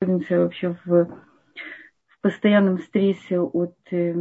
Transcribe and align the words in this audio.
находимся 0.00 0.40
вообще 0.40 0.76
в, 0.86 1.04
в 1.04 2.20
постоянном 2.22 2.78
стрессе 2.78 3.38
от 3.38 3.76
э, 3.90 4.14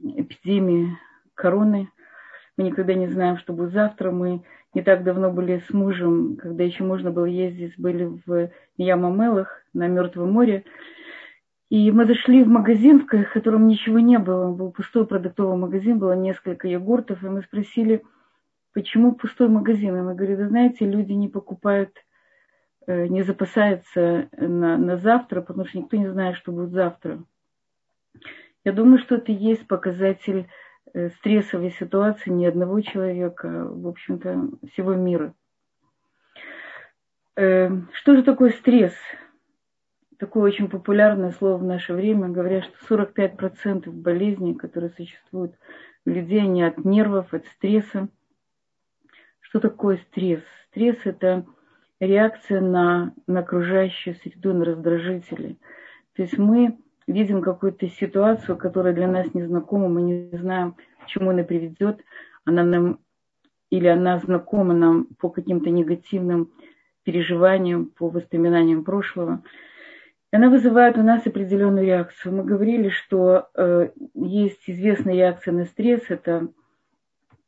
эпидемии 0.00 0.98
короны. 1.34 1.88
Мы 2.56 2.64
никогда 2.64 2.94
не 2.94 3.06
знаем, 3.06 3.38
что 3.38 3.52
будет 3.52 3.72
завтра. 3.72 4.10
Мы 4.10 4.42
не 4.74 4.82
так 4.82 5.04
давно 5.04 5.30
были 5.30 5.62
с 5.68 5.72
мужем, 5.72 6.36
когда 6.36 6.64
еще 6.64 6.82
можно 6.82 7.12
было 7.12 7.26
ездить, 7.26 7.78
были 7.78 8.10
в 8.26 8.50
Ямамелах 8.76 9.62
на 9.72 9.86
Мертвом 9.86 10.32
море. 10.32 10.64
И 11.70 11.92
мы 11.92 12.06
зашли 12.06 12.42
в 12.42 12.48
магазин, 12.48 13.06
в 13.06 13.06
котором 13.06 13.68
ничего 13.68 14.00
не 14.00 14.18
было. 14.18 14.52
Был 14.52 14.72
пустой 14.72 15.06
продуктовый 15.06 15.56
магазин, 15.56 16.00
было 16.00 16.14
несколько 16.14 16.66
йогуртов. 16.66 17.22
И 17.22 17.28
мы 17.28 17.42
спросили, 17.42 18.02
почему 18.72 19.12
пустой 19.12 19.48
магазин. 19.48 19.96
И 19.96 20.00
мы 20.00 20.16
говорим, 20.16 20.38
вы 20.38 20.48
знаете, 20.48 20.84
люди 20.86 21.12
не 21.12 21.28
покупают, 21.28 22.03
не 22.86 23.22
запасаются 23.22 24.28
на, 24.36 24.76
на 24.76 24.96
завтра, 24.98 25.40
потому 25.40 25.66
что 25.66 25.78
никто 25.78 25.96
не 25.96 26.08
знает, 26.08 26.36
что 26.36 26.52
будет 26.52 26.70
завтра. 26.70 27.22
Я 28.64 28.72
думаю, 28.72 28.98
что 28.98 29.16
это 29.16 29.32
и 29.32 29.34
есть 29.34 29.66
показатель 29.66 30.48
Э, 30.94 31.10
стрессовой 31.10 31.72
ситуации 31.72 32.30
ни 32.30 32.46
одного 32.46 32.80
человека, 32.80 33.48
в 33.68 33.88
общем-то, 33.88 34.50
всего 34.72 34.94
мира. 34.94 35.34
Э, 37.36 37.68
что 37.94 38.14
же 38.14 38.22
такое 38.22 38.50
стресс? 38.50 38.94
Такое 40.20 40.44
очень 40.44 40.68
популярное 40.68 41.32
слово 41.32 41.56
в 41.56 41.64
наше 41.64 41.94
время. 41.94 42.28
Говорят, 42.28 42.64
что 42.64 42.94
45% 42.94 43.90
болезней, 43.90 44.54
которые 44.54 44.90
существуют 44.90 45.56
у 46.06 46.10
людей, 46.10 46.42
они 46.42 46.62
от 46.62 46.84
нервов, 46.84 47.34
от 47.34 47.44
стресса. 47.46 48.08
Что 49.40 49.58
такое 49.58 49.96
стресс? 49.96 50.42
Стресс– 50.68 50.98
это 51.04 51.44
реакция 52.06 52.60
на, 52.60 53.14
на 53.26 53.40
окружающую 53.40 54.14
среду, 54.16 54.52
на 54.52 54.64
раздражители. 54.64 55.58
То 56.14 56.22
есть 56.22 56.38
мы 56.38 56.78
видим 57.06 57.42
какую-то 57.42 57.88
ситуацию, 57.88 58.56
которая 58.56 58.94
для 58.94 59.08
нас 59.08 59.34
незнакома, 59.34 59.88
мы 59.88 60.02
не 60.02 60.36
знаем, 60.36 60.76
к 61.02 61.06
чему 61.06 61.30
она 61.30 61.42
приведет, 61.42 62.00
она 62.44 62.64
нам 62.64 62.98
или 63.70 63.88
она 63.88 64.18
знакома 64.18 64.72
нам 64.74 65.06
по 65.18 65.30
каким-то 65.30 65.70
негативным 65.70 66.52
переживаниям, 67.02 67.86
по 67.86 68.08
воспоминаниям 68.08 68.84
прошлого. 68.84 69.42
Она 70.30 70.48
вызывает 70.48 70.96
у 70.96 71.02
нас 71.02 71.26
определенную 71.26 71.86
реакцию. 71.86 72.34
Мы 72.34 72.44
говорили, 72.44 72.88
что 72.88 73.48
э, 73.54 73.90
есть 74.14 74.62
известная 74.66 75.14
реакция 75.14 75.52
на 75.52 75.64
стресс, 75.64 76.02
это, 76.08 76.48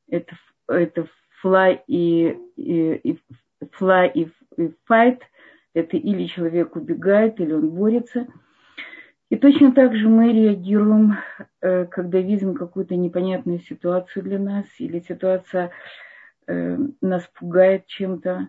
это, 0.08 0.36
это 0.69 1.06
fly 1.42 1.80
и, 1.86 2.36
и, 2.56 2.95
и 2.95 3.20
и, 3.61 4.23
и 4.23 4.28
fight, 4.88 5.20
это 5.74 5.96
или 5.96 6.26
человек 6.26 6.76
убегает, 6.76 7.40
или 7.40 7.52
он 7.52 7.70
борется– 7.70 8.26
и 9.28 9.36
точно 9.36 9.72
так 9.72 9.94
же 9.96 10.08
мы 10.08 10.32
реагируем, 10.32 11.18
э, 11.60 11.86
когда 11.86 12.20
видим 12.20 12.54
какую-то 12.54 12.94
непонятную 12.94 13.58
ситуацию 13.58 14.22
для 14.22 14.38
нас, 14.38 14.66
или 14.78 15.00
ситуация 15.00 15.72
э, 16.46 16.78
нас 17.00 17.28
пугает 17.34 17.86
чем-то, 17.86 18.48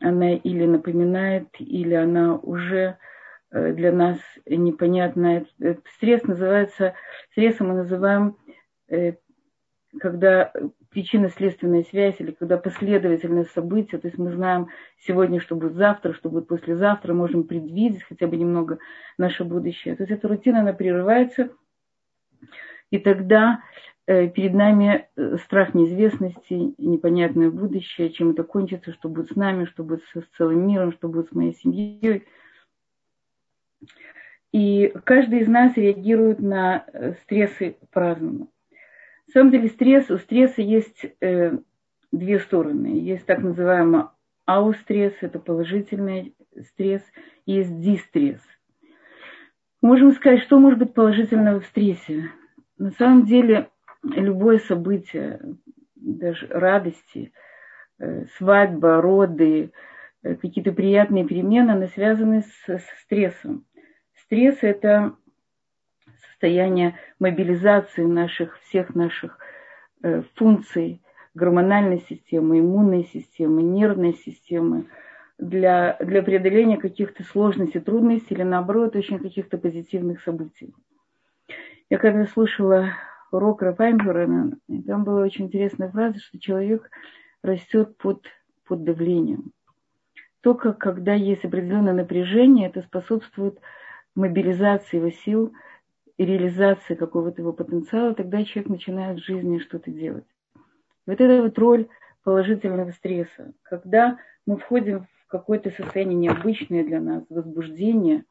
она 0.00 0.32
или 0.32 0.64
напоминает, 0.64 1.48
или 1.58 1.92
она 1.92 2.36
уже 2.36 2.96
э, 3.50 3.72
для 3.74 3.92
нас 3.92 4.18
непонятная. 4.46 5.44
Этот 5.60 5.86
стресс 5.96 6.22
называется, 6.22 6.94
стрессом 7.32 7.68
мы 7.68 7.74
называем, 7.74 8.36
когда 10.00 10.52
причинно-следственная 10.92 11.84
связь 11.84 12.16
или 12.18 12.32
когда 12.32 12.58
последовательные 12.58 13.46
события, 13.46 13.98
то 13.98 14.06
есть 14.06 14.18
мы 14.18 14.30
знаем 14.32 14.68
сегодня, 15.06 15.40
что 15.40 15.56
будет 15.56 15.74
завтра, 15.74 16.12
что 16.12 16.28
будет 16.28 16.46
послезавтра, 16.46 17.14
можем 17.14 17.44
предвидеть 17.44 18.02
хотя 18.02 18.26
бы 18.26 18.36
немного 18.36 18.78
наше 19.18 19.44
будущее. 19.44 19.96
То 19.96 20.02
есть 20.04 20.12
эта 20.12 20.28
рутина, 20.28 20.60
она 20.60 20.72
прерывается, 20.72 21.50
и 22.90 22.98
тогда 22.98 23.62
э, 24.06 24.28
перед 24.28 24.52
нами 24.52 25.08
э, 25.16 25.38
страх 25.38 25.74
неизвестности, 25.74 26.74
непонятное 26.76 27.50
будущее, 27.50 28.10
чем 28.10 28.30
это 28.30 28.44
кончится, 28.44 28.92
что 28.92 29.08
будет 29.08 29.32
с 29.32 29.36
нами, 29.36 29.64
что 29.64 29.82
будет 29.82 30.02
с 30.14 30.36
целым 30.36 30.66
миром, 30.66 30.92
что 30.92 31.08
будет 31.08 31.30
с 31.30 31.32
моей 31.32 31.54
семьей. 31.54 32.26
И 34.52 34.92
каждый 35.04 35.40
из 35.40 35.48
нас 35.48 35.74
реагирует 35.76 36.40
на 36.40 36.84
э, 36.92 37.14
стрессы 37.22 37.78
по-разному. 37.90 38.51
На 39.32 39.40
самом 39.40 39.50
деле 39.50 39.68
стресс, 39.70 40.10
у 40.10 40.18
стресса 40.18 40.60
есть 40.60 41.06
э, 41.22 41.56
две 42.12 42.38
стороны. 42.38 42.98
Есть 42.98 43.24
так 43.24 43.38
называемый 43.38 44.02
аустресс, 44.44 45.14
это 45.22 45.38
положительный 45.38 46.36
стресс, 46.68 47.02
и 47.46 47.52
есть 47.52 47.80
дистресс. 47.80 48.42
Можем 49.80 50.12
сказать, 50.12 50.42
что 50.42 50.58
может 50.58 50.78
быть 50.78 50.92
положительного 50.92 51.60
в 51.60 51.64
стрессе. 51.64 52.28
На 52.76 52.90
самом 52.90 53.24
деле 53.24 53.70
любое 54.02 54.58
событие, 54.58 55.40
даже 55.96 56.46
радости, 56.48 57.32
э, 58.00 58.26
свадьба, 58.36 59.00
роды, 59.00 59.72
э, 60.22 60.34
какие-то 60.34 60.72
приятные 60.72 61.26
перемены, 61.26 61.70
они 61.70 61.86
связаны 61.86 62.42
с, 62.42 62.68
с 62.68 62.84
стрессом. 63.02 63.64
Стресс– 64.14 64.58
это 64.60 65.16
состояние 66.42 66.98
мобилизации 67.20 68.02
наших, 68.02 68.58
всех 68.62 68.96
наших 68.96 69.38
э, 70.02 70.22
функций 70.34 71.00
гормональной 71.34 72.00
системы, 72.08 72.58
иммунной 72.58 73.04
системы, 73.04 73.62
нервной 73.62 74.14
системы 74.14 74.86
для, 75.38 75.96
для 76.00 76.20
преодоления 76.20 76.78
каких-то 76.78 77.22
сложностей, 77.22 77.80
трудностей 77.80 78.34
или 78.34 78.42
наоборот 78.42 78.96
очень 78.96 79.20
каких-то 79.20 79.56
позитивных 79.56 80.20
событий. 80.22 80.74
Я 81.88 81.98
когда 81.98 82.26
слушала 82.26 82.88
урок 83.30 83.62
Рафаймбюрена, 83.62 84.56
там 84.84 85.04
была 85.04 85.22
очень 85.22 85.44
интересная 85.44 85.90
фраза, 85.90 86.18
что 86.18 86.40
человек 86.40 86.90
растет 87.44 87.96
под, 87.98 88.26
под 88.66 88.82
давлением. 88.82 89.52
Только 90.40 90.72
когда 90.72 91.14
есть 91.14 91.44
определенное 91.44 91.92
напряжение, 91.92 92.68
это 92.68 92.82
способствует 92.82 93.60
мобилизации 94.16 94.96
его 94.96 95.10
сил– 95.10 95.52
реализации 96.24 96.94
какого-то 96.94 97.42
его 97.42 97.52
потенциала, 97.52 98.14
тогда 98.14 98.44
человек 98.44 98.70
начинает 98.70 99.18
в 99.18 99.24
жизни 99.24 99.58
что-то 99.58 99.90
делать. 99.90 100.24
Вот 101.06 101.20
это 101.20 101.42
вот 101.42 101.58
роль 101.58 101.88
положительного 102.24 102.90
стресса. 102.92 103.52
Когда 103.62 104.18
мы 104.46 104.56
входим 104.56 105.06
в 105.24 105.26
какое-то 105.28 105.70
состояние 105.70 106.18
необычное 106.18 106.84
для 106.84 107.00
нас, 107.00 107.24
возбуждение, 107.28 108.24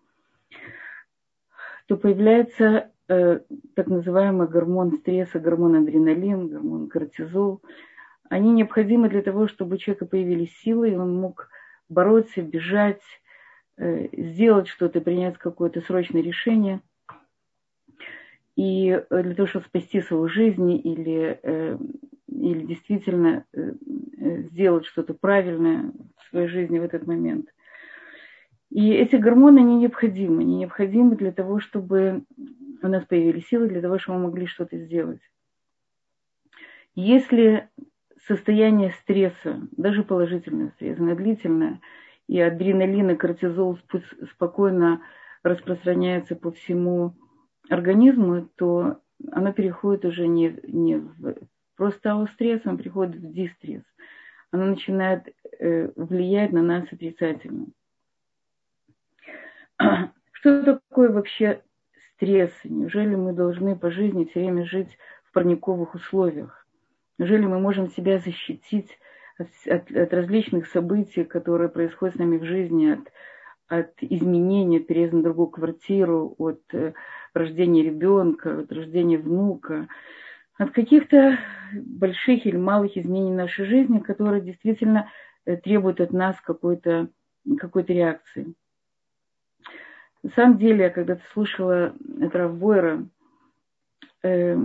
то 1.88 1.97
появляется 1.97 2.91
э, 3.07 3.40
так 3.75 3.88
называемый 3.88 4.47
гормон 4.47 4.97
стресса, 5.00 5.40
гормон 5.40 5.75
адреналин, 5.75 6.47
гормон 6.47 6.88
кортизол. 6.88 7.62
Они 8.30 8.51
необходимы 8.51 9.09
для 9.09 9.22
того, 9.22 9.47
чтобы 9.47 9.75
у 9.75 9.78
человека 9.78 10.06
появились 10.06 10.56
силы, 10.59 10.91
и 10.91 10.96
он 10.96 11.16
мог 11.16 11.50
бороться, 11.90 12.41
бежать, 12.41 13.01
э, 13.78 14.07
сделать 14.13 14.68
что-то, 14.68 15.01
принять 15.01 15.38
какое-то 15.38 15.81
срочное 15.81 16.22
решение– 16.22 16.80
и 18.56 18.89
э, 18.89 19.23
для 19.23 19.35
того, 19.35 19.47
чтобы 19.47 19.66
спасти 19.66 20.01
свою 20.01 20.28
жизнь 20.28 20.72
или, 20.72 21.39
э, 21.41 21.78
или 22.28 22.66
действительно 22.66 23.45
э, 23.53 23.73
сделать 24.51 24.85
что-то 24.85 25.13
правильное 25.13 25.91
в 26.17 26.29
своей 26.29 26.47
жизни 26.47 26.79
в 26.79 26.84
этот 26.84 27.07
момент. 27.07 27.47
И 28.69 28.91
эти 28.91 29.17
гормоны, 29.17 29.59
они 29.59 29.75
необходимы. 29.75 30.41
Они 30.41 30.57
необходимы 30.57 31.16
для 31.16 31.31
того, 31.31 31.59
чтобы 31.59 32.23
у 32.81 32.88
нас 32.88 33.06
появились 33.06 33.47
силы, 33.47 33.67
для 33.67 33.81
того, 33.81 34.00
чтобы 34.00 34.19
мы 34.19 34.25
могли 34.25 34.45
что-то 34.45 34.78
сделать. 34.78 35.22
Если 36.95 37.69
состояние 38.28 38.91
стресса, 39.01 39.68
даже 39.72 40.03
положительное 40.03 40.69
стресс, 40.69 41.00
оно 41.00 41.16
длительное, 41.16 41.81
и 42.28 42.39
адреналин 42.39 43.12
и 43.12 43.16
кортизол 43.16 43.78
спокойно 44.31 45.01
распространяются 45.44 46.36
по 46.36 46.51
всему 46.51 47.15
организму, 47.71 48.47
то 48.56 49.01
оно 49.31 49.53
переходит 49.53 50.06
уже 50.06 50.27
не, 50.27 50.59
не 50.63 50.97
в 50.97 51.35
просто 51.75 52.12
аустресс, 52.12 52.62
оно 52.65 52.77
переходит 52.77 53.15
в 53.15 53.33
дистресс. 53.33 53.83
Оно 54.51 54.65
начинает 54.65 55.33
э, 55.59 55.89
влиять 55.95 56.51
на 56.51 56.62
нас 56.62 56.85
отрицательно. 56.91 57.68
Что 60.31 60.63
такое 60.63 61.09
вообще 61.09 61.63
стресс? 62.15 62.51
Неужели 62.63 63.15
мы 63.15 63.33
должны 63.33 63.75
по 63.75 63.89
жизни 63.89 64.25
все 64.25 64.41
время 64.41 64.65
жить 64.65 64.95
в 65.23 65.31
парниковых 65.31 65.95
условиях? 65.95 66.68
Неужели 67.18 67.45
мы 67.45 67.59
можем 67.59 67.89
себя 67.89 68.19
защитить 68.19 69.00
от, 69.39 69.47
от, 69.68 69.91
от 69.91 70.13
различных 70.13 70.68
событий, 70.68 71.23
которые 71.23 71.69
происходят 71.69 72.15
с 72.15 72.19
нами 72.19 72.38
в 72.38 72.44
жизни, 72.44 72.91
от, 72.91 73.12
от 73.68 73.94
изменения, 74.01 74.79
от 74.79 74.88
переезда 74.88 75.18
на 75.18 75.23
другую 75.23 75.47
квартиру, 75.47 76.35
от 76.38 76.62
рождения 77.33 77.83
ребенка, 77.83 78.60
от 78.60 78.72
рождения 78.72 79.18
внука, 79.18 79.88
от 80.57 80.72
каких-то 80.72 81.38
больших 81.74 82.45
или 82.45 82.57
малых 82.57 82.98
изменений 82.98 83.31
в 83.31 83.36
нашей 83.36 83.66
жизни, 83.66 84.00
которые 84.00 84.42
действительно 84.42 85.10
э, 85.45 85.57
требуют 85.57 86.01
от 86.01 86.12
нас 86.12 86.39
какой-то 86.42 87.10
какой 87.57 87.83
реакции. 87.83 88.54
На 90.24 90.30
самом 90.31 90.57
деле, 90.60 90.83
я 90.86 90.89
когда-то 90.92 91.24
слушала 91.33 91.95
этого 92.19 92.54
Бойра, 92.54 93.07
э, 94.24 94.57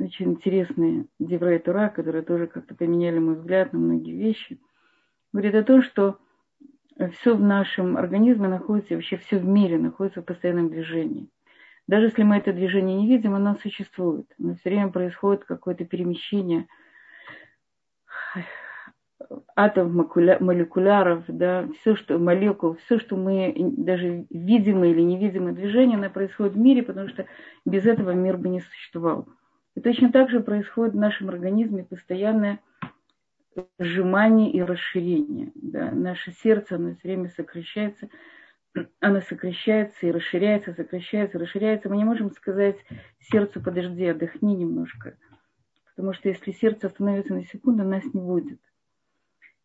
очень 0.00 0.32
интересные 0.32 1.06
Деврей 1.18 1.58
Тура, 1.58 1.88
которые 1.88 2.22
тоже 2.22 2.46
как-то 2.46 2.74
поменяли 2.74 3.18
мой 3.18 3.36
взгляд 3.36 3.72
на 3.72 3.78
многие 3.78 4.16
вещи, 4.16 4.58
говорит 5.32 5.54
о 5.54 5.62
том, 5.62 5.82
что 5.82 6.18
все 7.18 7.34
в 7.34 7.40
нашем 7.40 7.96
организме 7.96 8.48
находится, 8.48 8.94
вообще 8.94 9.16
все 9.18 9.38
в 9.38 9.46
мире 9.46 9.78
находится 9.78 10.22
в 10.22 10.24
постоянном 10.24 10.70
движении. 10.70 11.28
Даже 11.86 12.06
если 12.06 12.22
мы 12.22 12.36
это 12.38 12.52
движение 12.52 12.96
не 12.96 13.08
видим, 13.08 13.34
оно 13.34 13.56
существует. 13.56 14.26
Но 14.38 14.54
все 14.54 14.70
время 14.70 14.90
происходит 14.90 15.44
какое-то 15.44 15.84
перемещение 15.84 16.66
атомов, 19.54 20.14
молекуляров, 20.40 21.24
да, 21.28 21.68
все, 21.80 21.94
что, 21.94 22.18
молекул, 22.18 22.76
все, 22.76 22.98
что 22.98 23.16
мы, 23.16 23.54
даже 23.58 24.26
видимые 24.30 24.92
или 24.92 25.02
невидимые 25.02 25.54
движения, 25.54 25.96
оно 25.96 26.10
происходит 26.10 26.54
в 26.54 26.58
мире, 26.58 26.82
потому 26.82 27.08
что 27.08 27.26
без 27.64 27.86
этого 27.86 28.12
мир 28.12 28.36
бы 28.38 28.48
не 28.48 28.60
существовал. 28.60 29.28
И 29.76 29.80
точно 29.80 30.10
так 30.10 30.30
же 30.30 30.40
происходит 30.40 30.94
в 30.94 30.98
нашем 30.98 31.28
организме 31.28 31.84
постоянное 31.84 32.60
сжимание 33.78 34.50
и 34.50 34.62
расширение. 34.62 35.52
Да. 35.54 35.90
Наше 35.90 36.32
сердце, 36.32 36.76
оно 36.76 36.94
все 36.94 37.08
время 37.08 37.28
сокращается, 37.28 38.08
оно 39.00 39.20
сокращается 39.20 40.06
и 40.06 40.10
расширяется, 40.12 40.72
сокращается, 40.72 41.38
расширяется. 41.38 41.88
Мы 41.88 41.96
не 41.96 42.04
можем 42.04 42.30
сказать 42.30 42.76
сердцу, 43.18 43.60
подожди, 43.60 44.06
отдохни 44.06 44.54
немножко. 44.54 45.16
Потому 45.96 46.14
что 46.14 46.28
если 46.28 46.52
сердце 46.52 46.86
остановится 46.86 47.34
на 47.34 47.44
секунду, 47.44 47.84
нас 47.84 48.04
не 48.14 48.20
будет. 48.20 48.60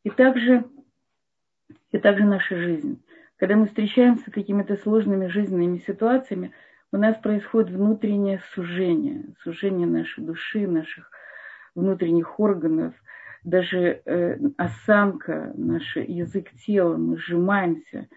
И 0.04 0.10
также, 0.10 0.66
и 1.92 1.98
также 1.98 2.26
наша 2.26 2.58
жизнь. 2.58 3.02
Когда 3.38 3.56
мы 3.56 3.68
встречаемся 3.68 4.30
с 4.30 4.34
какими-то 4.34 4.76
сложными 4.78 5.28
жизненными 5.28 5.80
ситуациями, 5.80 6.52
у 6.92 6.98
нас 6.98 7.18
происходит 7.18 7.72
внутреннее 7.72 8.42
сужение, 8.54 9.36
сужение 9.44 9.88
нашей 9.88 10.24
души, 10.24 10.68
наших 10.68 11.12
внутренних 11.76 12.40
органов, 12.40 12.94
даже 13.44 14.02
э, 14.06 14.38
осанка, 14.58 15.54
наш 15.56 15.96
язык 15.98 16.52
тела, 16.66 16.98
мы 16.98 17.18
сжимаемся, 17.18 18.08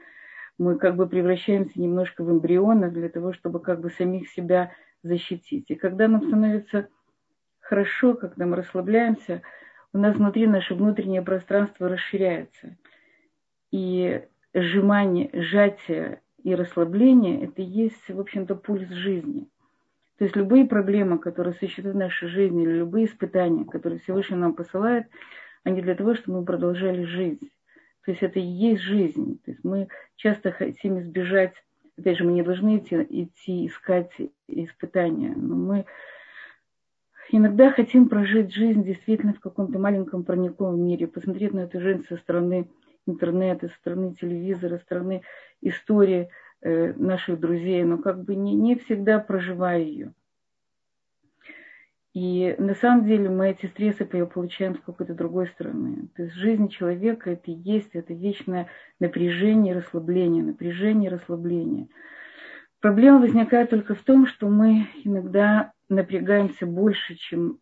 мы 0.59 0.77
как 0.77 0.97
бы 0.97 1.09
превращаемся 1.09 1.81
немножко 1.81 2.25
в 2.25 2.31
эмбриона 2.31 2.91
для 2.91 3.09
того, 3.09 3.33
чтобы 3.33 3.61
как 3.61 3.81
бы 3.81 3.91
самих 3.91 4.29
себя 4.29 4.73
защитить. 5.03 5.67
И 5.69 5.75
когда 5.75 6.09
нам 6.09 6.23
становится 6.23 6.89
хорошо, 7.61 8.15
когда 8.15 8.47
мы 8.47 8.57
расслабляемся, 8.57 9.43
у 9.93 9.99
нас 9.99 10.17
внутри 10.17 10.47
наше 10.47 10.75
внутреннее 10.75 11.23
пространство 11.23 11.89
расширяется. 11.89 12.77
И 13.71 14.23
сжимание, 14.53 15.31
сжатие 15.33 16.23
и 16.43 16.55
расслабление– 16.55 17.43
это 17.45 17.63
есть, 17.63 18.09
в 18.09 18.19
общем-то, 18.19 18.55
пульс 18.55 18.89
жизни. 18.89 19.49
То 20.19 20.25
есть 20.25 20.35
любые 20.35 20.67
проблемы, 20.67 21.19
которые 21.19 21.55
существуют 21.55 21.95
в 21.95 21.99
нашей 21.99 22.29
жизни, 22.29 22.65
или 22.65 22.73
любые 22.73 23.07
испытания, 23.07 23.65
которые 23.65 24.01
Всевышний 24.01 24.37
нам 24.37 24.55
посылает, 24.55 25.07
они 25.63 25.81
для 25.81 25.95
того, 25.95 26.15
чтобы 26.15 26.41
мы 26.41 26.45
продолжали 26.45 27.05
жить. 27.05 27.41
То 28.05 28.13
есть 28.13 28.23
это 28.23 28.39
и 28.39 28.43
есть 28.43 28.83
жизнь. 28.83 29.39
То 29.45 29.51
есть 29.51 29.65
мы 29.65 29.89
часто 30.17 30.51
хотим 30.51 30.99
избежать, 31.01 31.55
опять 31.99 32.19
же, 32.19 32.25
мы 32.25 32.33
не 32.33 32.43
должны 32.43 32.79
идти, 32.79 32.97
идти 33.09 33.67
искать 33.67 34.11
испытания, 34.47 35.35
но 35.37 35.55
мы 35.55 35.87
иногда 37.31 37.71
хотим 37.71 38.09
прожить 38.09 38.53
жизнь 38.55 38.85
действительно 38.85 39.35
в 39.35 39.41
каком-то 39.41 39.79
маленьком 39.79 40.25
парниковом 40.25 40.81
мире, 40.81 41.07
посмотреть 41.07 41.53
на 41.53 41.61
эту 41.61 41.81
жизнь 41.81 42.07
со 42.09 42.17
стороны 42.17 42.69
интернета, 43.07 43.69
со 43.69 43.75
стороны 43.75 44.15
телевизора, 44.15 44.79
со 44.79 44.85
стороны 44.85 45.23
истории 45.61 46.31
э, 46.61 46.93
наших 46.95 47.41
друзей, 47.41 47.83
но 47.85 47.99
как 47.99 48.23
бы 48.25 48.35
не, 48.35 48.55
не 48.55 48.77
всегда 48.77 49.19
проживая 49.19 49.81
ее. 49.81 50.13
И 52.15 52.55
на 52.59 52.75
самом 52.75 53.05
деле 53.05 53.29
мы 53.29 53.51
эти 53.51 53.67
стрессы 53.67 54.05
получаем 54.05 54.77
с 54.77 54.81
какой-то 54.81 55.15
другой 55.15 55.49
стороны. 55.49 56.09
То 56.17 56.23
есть 56.23 56.35
жизнь 56.35 56.69
человека 56.69 57.31
это 57.31 57.51
и 57.51 57.55
есть, 57.55 57.91
это 57.93 58.15
вечное 58.15 58.69
напряжение, 58.99 59.75
расслабление, 59.75 60.43
напряжение, 60.43 61.11
расслабление. 61.11 61.89
Проблема 62.81 63.21
возникает 63.21 63.71
только 63.71 63.95
в 63.95 64.03
том, 64.03 64.27
что 64.27 64.49
мы 64.49 64.87
иногда 65.05 65.73
напрягаемся 65.89 66.65
больше, 66.65 67.17
чем, 67.17 67.59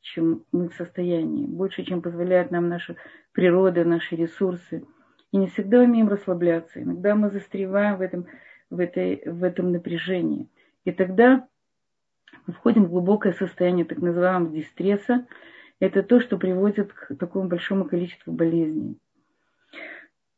чем 0.00 0.44
мы 0.52 0.68
в 0.68 0.74
состоянии, 0.74 1.46
больше, 1.46 1.84
чем 1.84 2.02
позволяет 2.02 2.50
нам 2.50 2.68
наша 2.68 2.96
природа, 3.32 3.84
наши 3.84 4.16
ресурсы. 4.16 4.84
И 5.32 5.36
не 5.36 5.46
всегда 5.46 5.80
умеем 5.80 6.08
расслабляться. 6.08 6.82
Иногда 6.82 7.14
мы 7.14 7.30
застреваем 7.30 7.96
в 7.96 8.00
этом, 8.00 8.26
в 8.70 8.80
этой, 8.80 9.22
в 9.24 9.44
этом 9.44 9.70
напряжении. 9.70 10.48
И 10.84 10.92
тогда 10.92 11.46
мы 12.46 12.54
входим 12.54 12.84
в 12.84 12.90
глубокое 12.90 13.32
состояние 13.32 13.84
так 13.84 13.98
называемого 13.98 14.52
дистресса. 14.52 15.26
Это 15.80 16.02
то, 16.02 16.20
что 16.20 16.38
приводит 16.38 16.92
к 16.92 17.14
такому 17.16 17.48
большому 17.48 17.84
количеству 17.84 18.32
болезней. 18.32 18.98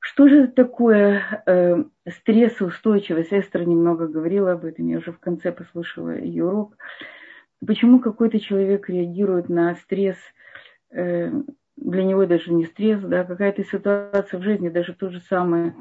Что 0.07 0.29
же 0.29 0.49
такое 0.49 1.43
э, 1.47 1.85
стрессоустойчивость? 2.09 3.33
Эстер 3.33 3.67
немного 3.67 4.07
говорила 4.07 4.53
об 4.53 4.65
этом, 4.67 4.87
я 4.89 4.99
уже 4.99 5.13
в 5.13 5.19
конце 5.19 5.51
послушала 5.51 6.17
ее 6.17 6.45
урок. 6.45 6.77
Почему 7.67 8.01
какой-то 8.01 8.39
человек 8.39 8.89
реагирует 8.91 9.49
на 9.49 9.75
стресс, 9.77 10.19
э, 10.93 11.31
для 11.77 12.05
него 12.05 12.27
даже 12.27 12.53
не 12.53 12.67
стресс, 12.67 13.01
да, 13.01 13.25
какая-то 13.25 13.65
ситуация 13.65 14.39
в 14.39 14.43
жизни, 14.43 14.69
даже 14.69 14.93
то 14.93 15.09
же 15.09 15.21
самое, 15.21 15.75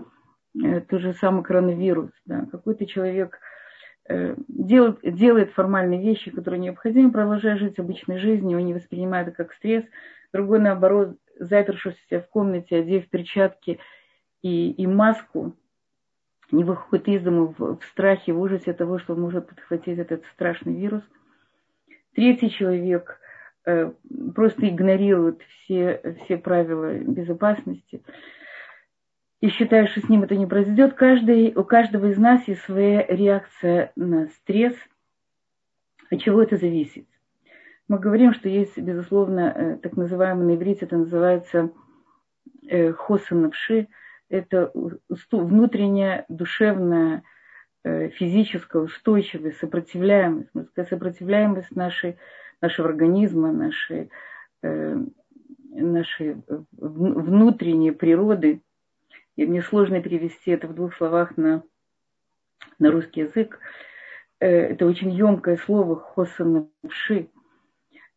э, 0.56 0.80
тот 0.82 1.02
же 1.02 1.14
самый 1.14 1.44
коронавирус, 1.44 2.12
да, 2.26 2.48
какой-то 2.50 2.86
человек 2.86 3.40
делает, 4.10 5.00
делает 5.04 5.52
формальные 5.52 6.02
вещи, 6.02 6.32
которые 6.32 6.60
необходимы, 6.60 7.12
продолжая 7.12 7.58
жить 7.58 7.80
обычной 7.80 8.18
жизнью, 8.18 8.64
не 8.64 8.74
воспринимает 8.74 9.30
это 9.30 9.38
как 9.38 9.54
стресс, 9.54 9.86
другой 10.34 10.60
наоборот, 10.60 11.18
запершись 11.40 11.96
в 12.10 12.22
комнате, 12.30 12.78
одев 12.78 13.08
перчатки 13.08 13.80
и, 14.42 14.72
и 14.72 14.88
маску, 14.88 15.56
не 16.52 16.64
выходит 16.64 17.08
из 17.08 17.22
дома 17.24 17.54
в, 17.58 17.78
в 17.80 17.84
страхе, 17.86 18.34
в 18.34 18.40
ужасе 18.40 18.74
того, 18.74 19.00
что 19.00 19.14
он 19.14 19.22
может 19.22 19.48
подхватить 19.48 19.98
этот 19.98 20.24
страшный 20.34 20.76
вирус. 20.76 21.04
Третий 22.14 22.52
человек 22.52 23.20
э, 23.66 23.92
просто 24.36 24.70
игнорирует 24.70 25.42
все, 25.42 26.16
все 26.24 26.38
правила 26.38 26.94
безопасности 26.94 28.04
и 29.44 29.50
считает, 29.50 29.90
что 29.90 30.00
с 30.00 30.08
ним 30.08 30.24
это 30.24 30.38
не 30.38 30.46
произойдет. 30.46 30.94
Каждый, 30.94 31.54
у 31.54 31.66
каждого 31.66 32.06
из 32.06 32.18
нас 32.18 32.48
есть 32.48 32.62
своя 32.62 33.06
реакция 33.06 33.92
на 33.98 34.30
стресс. 34.30 34.74
От 36.10 36.22
чего 36.22 36.42
это 36.42 36.56
зависит? 36.56 37.06
Мы 37.90 38.00
говорим, 38.00 38.34
что 38.34 38.48
есть, 38.48 38.78
безусловно, 38.78 39.54
э, 39.54 39.78
так 39.84 39.98
называемый 39.98 40.46
на 40.46 40.56
иврите, 40.56 40.86
это 40.86 40.96
называется 40.96 41.72
э, 42.70 42.94
хосанавши, 42.94 43.90
это 44.30 44.72
внутренняя 45.30 46.24
душевная, 46.30 47.24
э, 47.84 48.12
физическая 48.12 48.84
устойчивость, 48.84 49.58
сопротивляемость, 49.58 50.52
сопротивляемость 50.88 51.76
нашей, 51.76 52.16
нашего 52.62 52.88
организма, 52.88 53.52
нашей, 53.52 54.10
нашей 54.62 56.38
внутренней 56.72 57.92
природы. 57.92 58.62
И 59.36 59.46
мне 59.46 59.62
сложно 59.62 60.02
перевести 60.02 60.52
это 60.52 60.68
в 60.68 60.76
двух 60.76 60.96
словах 60.96 61.38
на, 61.38 61.64
на 62.80 62.92
русский 62.92 63.22
язык. 63.22 63.60
Э, 64.40 64.48
это 64.48 64.86
очень 64.86 65.12
емкое 65.12 65.58
слово 65.58 65.96
хосанавши. 65.96 67.30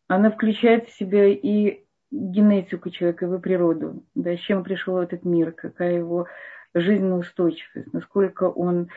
Она 0.07 0.31
включает 0.31 0.87
в 0.87 0.97
себя 0.97 1.25
и 1.25 1.83
генетику 2.11 2.89
человека, 2.89 3.25
его 3.25 3.39
природу, 3.39 4.03
да, 4.15 4.35
с 4.35 4.39
чем 4.39 4.63
пришел 4.63 4.97
этот 4.97 5.25
мир, 5.25 5.51
какая 5.51 5.97
его 5.97 6.27
жизненная 6.73 7.17
устойчивость, 7.17 7.91
насколько 7.91 8.45
он 8.45 8.89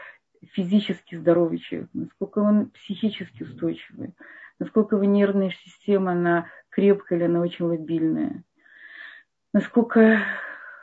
физически 0.52 1.16
здоровый 1.16 1.58
человек, 1.58 1.90
насколько 1.92 2.38
он 2.38 2.70
психически 2.70 3.42
устойчивый, 3.42 4.14
насколько 4.58 4.96
его 4.96 5.04
нервная 5.04 5.50
система, 5.64 6.12
она 6.12 6.46
крепкая 6.70 7.18
или 7.18 7.26
она 7.26 7.40
очень 7.40 7.64
лобильная, 7.64 8.44
насколько 9.52 10.20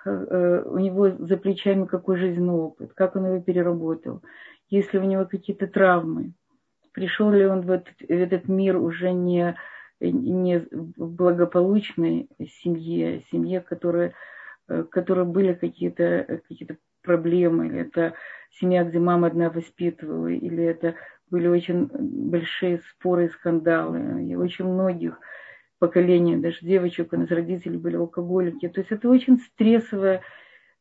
у 0.08 0.78
него 0.78 1.10
за 1.12 1.38
плечами 1.38 1.86
какой 1.86 2.18
жизненный 2.18 2.54
опыт, 2.54 2.94
как 2.94 3.16
он 3.16 3.26
его 3.26 3.42
переработал, 3.42 4.22
есть 4.70 4.94
ли 4.94 5.00
у 5.00 5.04
него 5.04 5.26
какие-то 5.26 5.68
травмы, 5.68 6.34
пришел 6.94 7.32
ли 7.32 7.46
он 7.46 7.62
в 7.62 7.72
этот, 7.72 7.96
в 8.00 8.10
этот 8.10 8.48
мир 8.48 8.78
уже 8.78 9.12
не 9.12 9.56
не 10.00 10.60
в 10.60 11.16
благополучной 11.16 12.30
семье, 12.62 13.24
семье, 13.32 13.62
которая, 13.62 14.14
э, 14.68 14.84
которой 14.84 15.26
были 15.26 15.54
какие-то 15.54 16.42
какие 16.48 16.78
проблемы, 17.02 17.68
или 17.68 17.80
это 17.80 18.14
семья, 18.52 18.84
где 18.84 19.00
мама 19.00 19.28
одна 19.28 19.50
воспитывала, 19.50 20.28
или 20.28 20.64
это 20.64 20.96
были 21.30 21.48
очень 21.48 21.90
большие 21.92 22.82
споры 22.92 23.26
и 23.26 23.30
скандалы. 23.30 24.24
И 24.24 24.36
очень 24.36 24.66
многих 24.66 25.20
поколений, 25.80 26.36
даже 26.38 26.60
девочек, 26.62 27.14
у 27.14 27.18
нас 27.18 27.30
родители 27.30 27.78
были 27.78 27.96
алкоголики. 27.96 28.68
То 28.68 28.82
есть 28.82 28.92
это 28.92 29.10
очень 29.10 29.40
стрессовая 29.40 30.22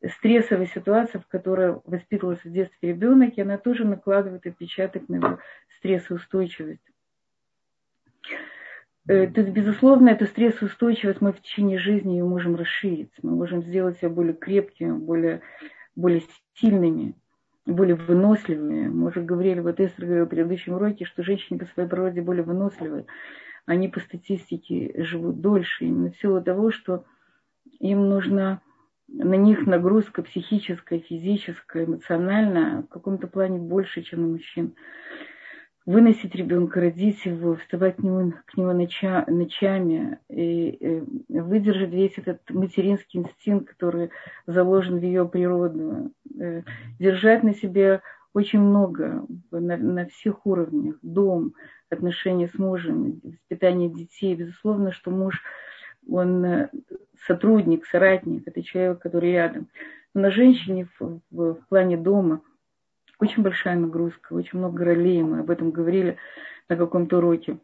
стрессовая 0.05 0.67
ситуация, 0.67 1.19
в 1.19 1.27
которой 1.27 1.79
воспитывался 1.85 2.47
в 2.47 2.51
детстве 2.51 2.89
ребенок, 2.89 3.33
и 3.35 3.41
она 3.41 3.57
тоже 3.57 3.85
накладывает 3.85 4.45
отпечаток 4.45 5.09
на 5.09 5.15
его 5.15 5.39
стрессоустойчивость. 5.79 6.81
Э, 9.07 9.27
то 9.27 9.41
есть, 9.41 9.53
безусловно, 9.53 10.09
эту 10.09 10.25
стрессоустойчивость 10.25 11.21
мы 11.21 11.31
в 11.31 11.41
течение 11.41 11.79
жизни 11.79 12.13
ее 12.13 12.25
можем 12.25 12.55
расширить. 12.55 13.11
Мы 13.23 13.31
можем 13.31 13.63
сделать 13.63 13.97
себя 13.97 14.09
более 14.09 14.33
крепкими, 14.33 14.91
более, 14.91 15.41
более 15.95 16.23
сильными, 16.55 17.15
более 17.65 17.95
выносливыми. 17.95 18.89
Мы 18.89 19.07
уже 19.07 19.21
говорили, 19.21 19.61
вот 19.61 19.79
Эстер 19.79 20.05
говорил 20.05 20.25
в 20.25 20.29
предыдущем 20.29 20.73
уроке, 20.73 21.05
что 21.05 21.23
женщины 21.23 21.57
по 21.57 21.65
своей 21.65 21.89
природе 21.89 22.21
более 22.21 22.43
выносливые. 22.43 23.05
Они 23.67 23.89
по 23.89 23.99
статистике 23.99 24.93
живут 25.03 25.41
дольше, 25.41 25.85
именно 25.85 26.09
в 26.09 26.17
силу 26.17 26.41
того, 26.41 26.71
что 26.71 27.03
им 27.79 28.07
нужно 28.07 28.61
на 29.09 29.35
них 29.35 29.67
нагрузка 29.67 30.23
психическая, 30.23 30.99
физическая, 30.99 31.85
эмоциональная 31.85 32.83
в 32.83 32.87
каком-то 32.87 33.27
плане 33.27 33.59
больше, 33.59 34.03
чем 34.03 34.23
у 34.23 34.31
мужчин. 34.31 34.73
Выносить 35.85 36.33
ребенка, 36.33 36.79
родить 36.79 37.25
его, 37.25 37.55
вставать 37.55 37.97
к 37.97 37.99
нему, 37.99 38.33
к 38.45 38.55
нему 38.55 38.71
ноча, 38.71 39.25
ночами 39.27 40.19
и, 40.29 40.69
и 40.69 41.39
выдержать 41.39 41.91
весь 41.91 42.17
этот 42.17 42.49
материнский 42.49 43.19
инстинкт, 43.19 43.69
который 43.69 44.11
заложен 44.45 44.99
в 44.99 45.03
ее 45.03 45.27
природу, 45.27 46.13
э, 46.39 46.63
держать 46.99 47.43
на 47.43 47.53
себе 47.53 48.01
очень 48.33 48.59
много 48.59 49.25
на, 49.51 49.77
на 49.77 50.05
всех 50.07 50.45
уровнях, 50.45 50.95
дом, 51.01 51.53
отношения 51.89 52.47
с 52.47 52.57
мужем, 52.57 53.21
воспитание 53.23 53.89
детей. 53.89 54.35
Безусловно, 54.35 54.91
что 54.91 55.11
муж, 55.11 55.41
он 56.09 56.45
э, 56.45 56.69
сотрудник, 57.25 57.85
соратник, 57.85 58.47
это 58.47 58.63
человек, 58.63 58.99
который 58.99 59.31
рядом. 59.31 59.67
Но 60.13 60.21
на 60.21 60.31
женщине 60.31 60.87
в, 60.99 61.21
в, 61.31 61.53
в 61.55 61.67
плане 61.67 61.97
дома– 61.97 62.41
очень 63.19 63.43
большая 63.43 63.75
нагрузка, 63.75 64.33
очень 64.33 64.59
много 64.59 64.85
ролей, 64.85 65.23
мы 65.23 65.39
об 65.39 65.49
этом 65.49 65.71
говорили 65.71 66.17
на 66.69 66.75
каком-то 66.75 67.17
уроке. 67.17 67.57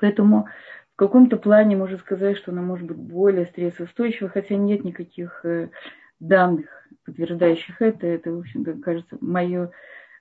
Поэтому 0.00 0.48
в 0.94 0.96
каком-то 0.96 1.36
плане 1.36 1.76
можно 1.76 1.98
сказать, 1.98 2.36
что 2.36 2.50
она 2.50 2.62
может 2.62 2.86
быть 2.86 2.96
более 2.96 3.46
стрессоустойчива, 3.46 4.28
хотя 4.28 4.56
нет 4.56 4.84
никаких 4.84 5.44
э, 5.44 5.70
данных, 6.18 6.66
подтверждающих 7.04 7.80
это. 7.80 8.06
Это, 8.06 8.32
в 8.32 8.40
общем-то, 8.40 8.74
кажется, 8.74 9.16
мое, 9.20 9.70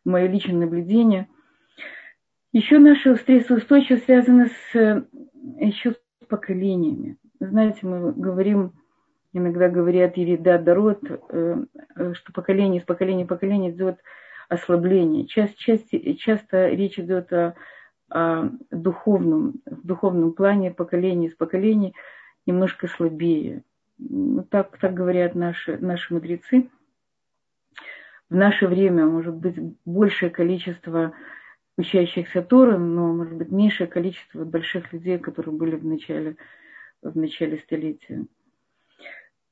мое 0.05 0.27
личное 0.27 0.55
наблюдение. 0.55 1.27
Еще 2.51 2.79
наша 2.79 3.15
стрессоустойчивость 3.15 4.05
связана 4.05 4.47
с, 4.47 4.75
э, 4.75 5.03
еще 5.59 5.91
с 5.91 6.25
поколениями. 6.27 7.17
Знаете, 7.39 7.85
мы 7.85 8.11
говорим, 8.11 8.73
иногда 9.33 9.69
говорят 9.69 10.17
Ирида 10.17 10.57
Дарот, 10.57 10.99
э, 11.03 11.63
что 12.13 12.33
поколение 12.33 12.81
с 12.81 12.85
поколения 12.85 13.25
в 13.25 13.27
поколение 13.27 13.71
идет 13.71 13.99
ослабление. 14.49 15.27
Часто, 15.27 15.55
часто, 15.59 16.15
часто 16.15 16.69
речь 16.69 16.97
идет 16.97 17.31
о, 17.31 17.53
о 18.09 18.49
духовном, 18.71 19.61
в 19.67 19.85
духовном 19.85 20.33
плане 20.33 20.71
поколение 20.71 21.29
с 21.29 21.35
поколения 21.35 21.93
немножко 22.47 22.87
слабее. 22.87 23.61
Ну, 23.99 24.43
так, 24.43 24.75
так 24.79 24.95
говорят 24.95 25.35
наши, 25.35 25.77
наши 25.77 26.11
мудрецы. 26.11 26.67
В 28.29 28.35
наше 28.35 28.67
время 28.67 29.05
может 29.05 29.35
быть 29.35 29.55
большее 29.85 30.31
количество 30.31 31.13
учащихся 31.79 32.41
Торы, 32.41 32.77
но 32.77 33.13
может 33.13 33.33
быть 33.33 33.51
меньшее 33.51 33.87
количество 33.87 34.43
больших 34.43 34.91
людей, 34.91 35.17
которые 35.17 35.55
были 35.55 35.75
в 35.77 35.85
начале, 35.85 36.35
в 37.01 37.17
начале 37.17 37.57
столетия. 37.59 38.25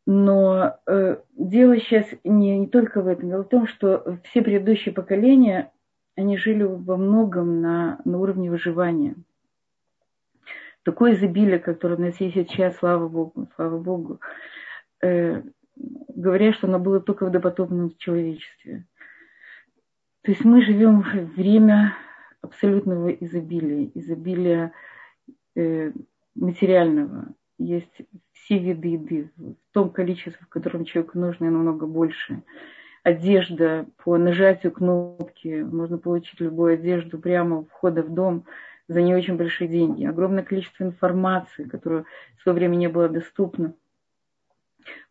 Но 0.05 0.77
э, 0.85 1.17
дело 1.35 1.77
сейчас 1.79 2.05
не, 2.23 2.59
не 2.59 2.67
только 2.67 3.01
в 3.01 3.07
этом. 3.07 3.29
Дело 3.29 3.43
в 3.43 3.49
том, 3.49 3.67
что 3.67 4.19
все 4.25 4.41
предыдущие 4.41 4.93
поколения, 4.93 5.71
они 6.15 6.37
жили 6.37 6.63
во 6.63 6.97
многом 6.97 7.61
на, 7.61 7.99
на 8.03 8.17
уровне 8.17 8.51
выживания. 8.51 9.15
Такое 10.83 11.13
изобилие, 11.13 11.59
которое 11.59 11.95
у 11.95 12.01
нас 12.01 12.19
есть 12.19 12.35
сейчас, 12.35 12.77
слава 12.77 13.07
Богу, 13.07 13.49
слава 13.55 13.77
Богу, 13.77 14.19
э, 15.01 15.43
говорят, 15.75 16.55
что 16.55 16.67
оно 16.67 16.79
было 16.79 16.99
только 16.99 17.25
в 17.25 17.31
допотопном 17.31 17.95
человечестве. 17.97 18.85
То 20.23 20.31
есть 20.31 20.43
мы 20.43 20.61
живем 20.61 21.01
время 21.35 21.93
абсолютного 22.41 23.09
изобилия, 23.09 23.91
изобилия 23.93 24.71
э, 25.55 25.91
материального. 26.35 27.29
Есть 27.57 28.01
все 28.33 28.59
виды 28.59 28.89
еды 28.89 29.31
в 29.35 29.73
том 29.73 29.89
количестве, 29.89 30.45
в 30.45 30.49
котором 30.49 30.85
человеку 30.85 31.17
нужно, 31.17 31.45
и 31.45 31.49
намного 31.49 31.87
больше. 31.87 32.43
Одежда 33.03 33.87
по 34.03 34.17
нажатию 34.17 34.71
кнопки, 34.71 35.63
можно 35.63 35.97
получить 35.97 36.39
любую 36.39 36.73
одежду 36.73 37.19
прямо 37.19 37.59
у 37.59 37.65
входа 37.65 38.03
в 38.03 38.13
дом 38.13 38.45
за 38.87 39.01
не 39.01 39.15
очень 39.15 39.37
большие 39.37 39.67
деньги. 39.67 40.05
Огромное 40.05 40.43
количество 40.43 40.83
информации, 40.83 41.63
которая 41.63 42.05
в 42.37 42.41
свое 42.43 42.55
время 42.55 42.75
не 42.75 42.87
было 42.87 43.09
доступна. 43.09 43.73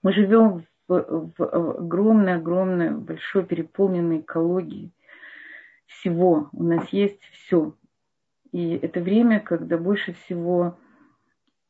Мы 0.03 0.13
живем 0.13 0.65
в, 0.89 1.33
в 1.37 1.45
огромной-огромной, 1.79 2.91
большой 2.91 3.45
переполненной 3.45 4.21
экологии 4.21 4.91
всего. 5.87 6.49
У 6.53 6.63
нас 6.63 6.89
есть 6.91 7.21
все. 7.33 7.75
И 8.53 8.75
это 8.77 9.01
время, 9.01 9.41
когда 9.41 9.79
больше 9.79 10.13
всего 10.13 10.79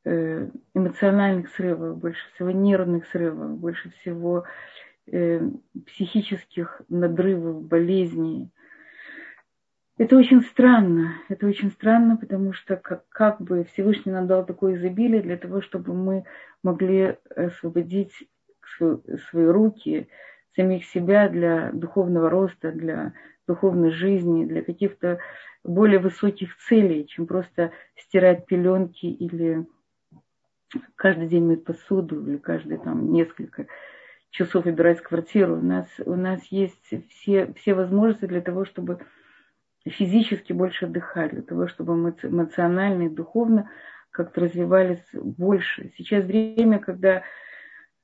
Э, 0.08 0.48
эмоциональных 0.72 1.48
срывов, 1.48 1.98
больше 1.98 2.20
всего 2.32 2.52
нервных 2.52 3.08
срывов, 3.08 3.58
больше 3.58 3.90
всего 3.90 4.44
э, 5.08 5.40
психических 5.84 6.80
надрывов, 6.88 7.64
болезней. 7.64 8.52
Это 9.98 10.16
очень 10.16 10.42
странно. 10.42 11.14
Это 11.28 11.48
очень 11.48 11.72
странно, 11.72 12.16
потому 12.16 12.52
что 12.52 12.76
как, 12.76 13.08
как 13.08 13.40
бы 13.40 13.64
Всевышний 13.64 14.12
нам 14.12 14.28
дал 14.28 14.46
такое 14.46 14.76
изобилие 14.76 15.22
для 15.22 15.36
того, 15.36 15.60
чтобы 15.60 15.92
мы 15.92 16.22
могли 16.62 17.16
освободить 17.34 18.12
свои, 18.76 18.98
свои 19.28 19.46
руки, 19.46 20.08
самих 20.54 20.84
себя 20.84 21.28
для 21.28 21.72
духовного 21.72 22.30
роста, 22.30 22.70
для 22.70 23.12
духовной 23.46 23.90
жизни, 23.90 24.44
для 24.44 24.62
каких-то 24.62 25.18
более 25.64 25.98
высоких 25.98 26.56
целей, 26.56 27.06
чем 27.06 27.26
просто 27.26 27.72
стирать 27.96 28.46
пеленки 28.46 29.06
или 29.06 29.66
каждый 30.94 31.28
день 31.28 31.44
мыть 31.44 31.64
посуду 31.64 32.26
или 32.26 32.38
каждые 32.38 32.78
там 32.78 33.12
несколько 33.12 33.66
часов 34.30 34.66
убирать 34.66 35.00
квартиру. 35.00 35.58
У 35.58 35.62
нас, 35.62 35.88
у 36.04 36.14
нас 36.14 36.44
есть 36.50 36.92
все, 37.10 37.52
все 37.54 37.74
возможности 37.74 38.26
для 38.26 38.40
того, 38.40 38.64
чтобы 38.64 39.00
физически 39.86 40.52
больше 40.52 40.86
отдыхать, 40.86 41.32
для 41.32 41.42
того, 41.42 41.68
чтобы 41.68 41.96
мы 41.96 42.14
эмоционально 42.22 43.04
и 43.04 43.08
духовно 43.08 43.70
как-то 44.10 44.42
развивались 44.42 45.04
больше. 45.12 45.92
Сейчас 45.96 46.24
время, 46.24 46.78
когда 46.78 47.22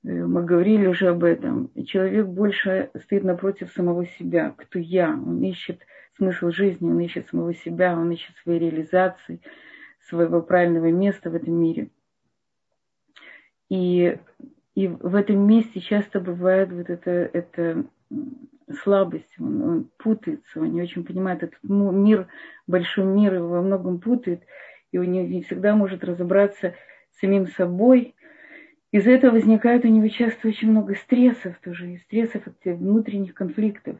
мы 0.02 0.44
говорили 0.44 0.86
уже 0.86 1.08
об 1.08 1.24
этом, 1.24 1.70
человек 1.86 2.26
больше 2.26 2.90
стоит 3.04 3.24
напротив 3.24 3.72
самого 3.72 4.06
себя. 4.06 4.54
Кто 4.56 4.78
я? 4.78 5.10
Он 5.10 5.42
ищет 5.42 5.80
смысл 6.16 6.50
жизни, 6.50 6.90
он 6.90 6.98
ищет 7.00 7.28
самого 7.28 7.54
себя, 7.54 7.96
он 7.96 8.10
ищет 8.10 8.36
своей 8.42 8.58
реализации, 8.58 9.40
своего 10.08 10.42
правильного 10.42 10.90
места 10.90 11.30
в 11.30 11.34
этом 11.34 11.54
мире– 11.54 11.90
и, 13.72 14.18
и 14.74 14.86
в 14.86 15.14
этом 15.14 15.46
месте 15.46 15.80
часто 15.80 16.20
бывает 16.20 16.70
вот 16.70 16.90
это, 16.90 17.10
это 17.10 17.86
слабость, 18.82 19.34
он, 19.38 19.62
он 19.62 19.90
путается, 19.96 20.60
он 20.60 20.74
не 20.74 20.82
очень 20.82 21.04
понимает 21.04 21.42
этот 21.42 21.58
мир, 21.62 22.28
большой 22.66 23.06
мир 23.06 23.32
его 23.32 23.48
во 23.48 23.62
многом 23.62 23.98
путает, 23.98 24.42
и 24.90 24.98
он 24.98 25.10
не, 25.10 25.26
не 25.26 25.40
всегда 25.40 25.74
может 25.74 26.04
разобраться 26.04 26.74
самим 27.18 27.46
собой. 27.46 28.14
Из-за 28.92 29.10
этого 29.10 29.32
возникает 29.32 29.86
у 29.86 29.88
него 29.88 30.06
часто 30.08 30.48
очень 30.48 30.70
много 30.70 30.94
стрессов 30.94 31.58
тоже, 31.64 31.92
и 31.92 31.98
стрессов 31.98 32.46
от 32.46 32.54
внутренних 32.64 33.32
конфликтов, 33.32 33.96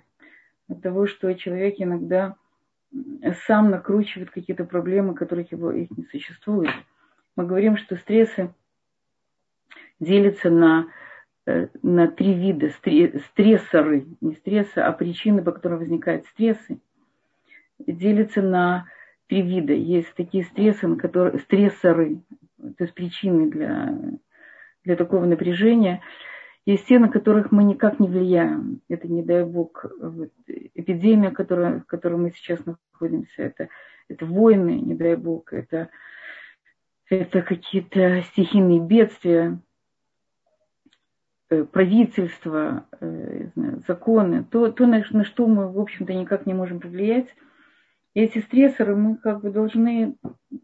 от 0.69 0.83
того, 0.83 1.07
что 1.07 1.33
человек 1.33 1.77
иногда 1.79 2.37
сам 3.47 3.71
накручивает 3.71 4.31
какие-то 4.31 4.65
проблемы, 4.65 5.15
которых 5.15 5.51
его 5.51 5.73
их 5.73 5.91
не 5.97 6.05
существует. 6.05 6.71
Мы 7.37 7.47
говорим, 7.47 7.79
что 7.79 7.97
стрессы 7.97 8.53
делится 9.99 10.51
на, 10.51 10.89
э, 11.47 11.69
на 11.83 12.09
три 12.09 12.35
вида 12.35 12.69
стрессоры, 12.69 14.07
не 14.21 14.35
стрессы, 14.35 14.77
а 14.77 14.93
причины, 14.93 15.43
по 15.43 15.53
которым 15.53 15.79
возникают 15.79 16.27
стрессы, 16.27 16.79
делится 17.79 18.43
на 18.43 18.87
три 19.27 19.41
вида. 19.41 19.73
Есть 19.73 20.13
такие 20.17 20.45
стрессы, 20.45 20.87
на 20.87 20.97
которые, 20.97 21.39
стрессоры, 21.39 22.21
то 22.59 22.85
есть 22.85 22.93
причины 22.93 23.51
для, 23.51 23.99
для 24.85 24.97
такого 24.97 25.25
напряжения. 25.25 26.03
Есть 26.65 26.87
те, 26.87 26.99
на 26.99 27.09
которых 27.09 27.51
мы 27.51 27.65
никак 27.65 27.99
не 27.99 28.09
влияем. 28.09 28.81
Это, 28.89 29.09
не 29.09 29.23
дай 29.23 29.45
бог, 29.45 29.85
вот, 30.01 30.31
эпидемия, 30.47 31.31
которая, 31.31 31.81
в 31.81 31.87
которой 31.87 32.15
мы 32.15 32.31
сейчас 32.31 32.61
находимся. 32.65 33.43
Это, 33.43 33.69
это 34.09 34.27
войны, 34.27 34.81
не 34.81 34.95
дай 34.95 35.17
бог. 35.17 35.53
Это, 35.53 35.89
это 37.09 37.43
какие-то 37.43 38.23
стихийные 38.31 38.79
бедствия 38.79 39.59
э, 41.51 41.65
правительство, 41.65 42.87
э, 43.01 43.49
знаю, 43.55 43.83
законы, 43.89 44.45
то, 44.45 44.71
то 44.71 44.87
на, 44.87 45.05
на 45.11 45.25
что 45.25 45.49
мы, 45.49 45.71
в 45.71 45.81
общем-то, 45.81 46.15
никак 46.15 46.47
не 46.47 46.55
можем 46.55 46.79
повлиять. 46.79 47.27
И 48.15 48.21
эти 48.21 48.41
стрессоры 48.41 48.95
мы 48.95 49.17
как 49.17 49.41
бы 49.41 49.51
должны, 49.51 50.17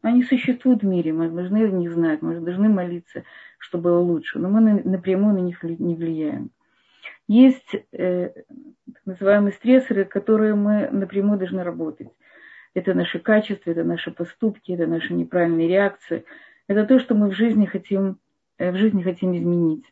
они 0.02 0.22
существуют 0.22 0.82
в 0.82 0.86
мире, 0.86 1.12
мы 1.12 1.30
должны 1.30 1.68
не 1.70 1.88
знать, 1.88 2.20
мы 2.20 2.40
должны 2.40 2.68
молиться, 2.68 3.24
чтобы 3.58 3.84
было 3.84 4.00
лучше, 4.00 4.38
но 4.38 4.50
мы 4.50 4.60
напрямую 4.60 5.34
на 5.34 5.40
них 5.40 5.62
не 5.62 5.94
влияем. 5.94 6.50
Есть 7.26 7.74
э, 7.92 8.30
так 8.86 9.06
называемые 9.06 9.52
стрессоры, 9.52 10.04
которые 10.04 10.54
мы 10.54 10.88
напрямую 10.90 11.38
должны 11.38 11.62
работать. 11.62 12.08
Это 12.74 12.94
наши 12.94 13.18
качества, 13.18 13.70
это 13.70 13.84
наши 13.84 14.10
поступки, 14.10 14.72
это 14.72 14.86
наши 14.86 15.12
неправильные 15.14 15.68
реакции. 15.68 16.24
Это 16.68 16.84
то, 16.84 16.98
что 16.98 17.14
мы 17.14 17.30
в 17.30 17.34
жизни 17.34 17.64
хотим, 17.66 18.18
э, 18.58 18.72
в 18.72 18.76
жизни 18.76 19.02
хотим 19.02 19.36
изменить. 19.36 19.84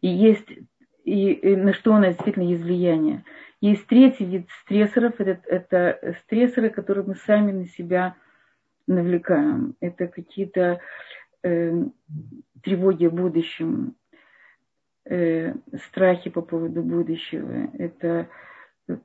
И 0.00 0.08
есть, 0.08 0.48
и, 1.04 1.32
и 1.32 1.56
на 1.56 1.72
что 1.72 1.92
у 1.92 1.98
нас 1.98 2.14
действительно 2.14 2.44
есть 2.44 2.62
влияние. 2.62 3.24
Есть 3.60 3.86
третий 3.86 4.24
вид 4.24 4.48
стрессоров, 4.62 5.20
это, 5.20 5.40
это 5.46 6.16
стрессоры, 6.24 6.70
которые 6.70 7.06
мы 7.06 7.14
сами 7.14 7.52
на 7.52 7.66
себя 7.66 8.16
навлекаем. 8.86 9.76
Это 9.80 10.06
какие-то 10.06 10.80
э, 11.42 11.84
тревоги 12.62 13.06
о 13.06 13.10
будущем, 13.10 13.96
э, 15.04 15.54
страхи 15.86 16.30
по 16.30 16.40
поводу 16.40 16.82
будущего. 16.82 17.70
Это 17.74 18.28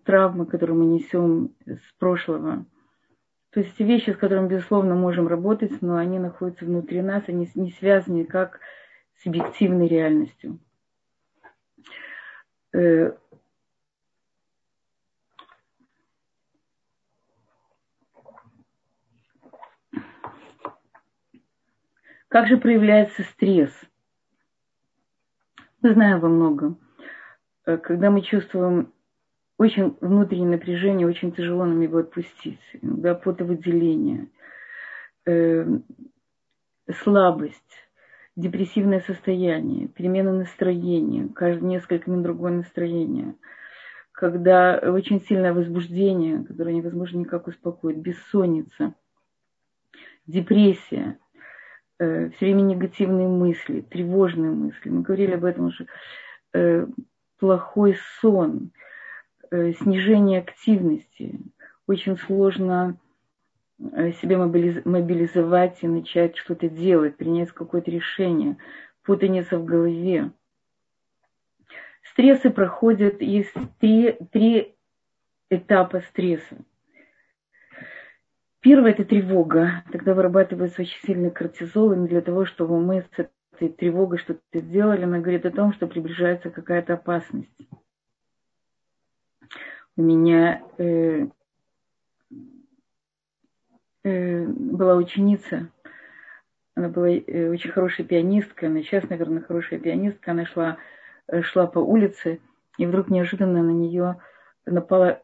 травмы, 0.04 0.46
которые 0.46 0.78
мы 0.78 0.86
несем 0.86 1.54
с 1.66 1.94
прошлого. 2.00 2.66
То 3.52 3.60
есть 3.60 3.80
вещи, 3.80 4.12
с 4.12 4.18
которыми, 4.18 4.50
безусловно, 4.50 4.96
можем 4.96 5.28
работать, 5.28 5.82
но 5.82 5.96
они 5.96 6.20
находятся 6.20 6.66
внутри 6.66 7.02
нас, 7.02 7.24
они 7.28 7.50
не 7.56 7.72
связаны 7.72 8.26
как 8.26 8.60
с 9.18 9.28
объективной 9.28 9.88
реальностью. 9.88 10.60
Э, 12.74 13.14
как 22.36 22.48
же 22.48 22.58
проявляется 22.58 23.24
стресс? 23.24 23.72
Мы 25.82 25.94
знаем 25.94 26.20
во 26.20 26.28
многом. 26.28 26.78
Э, 27.66 27.78
когда 27.78 28.12
мы 28.12 28.24
чувствуем 28.24 28.92
очень 29.58 29.96
внутреннее 30.02 30.50
напряжение, 30.50 31.08
очень 31.08 31.32
тяжело 31.32 31.64
нам 31.64 31.80
его 31.80 32.00
отпустить. 32.00 32.60
Да, 32.82 33.16
потовыделение, 33.16 34.28
э, 35.26 35.66
слабость, 37.04 37.88
депрессивное 38.36 39.00
состояние, 39.00 39.88
перемена 39.88 40.34
настроения, 40.34 41.30
каждые 41.30 41.70
несколько 41.70 42.12
минут 42.12 42.26
другое 42.26 42.52
настроение, 42.52 43.36
когда 44.12 44.78
очень 44.84 45.22
сильное 45.22 45.54
возбуждение, 45.54 46.44
которое 46.44 46.76
невозможно 46.76 47.20
никак 47.20 47.48
успокоить, 47.48 47.96
бессонница, 47.96 48.94
депрессия, 50.28 51.18
э, 52.00 52.30
все 52.30 52.46
время 52.46 52.62
негативные 52.62 53.28
мысли, 53.28 53.82
тревожные 53.82 54.52
мысли. 54.52 54.90
Мы 54.90 55.02
говорили 55.02 55.34
об 55.34 55.46
этом 55.46 55.66
уже. 55.68 55.88
Э, 56.54 56.86
плохой 57.40 57.98
сон, 58.20 58.72
э, 59.52 59.74
снижение 59.74 60.40
активности. 60.40 61.40
Очень 61.88 62.18
сложно 62.18 62.98
себя 64.22 64.38
мобилизовать 64.38 65.80
и 65.82 65.88
начать 65.88 66.38
что-то 66.38 66.70
делать, 66.70 67.18
принять 67.18 67.52
какое-то 67.52 67.92
решение, 67.92 68.56
путаница 69.04 69.58
в 69.60 69.66
голове. 69.66 70.32
Стрессы 72.02 72.50
проходят, 72.50 73.22
есть 73.22 73.54
три, 73.80 74.18
три 74.32 74.76
этапа 75.50 76.00
стресса. 76.00 76.58
Первый– 78.66 78.92
это 78.94 79.06
тревога. 79.06 79.84
Тогда 79.92 80.14
вырабатывается 80.14 80.82
очень 80.82 81.00
сильный 81.06 81.32
кортизол, 81.32 81.94
и 81.94 82.08
для 82.08 82.22
того, 82.22 82.46
чтобы 82.46 82.82
мы 82.82 83.06
с 83.16 83.30
этой 83.54 83.70
тревогой 83.70 84.18
что-то 84.18 84.42
сделали, 84.54 85.04
она 85.04 85.20
говорит 85.20 85.46
о 85.46 85.52
том, 85.52 85.72
что 85.72 85.88
приближается 85.88 86.50
какая-то 86.50 86.96
опасность. 86.96 87.56
У 89.96 90.02
меня 90.02 90.62
э, 90.78 91.28
Э, 94.06 94.46
была 94.46 94.98
ученица, 94.98 95.68
она 96.76 96.90
была 96.90 97.10
э, 97.10 97.50
очень 97.50 97.72
хорошая 97.72 98.06
пианистка, 98.06 98.68
она 98.68 98.84
сейчас, 98.84 99.10
наверное, 99.10 99.42
хорошая 99.42 99.80
пианистка, 99.80 100.30
она 100.30 100.46
шла, 100.46 100.78
э, 101.28 101.42
шла 101.42 101.66
по 101.66 101.80
улице, 101.80 102.40
и 102.78 102.86
вдруг 102.86 103.10
неожиданно 103.10 103.64
на 103.64 103.72
нее 103.72 104.22
напала 104.66 105.22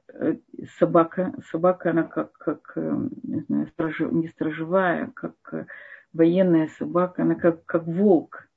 собака. 0.77 1.34
Собака, 1.51 1.91
она 1.91 2.04
как, 2.04 2.34
как 2.34 2.73
не 2.75 3.41
знаю, 3.41 3.67
сторож, 3.67 3.99
не 3.99 4.27
сторожевая, 4.30 5.12
как 5.15 5.67
военная 6.13 6.69
собака, 6.77 7.23
она 7.23 7.36
как, 7.36 7.65
как 7.65 7.86
волк. 7.86 8.47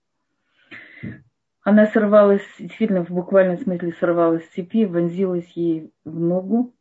Она 1.62 1.86
сорвалась, 1.86 2.46
действительно, 2.58 3.04
в 3.04 3.10
буквальном 3.10 3.58
смысле 3.58 3.94
сорвалась 3.98 4.44
с 4.44 4.48
цепи, 4.48 4.84
вонзилась 4.84 5.50
ей 5.52 5.92
в 6.04 6.20
ногу, 6.20 6.74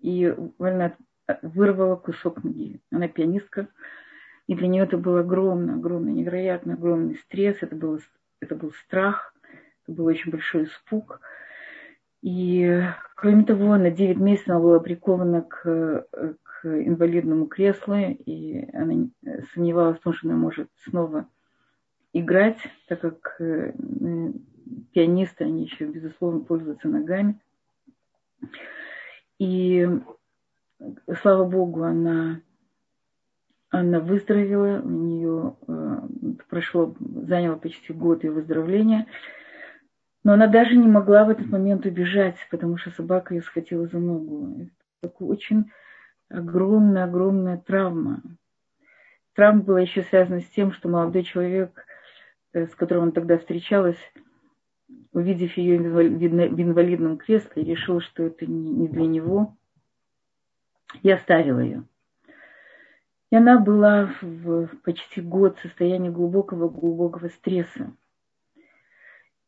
и 0.00 0.34
больно 0.58 0.96
вырвала 1.42 1.96
кусок 1.96 2.42
ноги. 2.42 2.80
Она 2.90 3.06
пианистка, 3.06 3.68
и 4.48 4.54
для 4.54 4.66
нее 4.66 4.84
это 4.84 4.98
был 4.98 5.16
огромный, 5.16 5.74
огромный, 5.74 6.12
невероятно 6.12 6.74
огромный 6.74 7.16
стресс, 7.16 7.56
это, 7.60 7.76
было, 7.76 8.00
это 8.40 8.56
был 8.56 8.72
страх, 8.72 9.32
это 9.84 9.96
был 9.96 10.06
очень 10.06 10.30
большой 10.30 10.64
испуг. 10.64 11.20
И, 12.26 12.82
кроме 13.14 13.44
того, 13.44 13.76
на 13.76 13.88
9 13.88 14.16
месяцев 14.16 14.48
она 14.48 14.58
была 14.58 14.80
прикована 14.80 15.42
к, 15.42 16.08
к 16.42 16.64
инвалидному 16.64 17.46
креслу, 17.46 17.94
и 17.94 18.68
она 18.72 19.06
сомневалась 19.54 20.00
в 20.00 20.02
том, 20.02 20.12
что 20.12 20.26
она 20.26 20.36
может 20.36 20.68
снова 20.82 21.28
играть, 22.12 22.58
так 22.88 23.00
как 23.00 23.36
э, 23.38 23.74
пианисты, 24.92 25.44
они 25.44 25.66
еще, 25.66 25.84
безусловно, 25.84 26.40
пользуются 26.40 26.88
ногами. 26.88 27.40
И 29.38 29.88
слава 31.22 31.48
богу, 31.48 31.84
она, 31.84 32.40
она 33.70 34.00
выздоровела, 34.00 34.82
у 34.82 34.90
нее 34.90 35.56
э, 35.68 35.98
прошло, 36.48 36.92
заняло 36.98 37.54
почти 37.54 37.92
год 37.92 38.24
ее 38.24 38.32
выздоровления. 38.32 39.06
Но 40.26 40.32
она 40.32 40.48
даже 40.48 40.74
не 40.74 40.88
могла 40.88 41.24
в 41.24 41.30
этот 41.30 41.46
момент 41.46 41.86
убежать, 41.86 42.34
потому 42.50 42.78
что 42.78 42.90
собака 42.90 43.32
ее 43.32 43.42
схватила 43.42 43.86
за 43.86 44.00
ногу. 44.00 44.68
Это 45.00 45.24
очень 45.24 45.70
огромная-огромная 46.28 47.58
травма. 47.58 48.24
Травма 49.34 49.62
была 49.62 49.80
еще 49.82 50.02
связана 50.02 50.40
с 50.40 50.46
тем, 50.46 50.72
что 50.72 50.88
молодой 50.88 51.22
человек, 51.22 51.86
э, 52.52 52.66
с 52.66 52.74
которым 52.74 53.04
он 53.04 53.12
тогда 53.12 53.38
встречалась, 53.38 54.00
увидев 55.12 55.56
ее 55.56 55.78
в 55.78 56.60
инвалидном 56.60 57.18
кресле, 57.18 57.62
решил, 57.62 58.00
что 58.00 58.24
это 58.24 58.46
не 58.46 58.88
для 58.88 59.06
него 59.06 59.54
и 61.04 61.10
оставила 61.12 61.60
ее. 61.60 61.84
И 63.30 63.36
она 63.36 63.60
была 63.60 64.10
в 64.20 64.66
почти 64.82 65.20
год 65.20 65.56
в 65.56 65.62
состоянии 65.62 66.10
глубокого-глубокого 66.10 67.28
стресса. 67.28 67.92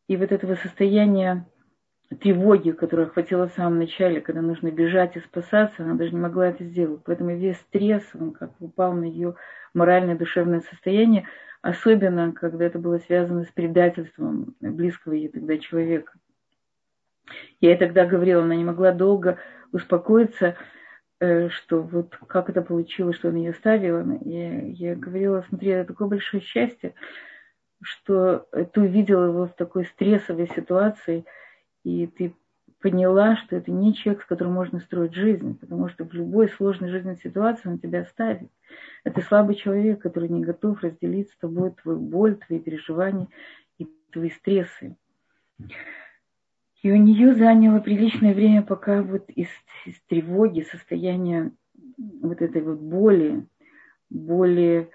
И 0.08 0.16
вот 0.16 0.32
этого 0.32 0.56
состояния 0.56 1.46
тревоги, 2.20 2.70
которое 2.70 3.04
охватило 3.04 3.48
в 3.48 3.52
самом 3.52 3.78
начале, 3.78 4.20
когда 4.20 4.40
нужно 4.40 4.70
бежать 4.70 5.16
и 5.16 5.20
спасаться, 5.20 5.84
она 5.84 5.94
даже 5.94 6.12
не 6.12 6.20
могла 6.20 6.48
это 6.48 6.64
сделать. 6.64 7.02
Поэтому 7.04 7.36
весь 7.36 7.58
стресс, 7.58 8.02
он 8.14 8.32
как 8.32 8.52
упал 8.60 8.94
на 8.94 9.04
ее 9.04 9.34
моральное 9.74 10.16
душевное 10.16 10.62
состояние, 10.62 11.28
особенно 11.62 12.32
когда 12.32 12.64
это 12.64 12.78
было 12.78 12.98
связано 12.98 13.44
с 13.44 13.48
предательством 13.48 14.54
близкого 14.60 15.12
ей 15.12 15.28
тогда 15.28 15.58
человека. 15.58 16.14
Я 17.60 17.70
ей 17.70 17.78
тогда 17.78 18.06
говорила, 18.06 18.42
она 18.42 18.56
не 18.56 18.64
могла 18.64 18.92
долго 18.92 19.38
успокоиться, 19.72 20.56
Э, 21.20 21.48
что 21.48 21.82
вот 21.82 22.16
как 22.28 22.48
это 22.48 22.62
получилось, 22.62 23.16
что 23.16 23.28
она 23.28 23.38
ее 23.38 23.50
оставила. 23.50 24.04
Я, 24.24 24.62
я 24.62 24.94
говорила, 24.94 25.44
смотри, 25.48 25.70
это 25.70 25.88
такое 25.92 26.06
большое 26.08 26.40
счастье, 26.42 26.94
что 27.82 28.46
ты 28.72 28.80
увидела 28.80 29.26
его 29.26 29.46
в 29.46 29.54
такой 29.54 29.84
стрессовой 29.84 30.48
ситуации, 30.48 31.24
и 31.84 32.06
ты 32.06 32.34
поняла, 32.80 33.36
что 33.36 33.56
это 33.56 33.70
не 33.70 33.94
человек, 33.94 34.22
с 34.22 34.26
которым 34.26 34.54
можно 34.54 34.80
строить 34.80 35.14
жизнь, 35.14 35.58
потому 35.58 35.88
что 35.88 36.04
в 36.04 36.12
любой 36.12 36.48
сложной 36.48 36.90
жизненной 36.90 37.16
ситуации 37.16 37.68
он 37.68 37.78
тебя 37.78 38.02
оставит. 38.02 38.50
Это 39.04 39.20
слабый 39.22 39.56
человек, 39.56 40.00
который 40.00 40.28
не 40.28 40.42
готов 40.42 40.82
разделить 40.82 41.30
с 41.30 41.36
тобой 41.38 41.72
твою 41.72 41.98
боль, 41.98 42.36
твои 42.36 42.58
переживания 42.60 43.28
и 43.78 43.88
твои 44.12 44.30
стрессы. 44.30 44.96
И 46.82 46.92
у 46.92 46.96
нее 46.96 47.34
заняло 47.34 47.80
приличное 47.80 48.34
время, 48.34 48.62
пока 48.62 49.02
вот 49.02 49.28
из, 49.30 49.48
из 49.84 50.00
тревоги, 50.06 50.60
состояния 50.62 51.50
вот 52.22 52.40
этой 52.40 52.62
вот 52.62 52.78
боли, 52.78 53.44
боли 54.10 54.88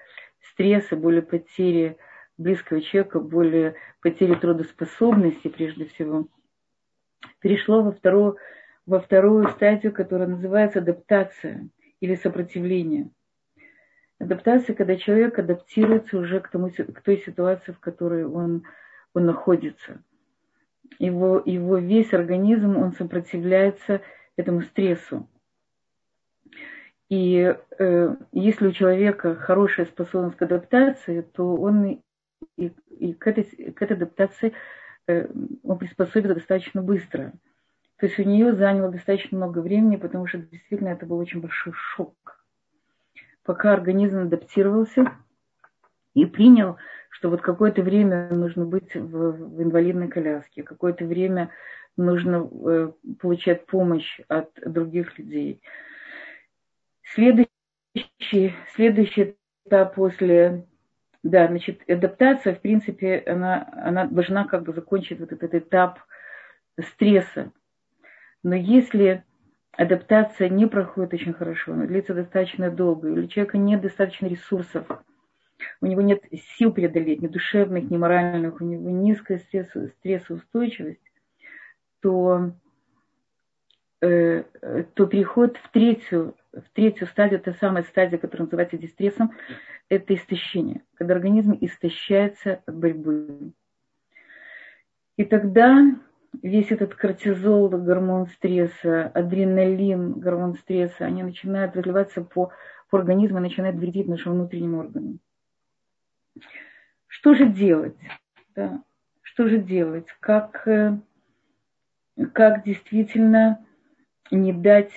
стресса, 0.52 0.96
боли 0.96 1.20
потери 1.20 1.98
близкого 2.38 2.82
человека, 2.82 3.20
более 3.20 3.76
потери 4.02 4.36
трудоспособности 4.36 5.48
прежде 5.48 5.86
всего, 5.86 6.28
перешло 7.40 7.84
во 7.84 7.92
вторую, 7.92 8.38
во 8.86 9.00
вторую 9.00 9.48
стадию, 9.50 9.94
которая 9.94 10.28
называется 10.28 10.80
адаптация 10.80 11.70
или 12.00 12.16
сопротивление. 12.16 13.10
Адаптация, 14.20 14.76
когда 14.76 14.96
человек 14.96 15.38
адаптируется 15.40 16.18
уже 16.18 16.40
к, 16.40 16.50
тому, 16.50 16.70
к 16.70 17.02
той 17.02 17.18
ситуации, 17.18 17.72
в 17.72 17.80
которой 17.80 18.26
он, 18.26 18.64
он 19.14 19.26
находится. 19.26 20.02
Его, 21.00 21.42
его 21.46 21.78
весь 21.78 22.14
организм, 22.14 22.78
он 22.78 22.94
сопротивляется 22.94 24.02
этому 24.36 24.62
стрессу. 24.62 25.28
И 27.10 27.56
э, 27.80 28.16
если 28.32 28.68
у 28.68 28.72
человека 28.72 29.36
хорошая 29.36 29.86
способность 29.86 30.38
к 30.38 30.42
адаптации, 30.42 31.22
то 31.22 31.56
он 31.56 32.02
и, 32.58 32.72
и 32.90 33.14
к, 33.14 33.28
этой, 33.28 33.44
к 33.44 33.82
этой 33.82 33.98
адаптации 33.98 34.54
э, 35.08 35.28
он 35.64 35.78
приспособится 35.78 36.36
достаточно 36.36 36.82
быстро. 36.82 37.34
То 37.98 38.08
есть 38.08 38.20
у 38.20 38.24
нее 38.24 38.54
заняло 38.54 38.92
достаточно 38.92 39.38
много 39.38 39.60
времени, 39.60 39.96
потому 39.96 40.28
что 40.28 40.40
действительно 40.40 40.90
это 40.90 41.06
был 41.06 41.18
очень 41.18 41.42
большой 41.42 41.74
шок. 41.74 42.14
Пока 43.44 43.74
организм 43.74 44.20
адаптировался 44.20 45.12
и 46.14 46.26
принял, 46.26 46.78
что 47.10 47.30
вот 47.30 47.42
какое-то 47.42 47.82
время 47.82 48.30
нужно 48.30 48.66
быть 48.66 48.94
в, 48.96 49.32
в 49.32 49.62
инвалидной 49.62 50.08
коляске, 50.08 50.64
какое-то 50.64 51.06
время 51.06 51.50
нужно 51.96 52.50
э, 52.66 52.92
получать 53.20 53.66
помощь 53.66 54.20
от 54.28 54.50
других 54.66 55.18
людей. 55.18 55.62
Следующий, 57.04 58.54
следующий 58.76 59.36
этап 59.66 59.96
после 59.96 60.66
да, 61.24 61.48
значит, 61.48 61.90
адаптация, 61.90 62.54
в 62.54 62.60
принципе, 62.60 63.24
она, 63.26 63.70
она 63.74 64.06
должна 64.06 64.46
как 64.46 64.64
бы 64.64 64.74
закончить 64.74 65.20
вот 65.20 65.32
этот 65.32 65.56
этап 65.56 66.00
стресса. 66.80 67.52
Но 68.44 68.56
если 68.56 69.24
адаптация 69.72 70.50
не 70.50 70.66
проходит 70.68 71.14
очень 71.14 71.34
хорошо, 71.34 71.74
она 71.74 71.86
длится 71.86 72.14
достаточно 72.14 72.70
долго, 72.70 73.10
или 73.10 73.22
у 73.22 73.28
человека 73.28 73.58
нет 73.58 73.82
достаточно 73.82 74.28
ресурсов, 74.28 74.86
у 75.80 75.86
него 75.86 76.02
нет 76.02 76.24
сил 76.58 76.74
преодолеть, 76.74 77.22
ни 77.22 77.28
душевных, 77.28 77.90
ни 77.90 77.96
моральных, 77.96 78.60
у 78.60 78.66
него 78.66 78.90
низкая 78.90 79.38
стресс, 79.38 79.70
стрессоустойчивость, 80.00 81.00
то, 82.02 82.52
э, 84.02 84.44
то 84.94 85.06
переход 85.06 85.56
в 85.56 85.72
третью, 85.72 86.36
в 86.52 86.70
третью 86.74 87.08
стадию, 87.08 87.40
та 87.40 87.54
самая 87.54 87.84
стадия, 87.84 88.18
которая 88.18 88.46
называется 88.48 88.78
дистрессом, 88.78 89.32
это 89.90 90.16
истощение, 90.16 90.84
когда 90.96 91.16
организм 91.16 91.58
истощается 91.60 92.62
от 92.66 92.76
борьбы. 92.76 93.54
И 95.18 95.26
тогда 95.26 95.96
весь 96.42 96.72
этот 96.72 96.96
кортизол, 96.96 97.70
гормон 97.70 98.28
стресса, 98.28 99.08
адреналин, 99.14 100.14
гормон 100.14 100.56
стресса, 100.56 101.06
они 101.06 101.24
начинают 101.24 101.76
разливаться 101.76 102.22
по, 102.24 102.52
по 102.90 102.98
организму 102.98 103.40
и 103.40 103.42
начинают 103.42 103.76
вредить 103.78 104.08
нашим 104.08 104.34
внутренним 104.34 104.76
органам. 104.76 105.20
Что 107.08 107.36
же 107.36 107.46
делать? 107.46 107.98
Да? 108.56 108.84
Что 109.22 109.48
же 109.48 109.60
делать? 109.60 110.08
Как, 110.20 110.68
э, 110.68 110.98
как 112.34 112.64
действительно 112.64 113.64
не 114.32 114.52
дать 114.52 114.94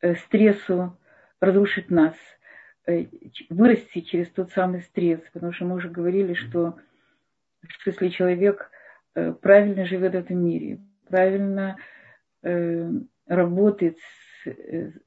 э, 0.00 0.14
стрессу 0.14 0.96
разрушить 1.40 1.90
нас– 1.90 2.14
вырасти 3.48 4.00
через 4.00 4.28
тот 4.30 4.50
самый 4.52 4.82
стресс, 4.82 5.20
потому 5.32 5.52
что 5.52 5.64
мы 5.64 5.76
уже 5.76 5.88
говорили, 5.88 6.34
что, 6.34 6.78
что 7.68 7.90
если 7.90 8.08
человек 8.08 8.70
э, 9.14 9.32
правильно 9.32 9.84
живет 9.84 10.12
в 10.12 10.16
этом 10.16 10.44
мире, 10.44 10.80
правильно 11.08 11.76
э, 12.42 12.90
работает 13.26 13.98
с, 13.98 14.48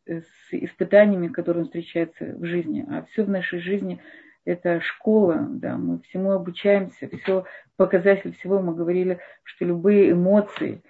с 0.08 0.24
испытаниями, 0.52 1.28
которые 1.28 1.64
он 1.64 1.66
встречается 1.66 2.26
в 2.38 2.46
жизни, 2.46 2.86
а 2.90 3.04
все 3.12 3.24
в 3.24 3.30
нашей 3.30 3.60
жизни 3.60 4.02
это 4.46 4.80
школа, 4.80 5.48
да, 5.50 5.76
мы 5.76 6.00
всему 6.02 6.32
обучаемся, 6.32 7.10
все 7.10 7.46
показатель 7.78 8.36
всего, 8.36 8.62
мы 8.62 8.76
говорили, 8.76 9.20
что 9.44 9.66
любые 9.66 10.12
эмоции, 10.12 10.82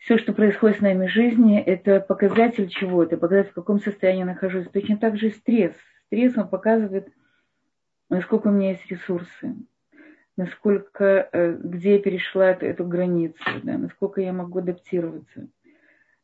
все, 0.00 0.16
что 0.16 0.32
происходит 0.32 0.78
с 0.78 0.80
нами 0.80 1.06
в 1.06 1.10
жизни, 1.10 1.60
это 1.60 2.00
показатель 2.00 2.68
чего-то, 2.68 3.18
показатель, 3.18 3.50
в 3.50 3.54
каком 3.54 3.80
состоянии 3.80 4.20
я 4.20 4.26
нахожусь. 4.26 4.66
Точно 4.72 4.96
так 4.96 5.16
же 5.18 5.30
стресс. 5.30 5.74
Стресс, 6.06 6.36
он 6.38 6.48
показывает, 6.48 7.08
насколько 8.08 8.48
у 8.48 8.50
меня 8.50 8.70
есть 8.70 8.90
ресурсы, 8.90 9.56
насколько, 10.36 11.28
э, 11.32 11.52
где 11.52 11.96
я 11.96 12.02
перешла 12.02 12.50
эту, 12.50 12.64
эту 12.64 12.84
границу, 12.86 13.38
да, 13.62 13.76
насколько 13.76 14.22
я 14.22 14.32
могу 14.32 14.60
адаптироваться, 14.60 15.48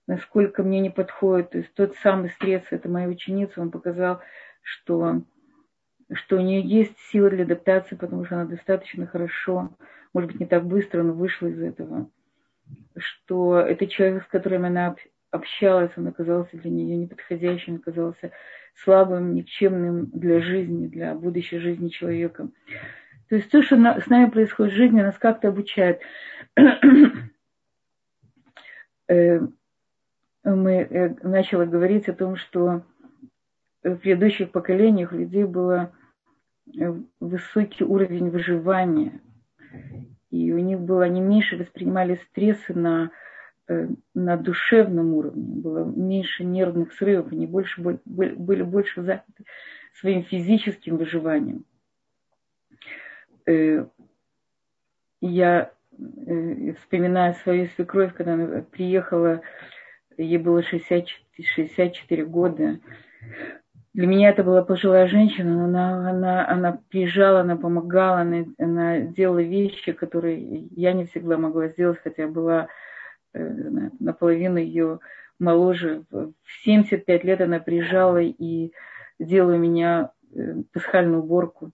насколько 0.06 0.62
мне 0.62 0.80
не 0.80 0.90
подходит. 0.90 1.50
То 1.50 1.58
есть 1.58 1.74
тот 1.74 1.96
самый 1.96 2.30
стресс, 2.30 2.62
это 2.70 2.88
моя 2.88 3.08
ученица, 3.08 3.60
он 3.60 3.70
показал, 3.70 4.20
что, 4.62 5.20
что 6.14 6.38
у 6.38 6.40
нее 6.40 6.62
есть 6.62 6.98
сила 7.10 7.28
для 7.28 7.44
адаптации, 7.44 7.94
потому 7.94 8.24
что 8.24 8.36
она 8.36 8.46
достаточно 8.46 9.06
хорошо, 9.06 9.76
может 10.14 10.30
быть, 10.30 10.40
не 10.40 10.46
так 10.46 10.64
быстро, 10.64 11.02
но 11.02 11.12
вышла 11.12 11.48
из 11.48 11.60
этого 11.60 12.08
что 12.96 13.58
это 13.58 13.86
человек, 13.86 14.24
с 14.24 14.26
которым 14.26 14.64
она 14.64 14.96
общалась, 15.30 15.92
он 15.96 16.08
оказался 16.08 16.56
для 16.56 16.70
нее 16.70 16.96
неподходящим, 16.96 17.76
оказался 17.76 18.32
слабым, 18.74 19.34
никчемным 19.34 20.06
для 20.06 20.40
жизни, 20.40 20.86
для 20.86 21.14
будущей 21.14 21.58
жизни 21.58 21.88
человеком. 21.88 22.52
То 23.28 23.36
есть 23.36 23.50
то, 23.50 23.62
что 23.62 23.76
с 23.76 24.06
нами 24.06 24.30
происходит 24.30 24.72
в 24.72 24.76
жизни, 24.76 25.02
нас 25.02 25.18
как-то 25.18 25.48
обучает. 25.48 26.00
Э, 29.08 29.38
мы 30.42 30.72
э, 30.72 31.14
начали 31.22 31.64
говорить 31.64 32.08
о 32.08 32.12
том, 32.12 32.34
что 32.34 32.82
в 33.84 33.94
предыдущих 33.98 34.50
поколениях 34.50 35.12
у 35.12 35.16
людей 35.16 35.44
был 35.44 35.70
э, 35.70 35.88
высокий 37.20 37.84
уровень 37.84 38.30
выживания 38.30 39.20
и 40.36 40.52
у 40.52 40.58
них 40.58 40.80
было, 40.80 41.04
они 41.04 41.20
меньше 41.20 41.56
воспринимали 41.56 42.20
стрессы 42.30 42.74
на, 42.74 43.10
э, 43.68 43.88
на 44.14 44.36
душевном 44.36 45.14
уровне, 45.14 45.42
было 45.42 45.84
меньше 45.84 46.44
нервных 46.44 46.92
срывов, 46.92 47.32
они 47.32 47.46
больше, 47.46 47.80
были 48.04 48.62
больше 48.62 49.02
заняты 49.02 49.44
своим 49.94 50.24
физическим 50.24 50.96
выживанием. 50.96 51.64
Э, 53.46 53.86
я 55.20 55.72
э, 55.98 56.72
вспоминаю 56.74 57.34
свою 57.34 57.68
свекровь, 57.76 58.14
когда 58.14 58.34
она 58.34 58.62
приехала, 58.62 59.40
ей 60.18 60.38
было 60.38 60.62
60, 60.62 61.06
64 61.38 62.24
года, 62.26 62.80
для 63.96 64.06
меня 64.06 64.28
это 64.28 64.44
была 64.44 64.62
пожилая 64.62 65.08
женщина, 65.08 65.64
она, 65.64 66.10
она, 66.10 66.46
она 66.46 66.80
приезжала, 66.90 67.40
она 67.40 67.56
помогала, 67.56 68.18
она, 68.18 68.44
она 68.58 69.00
делала 69.00 69.38
вещи, 69.38 69.92
которые 69.92 70.66
я 70.76 70.92
не 70.92 71.06
всегда 71.06 71.38
могла 71.38 71.68
сделать, 71.68 71.98
хотя 72.04 72.26
была 72.26 72.68
э, 73.32 73.40
наполовину 73.98 74.58
ее 74.58 74.98
моложе. 75.38 76.04
В 76.10 76.34
75 76.64 77.24
лет 77.24 77.40
она 77.40 77.58
приезжала 77.58 78.20
и 78.20 78.72
делала 79.18 79.54
у 79.54 79.58
меня 79.58 80.10
э, 80.30 80.56
пасхальную 80.74 81.22
уборку. 81.22 81.70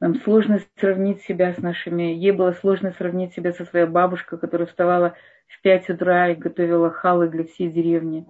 Нам 0.00 0.14
сложно 0.14 0.60
сравнить 0.76 1.20
себя 1.24 1.52
с 1.52 1.58
нашими... 1.58 2.04
Ей 2.14 2.32
было 2.32 2.52
сложно 2.52 2.94
сравнить 2.96 3.34
себя 3.34 3.52
со 3.52 3.66
своей 3.66 3.84
бабушкой, 3.84 4.38
которая 4.38 4.66
вставала 4.66 5.14
в 5.46 5.60
5 5.60 5.90
утра 5.90 6.30
и 6.30 6.36
готовила 6.36 6.90
халы 6.90 7.28
для 7.28 7.44
всей 7.44 7.68
деревни. 7.68 8.26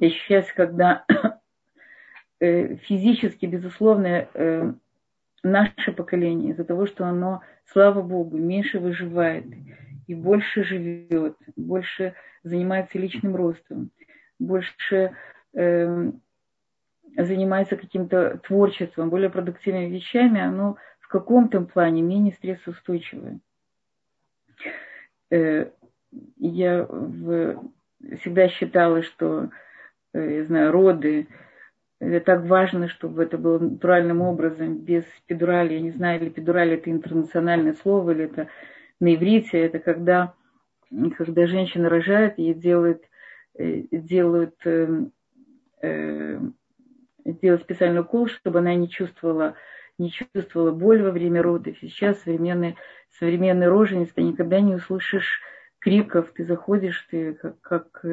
И 0.00 0.10
сейчас, 0.10 0.46
когда 0.52 1.04
э, 2.40 2.76
физически, 2.76 3.46
безусловно, 3.46 4.28
э, 4.32 4.72
наше 5.42 5.92
поколение, 5.92 6.52
из-за 6.52 6.64
того, 6.64 6.86
что 6.86 7.06
оно, 7.06 7.42
слава 7.66 8.02
Богу, 8.02 8.36
меньше 8.38 8.78
выживает 8.78 9.46
и 10.06 10.14
больше 10.14 10.64
живет, 10.64 11.36
больше 11.56 12.14
занимается 12.42 12.98
личным 12.98 13.34
ростом, 13.34 13.90
больше 14.38 15.16
э, 15.54 16.12
занимается 17.16 17.76
каким-то 17.76 18.38
творчеством, 18.38 19.10
более 19.10 19.30
продуктивными 19.30 19.86
вещами, 19.86 20.40
оно 20.40 20.76
в 21.00 21.08
каком-то 21.08 21.60
плане 21.62 22.02
менее 22.02 22.34
стрессоустойчивое. 22.34 23.40
Я 25.30 26.86
в 26.88 27.70
всегда 28.20 28.48
считала, 28.48 29.02
что, 29.02 29.50
э, 30.12 30.36
я 30.38 30.44
знаю, 30.44 30.72
роды, 30.72 31.28
это 31.98 32.20
так 32.20 32.44
важно, 32.44 32.88
чтобы 32.88 33.22
это 33.22 33.38
было 33.38 33.58
натуральным 33.58 34.20
образом, 34.20 34.78
без 34.78 35.04
педурали. 35.26 35.74
Я 35.74 35.80
не 35.80 35.90
знаю, 35.92 36.20
или 36.20 36.28
педураль 36.28 36.74
это 36.74 36.90
интернациональное 36.90 37.74
слово, 37.74 38.10
или 38.10 38.24
это 38.24 38.48
на 39.00 39.14
иврите. 39.14 39.58
Это 39.58 39.78
когда, 39.78 40.34
когда 41.16 41.46
женщина 41.46 41.88
рожает, 41.88 42.38
ей 42.38 42.54
делают, 42.54 43.02
э, 43.54 43.84
делают 43.90 44.56
э, 44.66 46.40
сделать 47.24 47.62
специальный 47.62 48.00
укол, 48.00 48.28
чтобы 48.28 48.58
она 48.58 48.74
не 48.74 48.88
чувствовала, 48.88 49.54
не 49.98 50.10
чувствовала 50.10 50.72
боль 50.72 51.02
во 51.02 51.10
время 51.10 51.42
родов. 51.42 51.76
Сейчас 51.80 52.20
современный, 52.22 52.76
современный 53.18 53.68
рожениц 53.68 54.10
ты 54.14 54.22
никогда 54.22 54.60
не 54.60 54.74
услышишь 54.74 55.40
криков, 55.86 56.32
ты 56.34 56.44
заходишь, 56.44 57.06
ты 57.12 57.34
как, 57.34 57.60
как, 57.60 58.04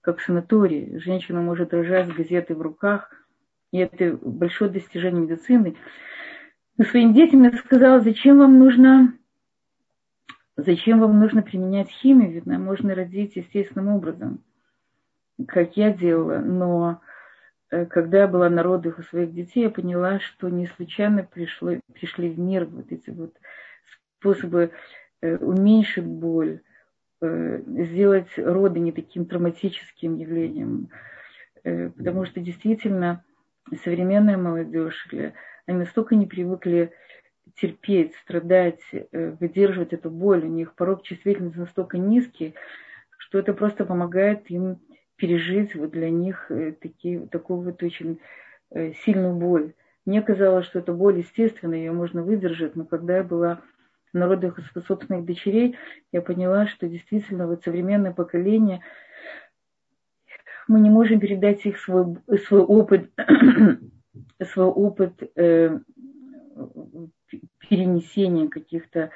как 0.00 0.18
в 0.20 0.22
санатории. 0.22 0.98
Женщина 0.98 1.40
может 1.40 1.74
рожать 1.74 2.06
с 2.06 2.12
газетой 2.12 2.54
в 2.54 2.62
руках, 2.62 3.10
и 3.72 3.78
это 3.78 4.16
большое 4.22 4.70
достижение 4.70 5.22
медицины. 5.22 5.74
Но 6.78 6.84
своим 6.84 7.12
детям 7.12 7.42
я 7.42 7.50
сказала, 7.58 7.98
зачем 8.00 8.38
вам 8.38 8.60
нужно 8.60 9.12
Зачем 10.56 11.00
вам 11.00 11.18
нужно 11.18 11.42
применять 11.42 11.88
химию? 11.88 12.42
Нам 12.44 12.64
можно 12.64 12.94
родить 12.94 13.34
естественным 13.34 13.88
образом, 13.88 14.44
как 15.48 15.76
я 15.76 15.90
делала. 15.92 16.38
Но 16.38 17.00
э, 17.70 17.86
когда 17.86 18.18
я 18.18 18.28
была 18.28 18.50
на 18.50 18.62
родах 18.62 18.98
у 18.98 19.02
своих 19.02 19.32
детей, 19.32 19.62
я 19.62 19.70
поняла, 19.70 20.20
что 20.20 20.48
не 20.50 20.66
случайно 20.66 21.22
пришло, 21.22 21.72
пришли 21.94 22.28
в 22.28 22.38
мир 22.38 22.66
вот 22.66 22.92
эти 22.92 23.08
вот 23.08 23.34
способы 24.18 24.70
э, 25.22 25.36
уменьшить 25.38 26.04
боль, 26.04 26.60
э, 26.60 26.69
сделать 27.20 28.30
роды 28.36 28.80
не 28.80 28.92
таким 28.92 29.26
травматическим 29.26 30.16
явлением. 30.16 30.88
Потому 31.62 32.24
что 32.24 32.40
действительно 32.40 33.24
современная 33.84 34.38
молодежь, 34.38 35.06
они 35.66 35.78
настолько 35.78 36.16
не 36.16 36.26
привыкли 36.26 36.92
терпеть, 37.60 38.14
страдать, 38.16 38.80
э, 38.92 39.30
выдерживать 39.38 39.92
эту 39.92 40.10
боль. 40.10 40.44
У 40.44 40.48
них 40.48 40.74
порог 40.74 41.02
чувствительности 41.02 41.58
настолько 41.58 41.98
низкий, 41.98 42.54
что 43.18 43.38
это 43.38 43.52
просто 43.52 43.84
помогает 43.84 44.50
им 44.50 44.78
пережить 45.16 45.74
вот 45.74 45.90
для 45.90 46.10
них 46.10 46.50
э, 46.50 46.72
такие, 46.72 47.26
такую 47.26 47.60
вот 47.60 47.82
очень 47.82 48.20
э, 48.70 48.92
сильную 49.04 49.34
боль. 49.34 49.74
Мне 50.06 50.22
казалось, 50.22 50.66
что 50.66 50.78
эта 50.78 50.92
боль 50.92 51.18
естественная, 51.18 51.78
ее 51.78 51.92
можно 51.92 52.22
выдержать, 52.22 52.74
но 52.74 52.84
когда 52.84 53.18
я 53.18 53.22
была 53.22 53.60
на 54.12 54.26
родах 54.26 54.58
у 54.58 54.80
собственных 54.80 55.24
дочерей, 55.24 55.76
я 56.12 56.22
поняла, 56.22 56.66
что 56.66 56.88
действительно 56.88 57.46
вот 57.46 57.62
современное 57.64 58.12
поколение, 58.12 58.80
мы 60.68 60.80
не 60.80 60.90
можем 60.90 61.20
передать 61.20 61.64
их 61.66 61.78
свой, 61.78 62.16
свой 62.46 62.60
опыт, 62.60 63.10
свой 64.52 64.66
опыт 64.66 65.12
э, 65.36 65.78
перенесение 67.58 68.48
каких-то 68.48 69.10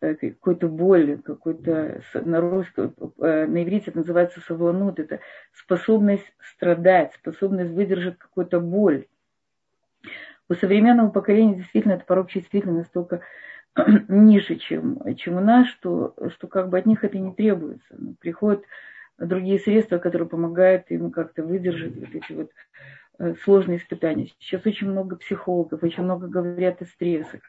э, 0.00 0.14
какой-то 0.14 0.68
боли, 0.68 1.16
какой-то 1.16 2.02
на 2.14 2.40
русском, 2.40 2.94
э, 3.18 3.46
на 3.46 3.62
иврите 3.62 3.90
это 3.90 3.98
называется 3.98 4.40
савланут, 4.40 4.98
это 4.98 5.20
способность 5.52 6.32
страдать, 6.54 7.14
способность 7.14 7.72
выдержать 7.72 8.18
какую-то 8.18 8.60
боль. 8.60 9.06
У 10.48 10.54
современного 10.54 11.10
поколения 11.10 11.56
действительно 11.56 11.94
это 11.94 12.04
порог 12.04 12.30
чувствительности 12.30 12.78
настолько 12.78 13.20
ниже, 14.08 14.56
чем, 14.56 14.98
чем 15.16 15.36
у 15.36 15.40
нас, 15.40 15.68
что, 15.68 16.14
что 16.34 16.46
как 16.46 16.68
бы 16.68 16.78
от 16.78 16.86
них 16.86 17.04
это 17.04 17.18
не 17.18 17.32
требуется. 17.32 17.96
Приходят 18.20 18.64
другие 19.18 19.58
средства, 19.58 19.98
которые 19.98 20.28
помогают 20.28 20.90
им 20.90 21.10
как-то 21.10 21.42
выдержать 21.42 21.96
вот 21.96 22.14
эти 22.14 22.32
вот 22.32 22.50
э, 23.18 23.34
сложные 23.42 23.78
испытания. 23.78 24.28
Сейчас 24.38 24.64
очень 24.66 24.90
много 24.90 25.16
психологов, 25.16 25.82
очень 25.82 26.04
много 26.04 26.28
говорят 26.28 26.82
о 26.82 26.86
стрессах 26.86 27.40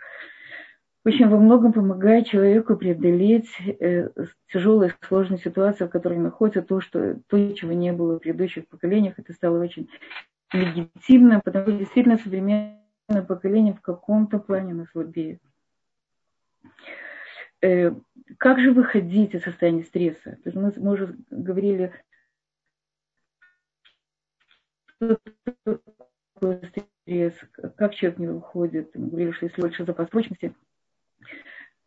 очень 1.06 1.30
во 1.30 1.38
многом 1.38 1.72
помогает 1.72 2.26
человеку 2.28 2.76
преодолеть 2.76 3.50
э, 3.80 4.10
тяжелые 4.52 4.96
сложные 5.08 5.38
ситуации, 5.38 5.86
в 5.86 5.90
которых 5.90 6.18
находится, 6.18 6.64
то, 6.64 6.82
что, 6.82 7.20
то, 7.28 7.54
чего 7.54 7.74
не 7.74 7.94
было 7.94 8.16
в 8.16 8.20
предыдущих 8.20 8.68
поколениях, 8.68 9.14
это 9.18 9.32
стало 9.34 9.62
очень 9.62 9.88
легитимным, 10.52 11.42
потому 11.42 11.66
что 11.66 11.78
действительно 11.78 12.18
современное 12.18 12.82
поколение 13.28 13.76
в 13.76 13.82
каком-то 13.82 14.40
плане 14.40 14.74
нас 14.74 14.88
слабеет. 14.92 15.40
Э, 17.62 17.92
как 18.38 18.60
же 18.60 18.72
выходить 18.72 19.34
из 19.34 19.44
состояния 19.44 19.84
стресса? 19.84 20.38
Мы 20.54 20.94
уже 20.94 21.18
говорили, 21.30 21.94
что 24.88 25.20
такое 26.34 26.72
стресс, 27.04 27.34
как 27.78 27.96
человек 27.96 28.20
не 28.20 28.28
выходит. 28.28 28.94
Мы 28.96 29.08
говорили, 29.08 29.32
что 29.32 29.46
если 29.46 29.62
больше 29.62 29.86
запас 29.86 30.10
прочности, 30.10 30.54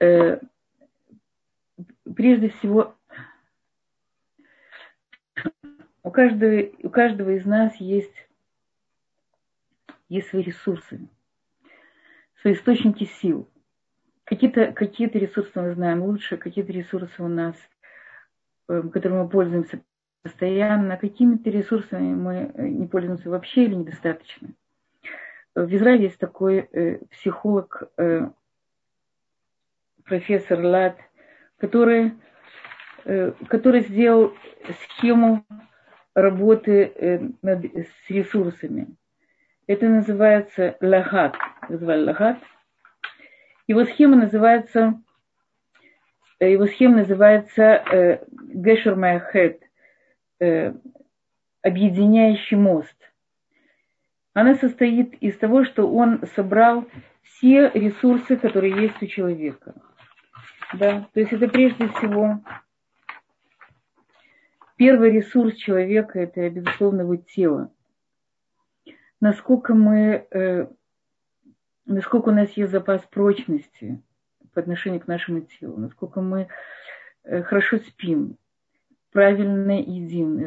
э, 0.01 0.41
прежде 2.17 2.51
всего, 2.51 2.97
у 6.03 6.11
каждого, 6.11 6.71
у 6.83 6.91
каждого 6.91 7.31
из 7.31 7.45
нас 7.45 7.77
есть, 7.77 8.14
есть 10.09 10.29
свои 10.29 10.43
ресурсы, 10.43 11.09
свои 12.41 12.55
источники 12.55 13.05
сил. 13.05 13.49
Какие-то 14.29 14.73
какие 14.73 15.09
ресурсы 15.09 15.51
мы 15.55 15.73
знаем 15.73 16.03
лучше, 16.03 16.37
какие-то 16.37 16.71
ресурсы 16.71 17.23
у 17.23 17.29
нас, 17.29 17.55
э, 18.69 18.83
которыми 18.93 19.23
мы 19.23 19.29
пользуемся 19.29 19.81
постоянно, 20.23 20.99
какими-то 20.99 21.49
ресурсами 21.49 22.14
мы 22.14 22.53
не 22.57 22.87
пользуемся 22.87 23.31
вообще 23.31 23.64
или 23.64 23.75
недостаточно. 23.75 24.49
В 25.55 25.75
Израиле 25.75 26.05
есть 26.05 26.19
такой 26.19 26.69
э, 26.73 26.99
психолог 27.11 27.85
э, 27.97 28.29
профессор 30.05 30.61
Лад, 30.61 30.99
который, 31.57 32.12
э, 33.07 33.33
который 33.49 33.81
сделал 33.81 34.35
схему 34.83 35.47
работы 36.14 36.93
э, 36.95 37.29
над, 37.41 37.64
с 37.64 38.11
ресурсами. 38.11 38.88
Это 39.67 39.88
называется 39.88 40.77
лагат. 40.83 41.35
Называли 41.69 42.05
лагат. 42.05 42.38
Его 43.68 43.85
схема 43.85 44.16
называется 44.16 45.00
э, 46.40 46.50
его 46.50 46.66
схема 46.66 46.96
называется 46.96 48.24
Гешер 48.33 48.96
Майахет, 48.96 49.62
объединяющий 51.62 52.57
мост. 52.57 52.96
Она 54.35 54.54
состоит 54.54 55.14
из 55.14 55.37
того, 55.37 55.64
что 55.64 55.90
он 55.90 56.24
собрал 56.37 56.87
все 57.22 57.70
ресурсы, 57.70 58.37
которые 58.37 58.83
есть 58.83 59.02
у 59.02 59.07
человека. 59.07 59.74
Да, 60.74 61.09
то 61.12 61.20
есть 61.20 61.33
это 61.33 61.48
прежде 61.48 61.88
всего 61.88 62.40
первый 64.76 65.11
ресурс 65.11 65.54
человека, 65.57 66.20
это, 66.20 66.48
безусловно, 66.50 67.02
его 67.02 67.16
тело. 67.16 67.72
Насколько 69.20 69.74
мы, 69.74 70.26
э, 70.31 70.66
насколько 71.88 72.29
у 72.29 72.33
нас 72.33 72.51
есть 72.53 72.70
запас 72.70 73.03
прочности 73.11 74.01
по 74.53 74.61
отношению 74.61 75.01
к 75.01 75.09
нашему 75.09 75.40
телу, 75.40 75.79
насколько 75.79 76.20
мы 76.20 76.48
э, 77.24 77.42
хорошо 77.42 77.79
спим, 77.79 78.37
правильно 79.11 79.81
едим. 79.81 80.38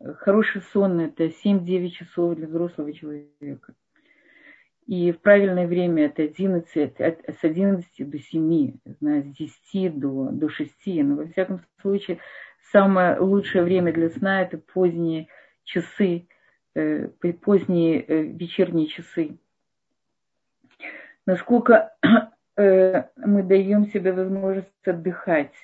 Э, 0.00 0.14
хороший 0.14 0.60
сон– 0.72 1.00
это 1.00 1.26
7-9 1.26 1.90
часов 1.90 2.34
для 2.36 2.48
взрослого 2.48 2.92
человека. 2.92 3.74
И 4.88 5.12
в 5.12 5.20
правильное 5.20 5.68
время 5.68 6.06
это 6.06 6.22
11, 6.22 6.74
с 6.98 7.44
11 7.44 8.10
до 8.10 8.18
7, 8.18 8.74
знаю, 8.98 9.22
с 9.22 9.26
10 9.72 9.98
до, 9.98 10.30
до 10.32 10.48
6. 10.48 10.72
Но 11.04 11.16
во 11.16 11.26
всяком 11.26 11.60
случае, 11.80 12.18
самое 12.72 13.18
лучшее 13.20 13.62
время 13.62 13.92
для 13.92 14.10
сна 14.10 14.42
это 14.42 14.58
поздние 14.58 15.28
часы, 15.62 16.26
э, 16.74 17.06
поздние 17.40 18.02
вечерние 18.32 18.88
часы. 18.88 19.38
Насколько 21.26 21.94
э, 22.56 23.04
мы 23.16 23.42
даем 23.42 23.86
себе 23.86 24.12
возможность 24.12 24.68
отдыхать, 24.84 25.54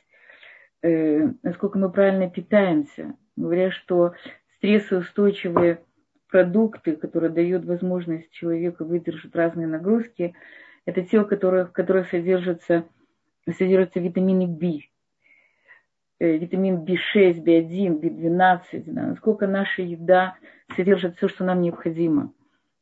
насколько 0.81 1.77
мы 1.77 1.91
правильно 1.91 2.31
питаемся. 2.31 3.17
Говоря, 3.37 3.73
что 3.73 4.15
стрессоустойчивые 4.59 5.81
продукты, 6.29 6.97
которые 6.97 7.31
дают 7.31 7.65
возможность 7.65 8.31
человеку 8.31 8.85
выдержать 8.85 9.35
разные 9.35 9.67
нагрузки, 9.67 10.35
это 10.85 11.03
те, 11.03 11.21
в 11.21 11.27
которых, 11.27 11.71
в 11.71 11.73
которых 11.73 12.09
содержатся, 12.09 12.85
содержатся 13.47 14.01
витамины 14.01 14.47
В, 14.47 14.81
э, 16.21 16.37
витамин 16.37 16.85
В6, 16.85 17.43
В1, 17.45 18.01
В12, 18.01 18.85
да, 18.87 19.03
насколько 19.09 19.47
наша 19.47 19.83
еда 19.83 20.37
содержит 20.77 21.17
все, 21.17 21.29
что 21.29 21.45
нам 21.45 21.61
необходимо. 21.61 22.33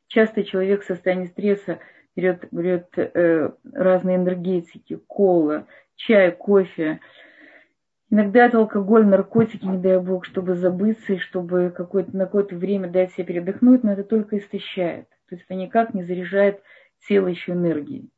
Часто 0.07 0.43
человек 0.43 0.83
в 0.83 0.87
состоянии 0.87 1.25
стресса 1.25 1.79
берет, 2.17 2.47
берет 2.51 2.89
э, 2.97 3.51
разные 3.71 4.17
энергетики, 4.17 4.99
кола, 5.07 5.65
чай, 5.95 6.31
кофе, 6.31 6.99
Иногда 8.09 8.45
это 8.45 8.59
алкоголь, 8.59 9.05
наркотики, 9.05 9.65
не 9.65 9.77
дай 9.77 9.99
бог, 9.99 10.23
чтобы 10.23 10.55
забыться 10.55 11.13
и 11.13 11.17
чтобы 11.17 11.73
какое-то, 11.75 12.15
на 12.15 12.25
какое-то 12.25 12.55
время 12.55 12.89
дать 12.89 13.11
себе 13.11 13.25
передохнуть, 13.25 13.83
но 13.83 13.91
это 13.91 14.05
только 14.05 14.37
истощает. 14.37 15.09
То 15.27 15.35
есть 15.35 15.43
это 15.43 15.55
никак 15.55 15.93
не 15.93 16.03
заряжает 16.03 16.61
тело 17.05 17.27
еще 17.27 17.51
энергией. 17.51 18.09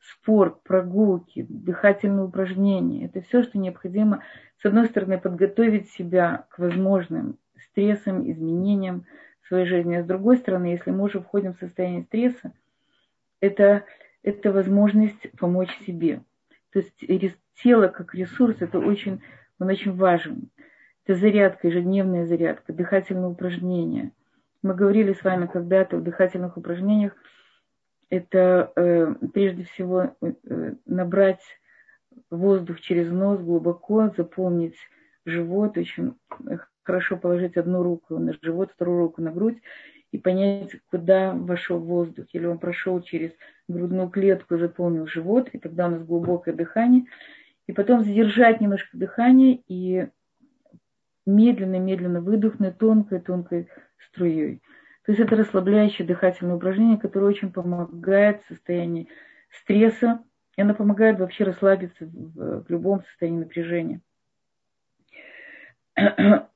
Спорт, 0.00 0.62
прогулки, 0.64 1.46
дыхательные 1.48 2.24
упражнения– 2.24 3.06
это 3.06 3.20
все, 3.20 3.44
что 3.44 3.58
необходимо, 3.58 4.24
с 4.60 4.66
одной 4.66 4.86
стороны, 4.86 5.18
подготовить 5.18 5.88
себя 5.90 6.46
к 6.50 6.58
возможным 6.58 7.38
стрессам, 7.70 8.28
изменениям 8.28 9.04
своей 9.46 9.66
жизни. 9.66 9.94
А 9.94 10.02
с 10.02 10.06
другой 10.06 10.38
стороны, 10.38 10.66
если 10.66 10.90
мы 10.90 11.04
уже 11.04 11.20
входим 11.20 11.54
в 11.54 11.58
состояние 11.58 12.02
стресса, 12.02 12.52
это, 13.40 13.84
это 14.22 14.52
возможность 14.52 15.30
помочь 15.38 15.70
себе. 15.86 16.22
То 16.72 16.80
есть 16.80 16.94
тело 17.62 17.88
как 17.88 18.14
ресурс, 18.14 18.56
это 18.60 18.78
очень, 18.78 19.20
он 19.58 19.68
очень 19.68 19.94
важен. 19.94 20.50
Это 21.04 21.18
зарядка, 21.18 21.68
ежедневная 21.68 22.26
зарядка, 22.26 22.72
дыхательные 22.72 23.28
упражнения. 23.28 24.12
Мы 24.62 24.74
говорили 24.74 25.12
с 25.12 25.22
вами 25.22 25.46
когда-то 25.46 25.96
в 25.96 26.02
дыхательных 26.02 26.56
упражнениях, 26.56 27.16
это 28.10 28.72
э, 28.74 29.14
прежде 29.32 29.64
всего 29.64 30.14
э, 30.20 30.74
набрать 30.86 31.42
воздух 32.30 32.80
через 32.80 33.10
нос 33.10 33.40
глубоко, 33.40 34.10
заполнить 34.16 34.76
живот, 35.24 35.76
очень 35.76 36.14
хорошо 36.82 37.16
положить 37.16 37.56
одну 37.56 37.82
руку 37.82 38.18
на 38.18 38.32
живот, 38.42 38.70
вторую 38.72 39.00
руку 39.00 39.20
на 39.20 39.30
грудь 39.30 39.58
и 40.12 40.18
понять, 40.18 40.72
куда 40.90 41.32
вошел 41.32 41.78
воздух. 41.78 42.26
Или 42.32 42.46
он 42.46 42.58
прошел 42.58 43.00
через 43.02 43.32
грудную 43.68 44.08
клетку 44.08 44.56
заполнил 44.56 45.06
живот, 45.06 45.50
и 45.52 45.58
тогда 45.58 45.86
у 45.86 45.90
нас 45.90 46.02
глубокое 46.02 46.54
дыхание. 46.54 47.04
И 47.66 47.72
потом 47.72 48.02
задержать 48.02 48.60
немножко 48.60 48.96
дыхание 48.96 49.62
и 49.68 50.08
медленно-медленно 51.26 52.22
выдохнуть 52.22 52.78
тонкой-тонкой 52.78 53.68
струей. 53.98 54.62
То 55.04 55.12
есть 55.12 55.20
это 55.20 55.36
расслабляющее 55.36 56.06
дыхательное 56.06 56.56
упражнение, 56.56 56.98
которое 56.98 57.26
очень 57.26 57.52
помогает 57.52 58.42
в 58.42 58.48
состоянии 58.48 59.08
стресса, 59.50 60.22
и 60.56 60.62
оно 60.62 60.74
помогает 60.74 61.18
вообще 61.18 61.44
расслабиться 61.44 62.06
в, 62.06 62.64
в 62.64 62.70
любом 62.70 63.02
состоянии 63.04 63.40
напряжения. 63.40 64.00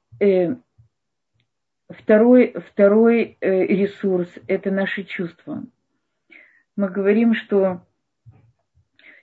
Э, 1.93 1.95
второй, 1.99 2.55
второй 2.71 3.37
э, 3.41 3.67
ресурс– 3.67 4.29
это 4.47 4.71
наши 4.71 5.05
чувства. 5.05 5.63
Мы 6.77 6.89
говорим, 6.89 7.35
что 7.35 7.83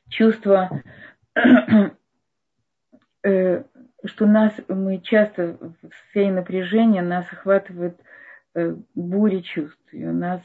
чувства, 0.10 0.84
э, 3.24 3.64
что 4.06 4.26
нас, 4.26 4.54
мы 4.68 5.00
часто 5.00 5.58
в 5.60 5.96
состоянии 6.06 6.36
напряжения, 6.36 7.02
нас 7.02 7.26
охватывает 7.32 8.00
буря 8.96 9.42
чувств, 9.42 9.80
и 9.92 10.06
у 10.06 10.12
нас 10.12 10.42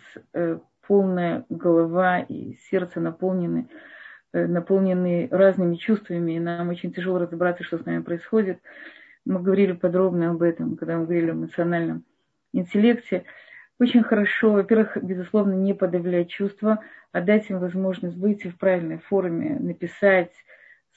полная 0.86 1.46
голова 1.48 2.20
и 2.20 2.54
сердце 2.70 3.00
наполнены, 3.00 3.68
наполнены 4.32 5.28
разными 5.30 5.76
чувствами, 5.76 6.32
и 6.32 6.38
нам 6.38 6.68
очень 6.68 6.92
тяжело 6.92 7.18
разобраться, 7.18 7.64
что 7.64 7.78
с 7.78 7.86
нами 7.86 8.02
происходит– 8.02 8.60
мы 9.24 9.40
говорили 9.40 9.72
подробно 9.72 10.30
об 10.30 10.42
этом, 10.42 10.76
когда 10.76 10.98
мы 10.98 11.04
говорили 11.04 11.30
о 11.30 11.34
эмоциональном 11.34 12.04
интеллекте. 12.58 13.24
Очень 13.78 14.02
хорошо, 14.02 14.52
во-первых, 14.52 14.96
безусловно, 15.02 15.54
не 15.54 15.74
подавлять 15.74 16.30
чувства, 16.30 16.80
а 17.12 17.20
дать 17.20 17.50
им 17.50 17.58
возможность 17.58 18.16
выйти 18.16 18.48
в 18.48 18.56
правильной 18.56 18.98
форме, 18.98 19.56
написать, 19.58 20.32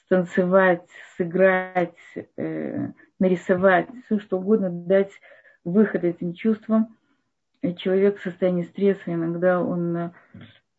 станцевать, 0.05 0.87
сыграть, 1.17 1.97
э, 2.37 2.89
нарисовать, 3.19 3.87
все 4.05 4.19
что 4.19 4.37
угодно, 4.37 4.69
дать 4.69 5.11
выход 5.63 6.03
этим 6.03 6.33
чувствам. 6.33 6.95
И 7.61 7.75
человек 7.75 8.19
в 8.19 8.23
состоянии 8.23 8.63
стресса 8.63 9.01
иногда 9.07 9.61
он 9.61 9.97
э, 9.97 10.11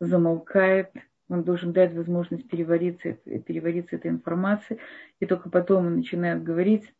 замолкает, 0.01 0.91
он 1.29 1.43
должен 1.43 1.73
дать 1.73 1.93
возможность 1.95 2.49
перевариться, 2.49 3.12
перевариться 3.12 3.97
этой 3.97 4.11
информацией, 4.11 4.81
и 5.21 5.27
только 5.27 5.51
потом 5.51 5.87
он 5.87 5.97
начинает 5.97 6.43
говорить 6.43 6.91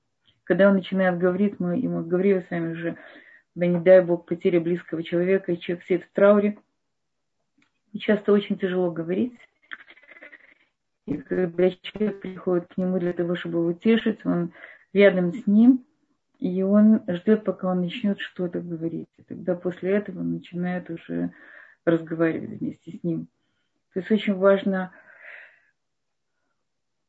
когда 0.49 0.71
он 0.71 0.77
начинает 0.77 1.19
говорить, 1.19 1.61
мы 1.61 1.77
ему 1.77 2.03
говорили 2.03 2.41
с 2.41 2.51
вами 2.51 2.73
уже, 2.73 2.97
да 3.59 3.67
не 3.67 3.81
дай 3.81 4.01
Бог, 4.03 4.25
потеря 4.25 4.61
близкого 4.61 5.03
человека, 5.03 5.51
и 5.51 5.59
человек 5.59 5.85
сидит 5.85 6.05
в 6.05 6.13
трауре, 6.13 6.59
и 7.93 7.99
часто 7.99 8.33
очень 8.33 8.57
тяжело 8.57 8.93
говорить. 8.93 9.37
И 11.07 11.17
когда 11.17 11.69
человек 11.71 12.21
приходит 12.21 12.69
к 12.69 12.77
нему 12.77 13.01
для 13.01 13.13
того, 13.13 13.35
чтобы 13.35 13.59
его 13.59 13.67
утешить, 13.67 14.25
он 14.25 14.53
рядом 14.93 15.33
с 15.33 15.45
ним, 15.49 15.85
и 16.39 16.63
он 16.63 17.03
ждет, 17.09 17.43
пока 17.43 17.73
он 17.73 17.81
начнет 17.81 18.21
что-то 18.21 18.61
говорить. 18.61 19.09
И 19.17 19.23
тогда 19.23 19.57
после 19.57 19.91
этого 19.91 20.21
он 20.21 20.35
начинает 20.35 20.89
уже 20.89 21.33
разговаривать 21.85 22.61
вместе 22.61 22.93
с 22.93 23.03
ним. 23.03 23.27
То 23.93 24.01
есть 24.01 24.11
очень 24.13 24.35
важно 24.35 24.93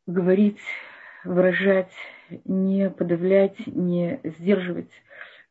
говорить, 0.08 0.62
выражать 1.24 1.94
не 2.46 2.90
подавлять, 2.90 3.68
не 3.68 4.20
сдерживать, 4.24 4.90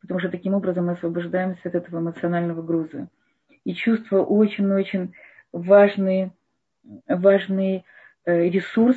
потому 0.00 0.20
что 0.20 0.28
таким 0.28 0.54
образом 0.54 0.86
мы 0.86 0.92
освобождаемся 0.92 1.68
от 1.68 1.74
этого 1.74 2.00
эмоционального 2.00 2.62
груза. 2.62 3.08
И 3.64 3.74
чувства 3.74 4.22
очень-очень 4.22 5.14
важный, 5.52 6.32
важный 7.06 7.84
э, 8.24 8.48
ресурс, 8.48 8.96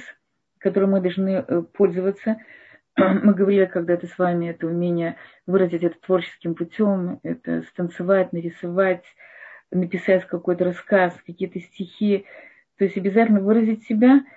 которым 0.60 0.92
мы 0.92 1.02
должны 1.02 1.44
э, 1.48 1.62
пользоваться. 1.74 2.38
Мы 2.98 3.34
говорили 3.34 3.66
когда-то 3.66 4.06
с 4.06 4.18
вами, 4.18 4.50
это 4.50 4.68
умение 4.68 5.16
выразить 5.48 5.82
это 5.84 5.98
творческим 6.02 6.56
путем, 6.56 7.20
это 7.24 7.64
станцевать, 7.64 8.34
нарисовать, 8.34 9.06
написать 9.72 10.28
какой-то 10.28 10.66
рассказ, 10.66 11.14
какие-то 11.26 11.62
стихи. 11.62 12.26
То 12.78 12.84
есть 12.84 12.98
обязательно 12.98 13.40
выразить 13.40 13.86
себя– 13.86 14.26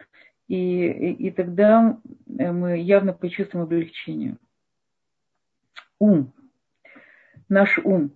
и, 0.49 0.87
и, 0.87 1.29
и 1.29 1.31
тогда 1.31 1.99
э, 2.39 2.53
мы 2.53 2.79
явно 2.79 3.13
почувствуем 3.13 3.65
облегчение. 3.65 4.37
Ум. 5.99 6.33
Наш 7.55 7.79
ум. 7.79 8.11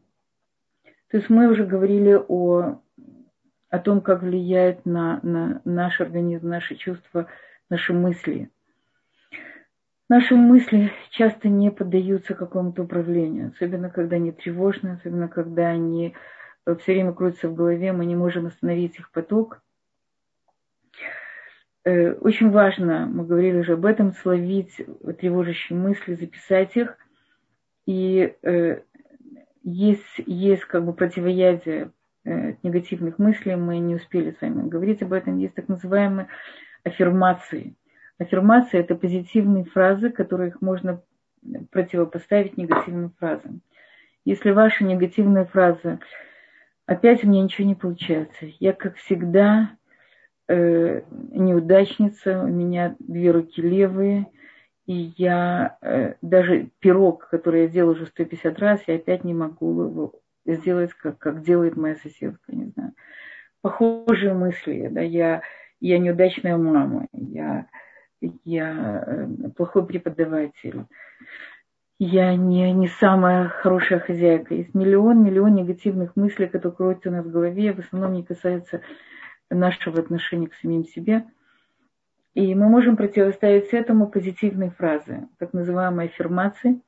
То 1.11 1.17
есть 1.17 1.31
мы 1.31 1.49
уже 1.49 1.65
говорили 1.65 2.21
о, 2.29 2.81
о 3.71 3.79
том, 3.79 4.01
как 4.01 4.23
влияет 4.23 4.85
на, 4.85 5.21
на 5.23 5.63
наш 5.65 6.01
организм, 6.01 6.49
наши 6.49 6.75
чувства, 6.75 7.29
наши 7.71 7.93
мысли. 7.93 8.51
Наши 10.09 10.35
мысли 10.35 10.91
часто 11.11 11.49
не 11.49 11.71
поддаются 11.71 12.35
какому-то 12.35 12.83
управлению, 12.83 13.53
особенно 13.55 13.91
когда 13.91 14.17
они 14.17 14.33
тревожны, 14.33 14.99
особенно 15.01 15.29
когда 15.29 15.69
они 15.69 16.17
э, 16.67 16.75
все 16.75 16.95
время 16.95 17.13
крутятся 17.13 17.49
в 17.49 17.55
голове, 17.55 17.93
мы 17.93 18.07
не 18.07 18.17
можем 18.17 18.47
остановить 18.47 18.99
их 18.99 19.13
поток– 19.13 19.63
Э, 21.89 22.13
очень 22.21 22.51
важно, 22.51 23.07
мы 23.07 23.25
говорили 23.25 23.61
уже 23.61 23.73
об 23.73 23.87
этом, 23.87 24.13
словить 24.13 24.77
тревожащие 25.21 25.79
мысли, 25.79 26.17
записать 26.17 26.77
их. 26.77 26.99
И 27.87 28.37
э, 28.43 28.83
есть, 29.69 30.21
есть 30.27 30.65
как 30.65 30.85
бы 30.85 30.95
противоядие 30.95 31.91
э, 32.25 32.55
негативных 32.63 33.19
мыслей, 33.19 33.57
мы 33.57 33.79
не 33.79 33.97
успели 33.97 34.31
с 34.31 34.41
вами 34.41 34.69
говорить 34.69 35.03
об 35.03 35.13
этом, 35.13 35.39
есть 35.39 35.55
так 35.55 35.69
называемые 35.69 36.29
аффирмации. 36.85 37.75
Аффирмации– 38.19 38.79
это 38.81 38.95
позитивные 38.95 39.65
фразы, 39.65 40.11
которых 40.11 40.63
можно 40.63 41.03
противопоставить 41.71 42.57
негативным 42.57 43.13
фразам. 43.19 43.61
Если 44.25 44.51
ваша 44.51 44.85
негативная 44.85 45.45
фраза 45.45 46.01
«опять 46.87 47.23
у 47.23 47.29
меня 47.29 47.43
ничего 47.43 47.67
не 47.67 47.75
получается», 47.75 48.47
я, 48.59 48.73
как 48.73 48.97
всегда, 48.97 49.71
э, 50.49 51.03
неудачница, 51.31 52.43
у 52.43 52.49
меня 52.49 52.97
две 52.99 53.31
руки 53.31 53.61
левые, 53.61 54.27
и 54.89 55.13
я 55.19 55.77
э, 55.83 56.15
даже 56.23 56.71
пирог, 56.79 57.29
который 57.29 57.65
я 57.65 57.69
делаю 57.69 57.93
уже 57.95 58.07
150 58.07 58.59
раз, 58.59 58.81
я 58.87 58.95
опять 58.95 59.23
не 59.23 59.35
могу 59.35 59.83
его 59.83 60.15
сделать, 60.47 60.95
как, 60.95 61.19
как 61.19 61.43
делает 61.43 61.77
моя 61.77 61.97
соседка, 61.97 62.41
не 62.49 62.71
знаю. 62.71 62.95
Похожие 63.61 64.33
мысли, 64.33 64.89
да, 64.91 65.03
я, 65.03 65.43
я 65.81 65.99
неудачная 65.99 66.57
мама, 66.57 67.07
я, 67.13 67.67
я 68.47 69.05
э, 69.07 69.51
плохой 69.55 69.87
преподаватель, 69.87 70.87
я 71.99 72.35
не, 72.35 72.73
не 72.73 72.89
самая 72.89 73.51
хорошая 73.51 73.99
хозяйка. 73.99 74.55
Есть 74.55 74.73
миллион, 74.73 75.23
миллион 75.23 75.55
негативных 75.55 76.17
мыслей, 76.17 76.47
которые 76.47 76.77
крутятся 76.77 77.11
у 77.11 77.13
нас 77.13 77.27
в 77.27 77.31
голове, 77.31 77.75
в 77.75 77.81
основном 77.81 78.15
не 78.15 78.23
касаются 78.23 78.81
нашего 79.51 79.99
отношения 79.99 80.47
к 80.47 80.55
самим 80.55 80.87
себе. 80.87 81.25
И 82.39 82.55
мы 82.55 82.69
можем 82.69 82.97
противоставить 82.97 83.71
этому 83.71 84.07
позитивные 84.07 84.71
фразы, 84.71 85.27
так 85.41 85.53
называемые 85.53 86.07
аффирмации. 86.07 86.81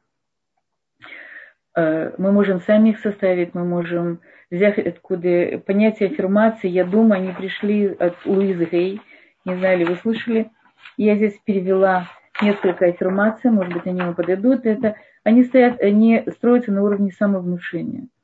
Э, 1.75 2.13
мы 2.19 2.31
можем 2.31 2.61
сами 2.61 2.91
их 2.91 3.01
составить, 3.01 3.53
мы 3.53 3.65
можем 3.65 4.21
взять 4.49 4.79
откуда 4.79 5.61
понятие 5.67 6.11
аффирмации. 6.11 6.69
Я 6.69 6.85
думаю, 6.85 7.15
они 7.15 7.33
пришли 7.33 7.89
от 7.89 8.15
Луизы 8.25 8.65
Гей. 8.65 9.01
Не 9.45 9.57
знаю, 9.57 9.79
ли 9.81 9.85
вы 9.87 9.97
слышали. 9.97 10.53
Я 10.97 11.17
здесь 11.17 11.37
перевела 11.45 12.07
несколько 12.41 12.87
аффирмаций, 12.87 13.51
может 13.51 13.73
быть, 13.73 13.89
они 13.89 14.03
вам 14.03 14.15
подойдут. 14.15 14.65
Это, 14.67 14.95
они, 15.25 15.43
стоят, 15.43 15.81
они 15.81 16.27
строятся 16.29 16.71
на 16.71 16.85
уровне 16.85 17.11
самовнушения– 17.11 18.07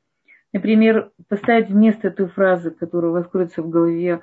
Например, 0.53 1.11
поставить 1.27 1.69
вместо 1.69 2.09
той 2.09 2.27
фразы, 2.27 2.71
которая 2.71 3.11
у 3.11 3.13
вас 3.13 3.27
в 3.27 3.69
голове, 3.69 4.21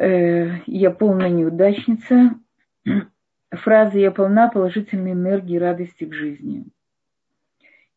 э, 0.00 0.60
«я 0.66 0.90
полная 0.90 1.28
неудачница», 1.28 2.34
фраза 3.50 3.98
«я 3.98 4.10
полна 4.10 4.48
положительной 4.48 5.12
энергии 5.12 5.56
и 5.56 5.58
радости 5.58 6.04
к 6.04 6.14
жизни». 6.14 6.64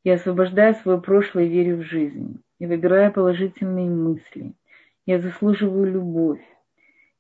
Я 0.03 0.15
освобождаю 0.15 0.75
свое 0.75 0.99
прошлое 0.99 1.45
и 1.45 1.49
верю 1.49 1.77
в 1.77 1.83
жизнь. 1.83 2.43
Я 2.59 2.67
выбираю 2.67 3.13
положительные 3.13 3.89
мысли. 3.89 4.53
Я 5.05 5.19
заслуживаю 5.19 5.85
любовь. 5.85 6.41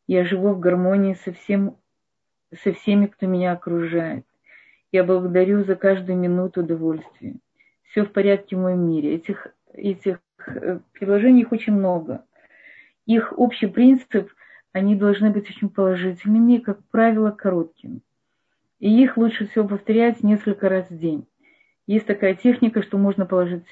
Я 0.05 0.25
живу 0.25 0.49
в 0.49 0.59
гармонии 0.59 1.13
со, 1.13 1.31
всем, 1.31 1.77
со 2.53 2.73
всеми, 2.73 3.05
кто 3.05 3.25
меня 3.25 3.53
окружает. 3.53 4.25
Я 4.91 5.05
благодарю 5.05 5.63
за 5.63 5.75
каждую 5.75 6.17
минуту 6.17 6.59
удовольствия. 6.59 7.35
Все 7.83 8.03
в 8.03 8.11
порядке 8.11 8.57
в 8.57 8.59
моем 8.59 8.85
мире. 8.85 9.15
Этих, 9.15 9.47
этих 9.71 10.19
э, 10.45 10.79
предложений 10.91 11.41
их 11.43 11.51
очень 11.53 11.73
много. 11.73 12.25
Их 13.05 13.33
общий 13.37 13.67
принцип, 13.67 14.29
они 14.73 14.95
должны 14.95 15.29
быть 15.29 15.49
очень 15.49 15.69
положительными 15.69 16.53
и, 16.53 16.59
как 16.59 16.83
правило, 16.89 17.31
короткими. 17.31 18.01
И 18.79 19.01
их 19.01 19.15
лучше 19.17 19.47
всего 19.47 19.67
повторять 19.67 20.23
несколько 20.23 20.67
раз 20.67 20.89
в 20.89 20.97
день. 20.97 21.25
Есть 21.87 22.07
такая 22.07 22.33
техника, 22.33 22.81
что 22.81 22.97
можно 22.97 23.25
положить, 23.25 23.65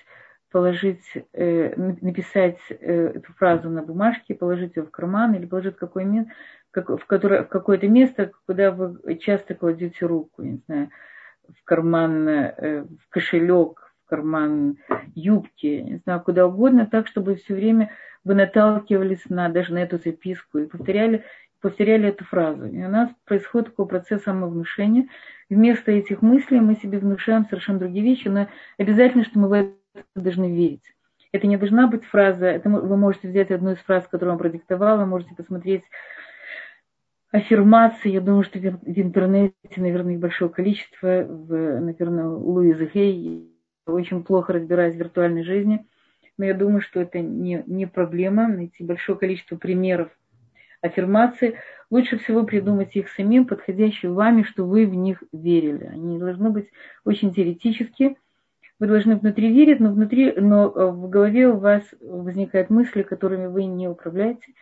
положить 0.52 1.04
э, 1.34 1.76
написать 1.76 2.60
э, 2.70 3.08
эту 3.16 3.34
фразу 3.34 3.70
на 3.70 3.82
бумажке, 3.82 4.36
положить 4.36 4.76
ее 4.76 4.84
в 4.84 4.92
карман 4.92 5.34
или 5.34 5.46
положить 5.46 5.76
в, 5.76 5.80
какое, 5.80 6.28
как, 6.70 6.90
в, 6.90 7.06
которое, 7.06 7.44
в 7.44 7.50
какое-то 7.50 7.88
место, 7.88 8.32
куда 8.46 8.72
вы 8.72 9.18
часто 9.18 9.56
кладете 9.56 10.06
руку, 10.06 10.44
не 10.44 10.62
знаю, 10.68 10.90
в 11.48 11.64
карман, 11.64 12.28
э, 12.28 12.84
в 12.84 13.10
кошелек, 13.10 13.91
карман 14.12 14.78
юбки, 15.16 15.66
не 15.66 15.98
знаю, 16.04 16.22
куда 16.22 16.46
угодно, 16.46 16.86
так, 16.86 17.08
чтобы 17.08 17.36
все 17.36 17.56
время 17.56 17.92
вы 18.26 18.36
наталкивались 18.36 19.30
на, 19.30 19.48
даже 19.48 19.74
на 19.74 19.78
эту 19.78 19.98
записку 19.98 20.60
и 20.60 20.68
повторяли, 20.68 21.24
повторяли 21.62 22.10
эту 22.10 22.26
фразу. 22.26 22.66
И 22.66 22.84
у 22.84 22.90
нас 22.90 23.10
происходит 23.24 23.70
такой 23.70 23.88
процесс 23.88 24.24
самовнушения. 24.24 25.08
Вместо 25.50 25.94
этих 25.94 26.22
мыслей 26.22 26.60
мы 26.60 26.76
себе 26.76 27.00
внушаем 27.00 27.46
совершенно 27.46 27.80
другие 27.80 28.04
вещи, 28.04 28.28
но 28.28 28.48
обязательно, 28.78 29.24
что 29.24 29.40
мы 29.40 29.48
в 29.48 29.54
это 29.54 29.74
должны 30.16 30.54
верить. 30.54 30.84
Это 31.32 31.48
не 31.48 31.56
должна 31.56 31.88
быть 31.88 32.04
фраза, 32.04 32.48
это 32.48 32.70
вы 32.70 32.98
можете 32.98 33.30
взять 33.30 33.52
одну 33.52 33.72
из 33.72 33.78
фраз, 33.78 34.06
которую 34.06 34.32
вам 34.32 34.40
продиктовала, 34.40 35.06
можете 35.06 35.34
посмотреть 35.36 35.84
аффирмации. 37.32 38.12
Я 38.12 38.20
думаю, 38.20 38.44
что 38.44 38.60
в 38.60 38.66
интернете, 38.86 39.56
наверное, 39.78 40.16
их 40.16 40.20
большое 40.20 40.52
количество. 40.52 41.24
В, 41.24 41.80
наверное, 41.80 42.28
Луиза 42.28 42.88
Хей 42.88 43.51
очень 43.86 44.24
плохо 44.24 44.54
разбираюсь 44.54 44.96
в 44.96 45.00
виртуальной 45.00 45.44
жизни. 45.44 45.86
Но 46.38 46.46
я 46.46 46.54
думаю, 46.54 46.82
что 46.82 47.02
это 47.02 47.20
не, 47.20 47.64
не 47.68 47.86
проблема 47.86 48.48
найти 48.48 48.84
большое 48.84 49.18
количество 49.18 49.58
примеров 49.58 50.10
аффирмации. 50.82 51.60
Лучше 51.90 52.18
всего 52.18 52.44
придумать 52.44 52.96
их 52.96 53.10
самим, 53.10 53.46
подходящие 53.46 54.12
вами, 54.12 54.44
что 54.44 54.66
вы 54.66 54.88
в 54.88 54.96
них 54.96 55.24
верили. 55.32 55.86
Они 55.86 56.18
должны 56.18 56.50
быть 56.50 56.70
очень 57.06 57.34
теоретические. 57.34 58.16
Вы 58.80 58.88
должны 58.88 59.16
внутри 59.16 59.54
верить, 59.54 59.80
но, 59.80 59.92
внутри, 59.92 60.34
но 60.34 60.66
э, 60.66 60.88
в 60.88 61.08
голове 61.08 61.50
у 61.50 61.58
вас 61.58 61.84
возникают 62.02 62.72
мысли, 62.72 63.04
которыми 63.04 63.46
вы 63.46 63.66
не 63.66 63.88
управляете. 63.88 64.54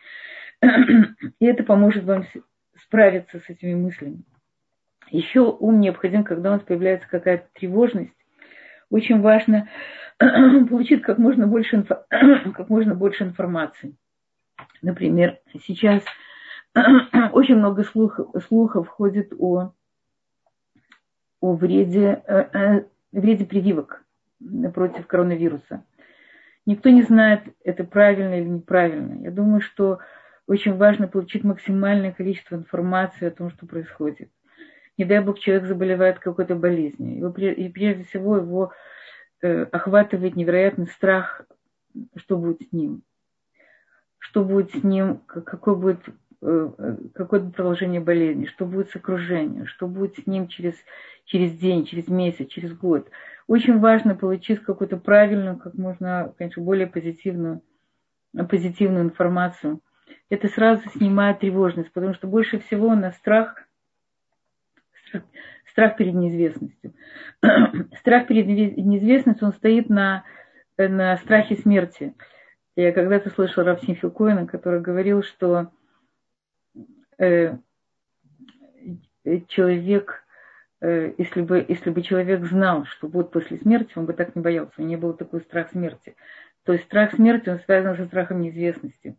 И 0.62 1.46
это 1.46 1.64
поможет 1.64 2.04
вам 2.04 2.26
справиться 2.76 3.38
с 3.38 3.48
этими 3.48 3.74
мыслями. 3.74 4.22
Еще 5.10 5.40
ум 5.40 5.80
необходим, 5.80 6.22
когда 6.22 6.50
у 6.50 6.52
нас 6.54 6.62
появляется 6.62 7.08
какая-то 7.08 7.46
тревожность. 7.54 8.12
Очень 8.90 9.20
важно 9.20 9.68
получить 10.18 11.02
как 11.02 11.18
можно 11.18 11.46
больше, 11.46 11.82
как 12.12 12.68
можно 12.68 12.94
больше 12.94 13.24
информации. 13.24 13.96
Например, 14.82 15.38
сейчас 15.64 16.02
очень 17.32 17.56
много 17.56 17.84
слухов, 17.84 18.28
слухов 18.48 18.88
ходит 18.88 19.32
о, 19.38 19.72
о 21.40 21.52
вреде, 21.54 22.22
э, 22.26 22.48
э, 22.52 22.84
вреде 23.12 23.46
прививок 23.46 24.04
против 24.74 25.06
коронавируса. 25.06 25.84
Никто 26.66 26.90
не 26.90 27.02
знает, 27.02 27.42
это 27.64 27.84
правильно 27.84 28.34
или 28.34 28.48
неправильно. 28.48 29.22
Я 29.22 29.30
думаю, 29.30 29.60
что 29.60 30.00
очень 30.46 30.76
важно 30.76 31.08
получить 31.08 31.44
максимальное 31.44 32.12
количество 32.12 32.56
информации 32.56 33.28
о 33.28 33.30
том, 33.30 33.50
что 33.50 33.66
происходит. 33.66 34.30
Не 34.98 35.04
дай 35.04 35.20
бог, 35.20 35.38
человек 35.38 35.66
заболевает 35.66 36.18
какой-то 36.18 36.54
болезнью. 36.54 37.16
Его, 37.16 37.28
и 37.30 37.68
прежде 37.68 38.04
всего 38.04 38.36
его 38.36 38.72
э, 39.42 39.62
охватывает 39.64 40.36
невероятный 40.36 40.86
страх, 40.86 41.42
что 42.16 42.36
будет 42.36 42.62
с 42.62 42.72
ним. 42.72 43.02
Что 44.18 44.44
будет 44.44 44.72
с 44.72 44.82
ним, 44.84 45.18
какой 45.26 45.76
будет, 45.76 46.00
э, 46.42 46.96
какое 47.14 47.40
будет 47.40 47.56
продолжение 47.56 48.00
болезни, 48.00 48.46
что 48.46 48.66
будет 48.66 48.90
с 48.90 48.96
окружением, 48.96 49.66
что 49.66 49.86
будет 49.86 50.16
с 50.18 50.26
ним 50.26 50.48
через, 50.48 50.74
через 51.24 51.52
день, 51.52 51.86
через 51.86 52.08
месяц, 52.08 52.48
через 52.48 52.76
год. 52.76 53.10
Очень 53.46 53.78
важно 53.78 54.14
получить 54.14 54.62
какую-то 54.62 54.98
правильную, 54.98 55.56
как 55.56 55.74
можно, 55.74 56.34
конечно, 56.36 56.62
более 56.62 56.86
позитивную, 56.86 57.62
позитивную 58.48 59.04
информацию– 59.04 59.80
это 60.28 60.48
сразу 60.48 60.88
снимает 60.90 61.40
тревожность, 61.40 61.92
потому 61.92 62.14
что 62.14 62.26
больше 62.28 62.60
всего 62.60 62.88
у 62.88 62.94
нас 62.94 63.16
страх, 63.16 63.56
страх 65.70 65.96
перед 65.96 66.14
неизвестностью. 66.14 66.94
страх 67.98 68.26
перед 68.26 68.46
неизвестностью, 68.46 69.48
он 69.48 69.54
стоит 69.54 69.88
на, 69.88 70.24
на 70.76 71.16
страхе 71.18 71.56
смерти. 71.56 72.14
Я 72.76 72.92
когда-то 72.92 73.30
слышала 73.30 73.66
Равсим 73.66 73.94
Филкоина, 73.96 74.46
который 74.46 74.80
говорил, 74.80 75.22
что 75.22 75.70
э, 77.18 77.56
человек, 79.48 80.24
э, 80.80 81.12
если, 81.18 81.42
бы, 81.42 81.64
если 81.68 81.90
бы 81.90 82.02
человек 82.02 82.44
знал, 82.44 82.84
что 82.86 83.08
будет 83.08 83.30
после 83.30 83.58
смерти, 83.58 83.92
он 83.96 84.06
бы 84.06 84.12
так 84.12 84.34
не 84.34 84.42
боялся, 84.42 84.72
у 84.78 84.82
него 84.82 84.90
не 84.90 84.96
был 84.96 85.14
такой 85.14 85.40
страх 85.40 85.70
смерти. 85.70 86.16
То 86.64 86.72
есть 86.72 86.84
страх 86.84 87.14
смерти, 87.14 87.48
он 87.48 87.60
связан 87.60 87.96
со 87.96 88.06
страхом 88.06 88.40
неизвестности. 88.40 89.16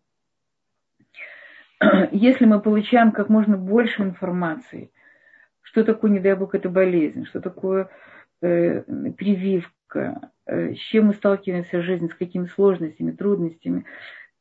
если 2.12 2.46
мы 2.46 2.60
получаем 2.62 3.12
как 3.12 3.30
можно 3.30 3.58
больше 3.58 4.04
информации, 4.04 4.92
что 5.72 5.84
такое, 5.86 6.12
не 6.12 6.20
дай 6.20 6.36
бог, 6.36 6.54
это 6.54 6.70
болезнь, 6.70 7.26
что 7.26 7.40
такое 7.40 7.90
э, 8.42 8.82
прививка, 9.18 10.32
э, 10.46 10.74
с 10.74 10.78
чем 10.78 11.08
мы 11.08 11.14
сталкиваемся 11.14 11.80
в 11.80 11.84
жизни, 11.84 12.08
с 12.08 12.14
какими 12.14 12.46
сложностями, 12.48 13.12
трудностями, 13.12 13.86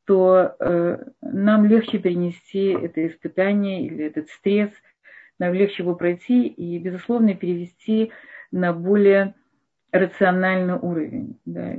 то 0.06 0.56
э, 0.58 1.04
нам 1.22 1.66
легче 1.66 1.98
перенести 1.98 2.70
это 2.70 3.06
испытание 3.06 3.86
или 3.86 4.04
этот 4.04 4.28
стресс, 4.30 4.70
нам 5.38 5.54
легче 5.54 5.84
его 5.84 5.94
пройти 5.94 6.48
и, 6.48 6.78
безусловно, 6.78 7.34
перевести 7.34 8.10
на 8.50 8.72
более 8.72 9.34
рациональный 9.92 10.74
уровень, 10.74 11.38
да, 11.44 11.76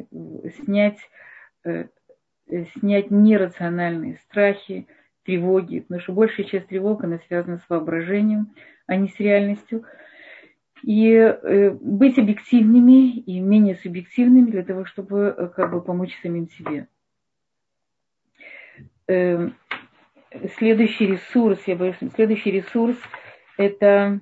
снять, 0.63 0.99
э, 1.65 1.87
снять 2.79 3.11
нерациональные 3.11 4.17
страхи, 4.29 4.87
тревоги, 5.23 5.81
потому 5.81 6.01
что 6.01 6.13
большая 6.13 6.45
часть 6.45 6.67
тревог, 6.67 7.03
она 7.03 7.19
связана 7.27 7.57
с 7.57 7.69
воображением, 7.69 8.53
а 8.91 8.97
не 8.97 9.07
с 9.07 9.17
реальностью. 9.19 9.85
И 10.83 11.13
э, 11.13 11.69
быть 11.71 12.19
объективными 12.19 13.19
и 13.19 13.39
менее 13.39 13.75
субъективными 13.75 14.51
для 14.51 14.63
того, 14.65 14.83
чтобы 14.83 15.33
э, 15.37 15.47
как 15.47 15.71
бы 15.71 15.81
помочь 15.81 16.19
самим 16.21 16.49
себе. 16.49 16.87
Э, 19.07 19.49
следующий 20.57 21.05
ресурс, 21.05 21.61
я 21.67 21.77
боюсь, 21.77 21.95
следующий 22.15 22.51
ресурс 22.51 22.97
это 23.57 24.19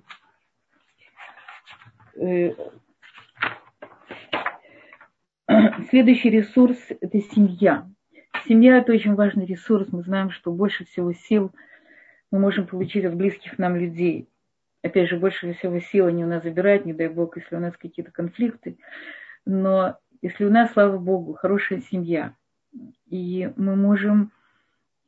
э, 2.16 2.52
следующий 5.90 6.30
ресурс 6.30 6.78
это 7.02 7.20
семья. 7.22 7.90
Семья– 8.48 8.78
это 8.80 8.92
очень 8.92 9.16
важный 9.16 9.48
ресурс. 9.48 9.88
Мы 9.92 10.04
знаем, 10.04 10.30
что 10.30 10.52
больше 10.52 10.86
всего 10.86 11.12
сил 11.14 11.52
мы 12.32 12.38
можем 12.38 12.68
получить 12.68 13.06
от 13.06 13.16
близких 13.16 13.58
нам 13.58 13.76
людей. 13.76 14.30
Опять 14.82 15.10
же, 15.10 15.18
больше 15.18 15.54
всего 15.54 15.80
сил 15.80 16.08
они 16.08 16.24
у 16.24 16.28
нас 16.28 16.44
забирают, 16.44 16.86
не 16.86 16.94
дай 16.94 17.08
бог, 17.08 17.38
если 17.38 17.56
у 17.56 17.60
нас 17.60 17.76
какие-то 17.78 18.12
конфликты. 18.12 18.78
Но 19.46 19.98
если 20.22 20.46
у 20.46 20.50
нас, 20.50 20.72
слава 20.72 20.98
богу, 20.98 21.34
хорошая 21.34 21.82
семья, 21.82 22.34
и 23.08 23.52
мы 23.56 23.76
можем 23.76 24.32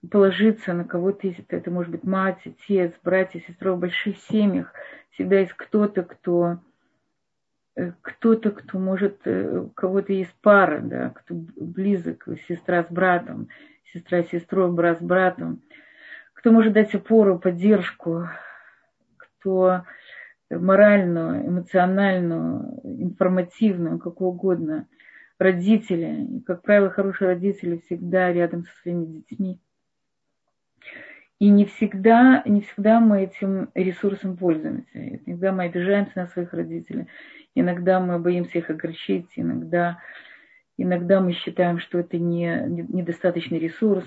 положиться 0.09 0.73
на 0.73 0.83
кого-то, 0.83 1.33
это, 1.49 1.71
может 1.71 1.91
быть 1.91 2.03
мать, 2.03 2.39
отец, 2.45 2.93
братья, 3.03 3.39
сестра, 3.47 3.73
в 3.73 3.79
больших 3.79 4.17
семьях 4.17 4.73
всегда 5.11 5.39
есть 5.39 5.53
кто-то, 5.53 6.03
кто 6.03 6.59
Э, 7.75 7.93
кто-то, 8.01 8.51
кто 8.51 8.79
может, 8.79 9.21
э, 9.25 9.59
у 9.59 9.69
кого-то 9.69 10.11
есть 10.11 10.33
пара, 10.41 10.79
да, 10.81 11.09
кто 11.09 11.35
близок, 11.35 12.27
сестра 12.47 12.83
с 12.83 12.91
братом, 12.91 13.47
сестра 13.93 14.23
с 14.23 14.29
сестрой, 14.29 14.71
брат 14.71 14.99
с 14.99 15.01
братом, 15.01 15.61
кто 16.33 16.51
может 16.51 16.73
дать 16.73 16.93
опору, 16.93 17.39
поддержку, 17.39 18.27
кто 19.41 19.83
моральную, 20.49 21.47
эмоциональную, 21.47 22.79
информативную, 22.83 23.99
как 23.99 24.21
угодно, 24.21 24.87
родители. 25.39 26.25
И, 26.29 26.41
как 26.41 26.61
правило, 26.61 26.89
хорошие 26.89 27.29
родители 27.29 27.81
всегда 27.85 28.31
рядом 28.31 28.65
со 28.65 28.71
своими 28.81 29.05
детьми. 29.05 29.59
И 31.39 31.49
не 31.49 31.65
всегда, 31.65 32.43
не 32.45 32.61
всегда 32.61 32.99
мы 32.99 33.23
этим 33.23 33.69
ресурсом 33.73 34.37
пользуемся. 34.37 35.19
Иногда 35.25 35.51
мы 35.51 35.63
обижаемся 35.63 36.11
на 36.15 36.27
своих 36.27 36.53
родителей. 36.53 37.07
иногда 37.55 37.99
мы 37.99 38.19
боимся 38.19 38.59
их 38.59 38.69
огорчить, 38.69 39.27
иногда, 39.35 39.97
иногда 40.77 41.19
мы 41.19 41.33
считаем, 41.33 41.79
что 41.79 41.97
это 41.97 42.17
не, 42.19 42.63
недостаточный 42.67 43.57
ресурс. 43.57 44.05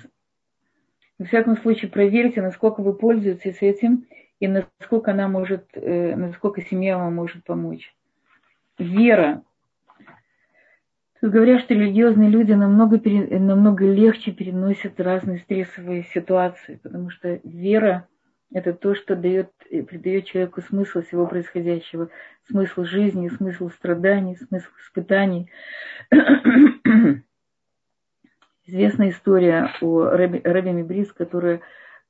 В 1.18 1.24
всяком 1.24 1.57
случае, 1.57 1.91
проверьте, 1.91 2.41
насколько 2.41 2.80
вы 2.82 2.95
пользуетесь 2.95 3.59
этим 3.61 4.07
и 4.45 4.49
насколько 4.49 5.12
она 5.12 5.26
может, 5.26 5.68
э, 5.72 6.14
насколько 6.16 6.61
семья 6.61 6.99
вам 6.99 7.14
может 7.14 7.45
помочь. 7.45 7.95
Вера. 8.78 9.42
Тут 11.18 11.30
говорят, 11.32 11.62
что 11.62 11.72
религиозные 11.72 12.28
люди 12.28 12.53
намного, 12.53 13.01
намного 13.38 13.86
легче 13.86 14.32
переносят 14.32 15.01
разные 15.01 15.38
стрессовые 15.38 16.05
ситуации, 16.12 16.78
потому 16.82 17.09
что 17.09 17.40
вера– 17.42 18.07
это 18.53 18.74
то, 18.74 18.95
что 18.95 19.16
дает, 19.16 19.51
э, 19.70 19.82
придает 19.82 20.26
человеку 20.26 20.61
смысл 20.61 21.01
всего 21.01 21.26
происходящего, 21.26 22.11
смысл 22.47 22.84
жизни, 22.84 23.28
смысл 23.28 23.70
страданий, 23.70 24.36
смысл 24.36 24.68
испытаний. 24.78 25.51
Известная 28.66 29.09
история 29.09 29.70
о 29.80 30.11
Рэбе, 30.11 30.42
Рэбе 30.45 30.72
Мибрис, 30.72 31.14
который, 31.14 31.62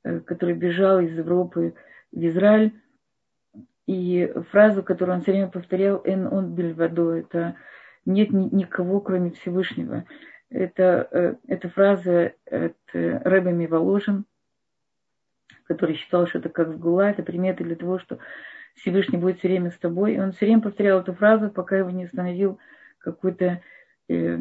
э, 0.03 0.19
который 0.19 0.57
бежал 0.57 0.99
из 0.99 1.17
Европы 1.17 1.75
в 2.15 2.27
Израиль. 2.27 2.73
И 3.87 4.33
фразу, 4.51 4.83
которую 4.83 5.17
он 5.17 5.23
все 5.23 5.33
время 5.33 5.49
повторял, 5.49 6.01
«эн 6.05 6.27
он 6.27 6.55
бельвадо», 6.55 7.13
это 7.13 7.57
«нет 8.07 8.31
никого, 8.31 9.01
кроме 9.01 9.31
Всевышнего». 9.33 10.05
Это, 10.49 11.09
э, 11.11 11.35
эта 11.49 11.69
фраза 11.69 12.33
от 12.51 12.77
Рэбе 12.93 13.53
Миволожин, 13.53 14.25
который 15.65 15.97
считал, 15.97 16.27
что 16.27 16.39
это 16.39 16.49
как 16.49 16.69
в 16.69 16.79
Гула, 16.79 17.11
это 17.11 17.23
примета 17.23 17.65
для 17.65 17.77
того, 17.77 17.99
что 17.99 18.19
Всевышний 18.75 19.19
будет 19.19 19.39
все 19.39 19.49
время 19.49 19.71
с 19.71 19.79
тобой. 19.79 20.15
И 20.15 20.21
он 20.21 20.33
все 20.33 20.47
время 20.47 20.63
повторял 20.63 21.01
эту 21.01 21.13
фразу, 21.13 21.51
пока 21.51 21.77
его 21.77 21.91
не 21.91 22.05
остановил 22.05 22.59
какой-то 22.99 23.61
э, 24.09 24.39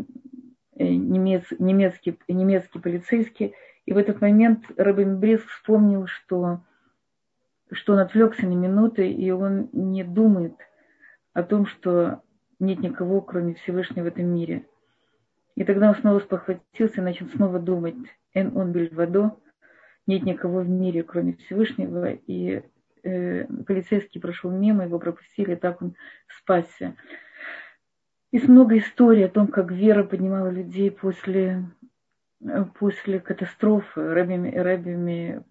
Э, 0.76 0.86
немец, 0.86 1.46
немецкий, 1.60 2.18
немецкий 2.28 2.80
полицейский. 2.80 3.54
И 3.86 3.94
в 3.94 3.98
этот 3.98 4.22
момент 4.22 4.66
Рэбби 4.78 5.04
Бреск 5.04 5.48
вспомнил, 5.48 6.08
что, 6.08 6.62
что 7.74 7.94
он 7.94 8.00
отвлекся 8.00 8.46
на 8.46 8.54
минуты, 8.54 9.12
и 9.12 9.32
он 9.32 9.70
не 9.72 10.04
думает 10.04 10.56
о 11.34 11.44
том, 11.44 11.66
что 11.66 12.22
нет 12.60 12.80
никого, 12.80 13.22
кроме 13.22 13.56
Всевышнего 13.56 14.06
в 14.06 14.08
этом 14.08 14.26
мире. 14.26 14.66
И 15.56 15.64
тогда 15.64 15.90
он 15.90 15.96
снова 15.96 16.20
спохватился 16.20 17.02
и 17.02 17.04
начал 17.04 17.28
снова 17.28 17.60
думать. 17.60 17.96
«Эн 18.34 18.56
он 18.58 18.72
бельвадо», 18.72 19.38
нет 20.08 20.24
никого 20.24 20.60
в 20.60 20.70
мире, 20.70 21.04
кроме 21.04 21.34
Всевышнего. 21.34 22.12
И 22.12 22.64
э, 23.04 23.46
полицейский 23.64 24.20
прошел 24.20 24.52
мимо, 24.52 24.84
его 24.84 25.00
пропустили, 25.00 25.56
так 25.56 25.82
он 25.82 25.96
спасся. 26.28 26.96
Есть 28.32 28.48
много 28.48 28.78
историй 28.78 29.26
о 29.26 29.30
том, 29.30 29.48
как 29.48 29.72
вера 29.72 30.04
поднимала 30.04 30.50
людей 30.50 30.90
после, 30.92 31.64
после 32.80 33.20
катастрофы. 33.20 34.14
Рэбби, 34.14 34.58
Рэбби 34.58 35.44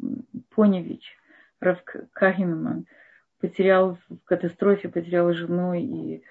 Поневич, 0.54 1.16
Рав 1.62 1.78
Кагинман, 2.12 2.86
потерял 3.40 3.96
в 4.08 4.24
катастрофе, 4.24 4.88
потерял 4.88 5.32
жену 5.32 5.74
и, 5.74 6.22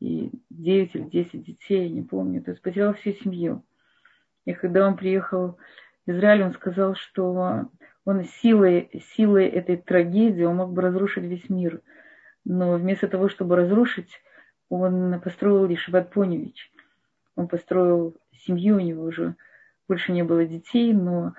и 0.00 0.32
9 0.50 0.94
или 0.94 1.02
10 1.04 1.44
детей, 1.44 1.84
я 1.84 1.94
не 1.94 2.02
помню. 2.02 2.42
То 2.42 2.50
есть 2.50 2.62
потерял 2.62 2.92
всю 2.94 3.12
семью. 3.12 3.64
И 4.44 4.52
когда 4.54 4.86
он 4.86 4.96
приехал 4.96 5.58
в 6.04 6.10
Израиль, 6.10 6.42
он 6.42 6.52
сказал, 6.52 6.96
что 6.96 7.68
он 8.04 8.24
силой, 8.24 8.90
силой 9.14 9.46
этой 9.46 9.76
трагедии 9.76 10.42
он 10.42 10.56
мог 10.56 10.72
бы 10.72 10.82
разрушить 10.82 11.24
весь 11.24 11.48
мир. 11.48 11.80
Но 12.44 12.74
вместо 12.74 13.06
того, 13.06 13.28
чтобы 13.28 13.56
разрушить, 13.56 14.20
он 14.68 15.20
построил 15.20 15.68
Ешеват 15.68 16.10
Поневич. 16.10 16.72
Он 17.36 17.46
построил 17.46 18.16
семью, 18.32 18.76
у 18.76 18.80
него 18.80 19.04
уже 19.04 19.36
больше 19.86 20.10
не 20.10 20.24
было 20.24 20.44
детей, 20.44 20.92
но, 20.92 21.34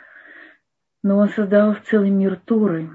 но 1.03 1.17
он 1.17 1.29
создал 1.29 1.75
целый 1.89 2.09
мир 2.09 2.37
Туры 2.37 2.89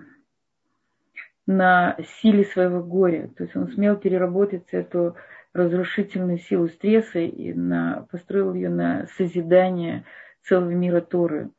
на 1.47 1.97
силе 2.21 2.45
своего 2.45 2.83
горя. 2.83 3.29
То 3.37 3.45
есть 3.45 3.57
он 3.57 3.69
смел 3.69 3.97
переработать 3.97 4.69
эту 4.71 5.17
разрушительную 5.53 6.39
силу 6.39 6.69
стресса 6.69 7.19
и 7.19 7.53
на, 7.53 8.07
построил 8.11 8.55
ее 8.55 8.71
на 8.71 9.07
созидание 9.17 10.05
целого 10.43 10.71
мира 10.71 11.01
Торы. 11.01 11.51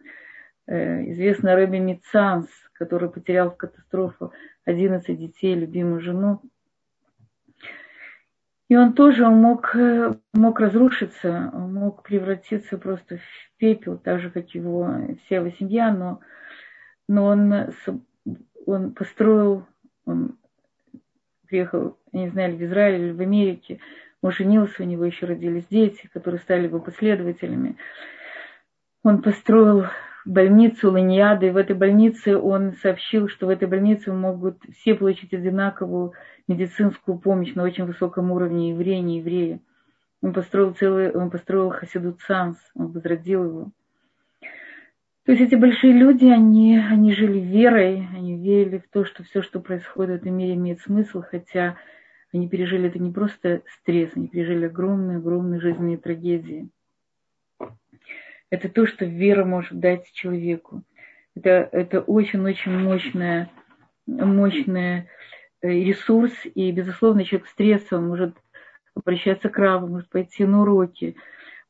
Э, 0.65 1.11
известно 1.11 1.55
Рэби 1.55 1.77
Мицанс, 1.77 2.47
который 2.73 3.09
потерял 3.09 3.51
в 3.51 3.57
катастрофу 3.57 4.33
11 4.65 5.17
детей, 5.17 5.55
любимую 5.55 6.01
жену, 6.01 6.41
и 8.69 8.75
он 8.75 8.93
тоже 8.93 9.29
мог, 9.29 9.75
э, 9.75 10.15
мог 10.33 10.59
разрушиться, 10.59 11.51
мог 11.53 12.01
превратиться 12.01 12.77
просто 12.77 13.17
в 13.17 13.57
пепел, 13.57 13.97
так 13.97 14.19
же, 14.19 14.31
как 14.31 14.49
его 14.55 14.89
вся 15.25 15.35
его 15.35 15.51
семья, 15.51 15.93
но, 15.93 16.21
но 17.07 17.25
он, 17.25 17.53
он 18.65 18.93
построил, 18.93 19.67
он 20.05 20.37
приехал, 21.47 21.97
я 22.11 22.21
не 22.21 22.29
знаю, 22.29 22.55
в 22.55 22.63
Израиль 22.63 23.01
или 23.01 23.11
в 23.11 23.21
Америке, 23.21 23.79
он 24.21 24.31
женился, 24.31 24.83
у 24.83 24.85
него 24.85 25.03
еще 25.05 25.25
родились 25.25 25.65
дети, 25.69 26.09
которые 26.13 26.39
стали 26.39 26.63
его 26.63 26.79
последователями. 26.79 27.77
Он 29.03 29.21
построил 29.21 29.85
больницу 30.25 30.91
Ланьяды, 30.91 31.47
и 31.47 31.51
в 31.51 31.57
этой 31.57 31.75
больнице 31.75 32.37
он 32.37 32.73
сообщил, 32.81 33.27
что 33.27 33.47
в 33.47 33.49
этой 33.49 33.67
больнице 33.67 34.13
могут 34.13 34.57
все 34.77 34.95
получить 34.95 35.33
одинаковую 35.33 36.13
медицинскую 36.47 37.17
помощь 37.17 37.53
на 37.53 37.63
очень 37.63 37.85
высоком 37.85 38.31
уровне 38.31 38.71
евреи, 38.71 38.99
не 38.99 39.19
евреи. 39.19 39.59
Он 40.21 40.31
построил 40.31 40.73
целый, 40.73 41.11
он 41.11 41.29
построил 41.29 41.69
Хасиду 41.69 42.13
Цанс, 42.13 42.57
он 42.75 42.93
возродил 42.93 43.43
его. 43.43 43.71
То 45.25 45.31
есть 45.31 45.41
эти 45.41 45.55
большие 45.55 45.93
люди, 45.93 46.25
они, 46.25 46.77
они 46.77 47.13
жили 47.13 47.39
верой, 47.39 48.07
они 48.13 48.37
верили 48.37 48.79
в 48.79 48.89
то, 48.89 49.05
что 49.05 49.23
все, 49.23 49.41
что 49.41 49.59
происходит 49.59 50.11
в 50.11 50.15
этом 50.15 50.37
мире, 50.37 50.55
имеет 50.55 50.81
смысл, 50.81 51.21
хотя 51.21 51.77
они 52.33 52.49
пережили 52.49 52.89
это 52.89 52.99
не 52.99 53.11
просто 53.11 53.61
стресс, 53.67 54.11
они 54.15 54.27
пережили 54.27 54.65
огромные, 54.65 55.17
огромные 55.17 55.61
жизненные 55.61 55.97
трагедии. 55.97 56.69
Это 58.49 58.69
то, 58.69 58.85
что 58.85 59.05
вера 59.05 59.45
может 59.45 59.79
дать 59.79 60.11
человеку. 60.11 60.83
Это, 61.35 61.69
это 61.71 62.01
очень-очень 62.01 62.77
мощная, 62.77 63.49
мощная 64.05 65.07
Э, 65.63 65.69
ресурс, 65.69 66.33
и, 66.55 66.71
безусловно, 66.71 67.23
человек 67.23 67.47
в 67.47 67.51
стрессе, 67.51 67.95
он 67.95 68.09
может 68.09 68.35
обращаться 68.95 69.47
к 69.47 69.57
раву, 69.57 69.87
может 69.87 70.09
пойти 70.09 70.43
на 70.43 70.61
уроки, 70.61 71.15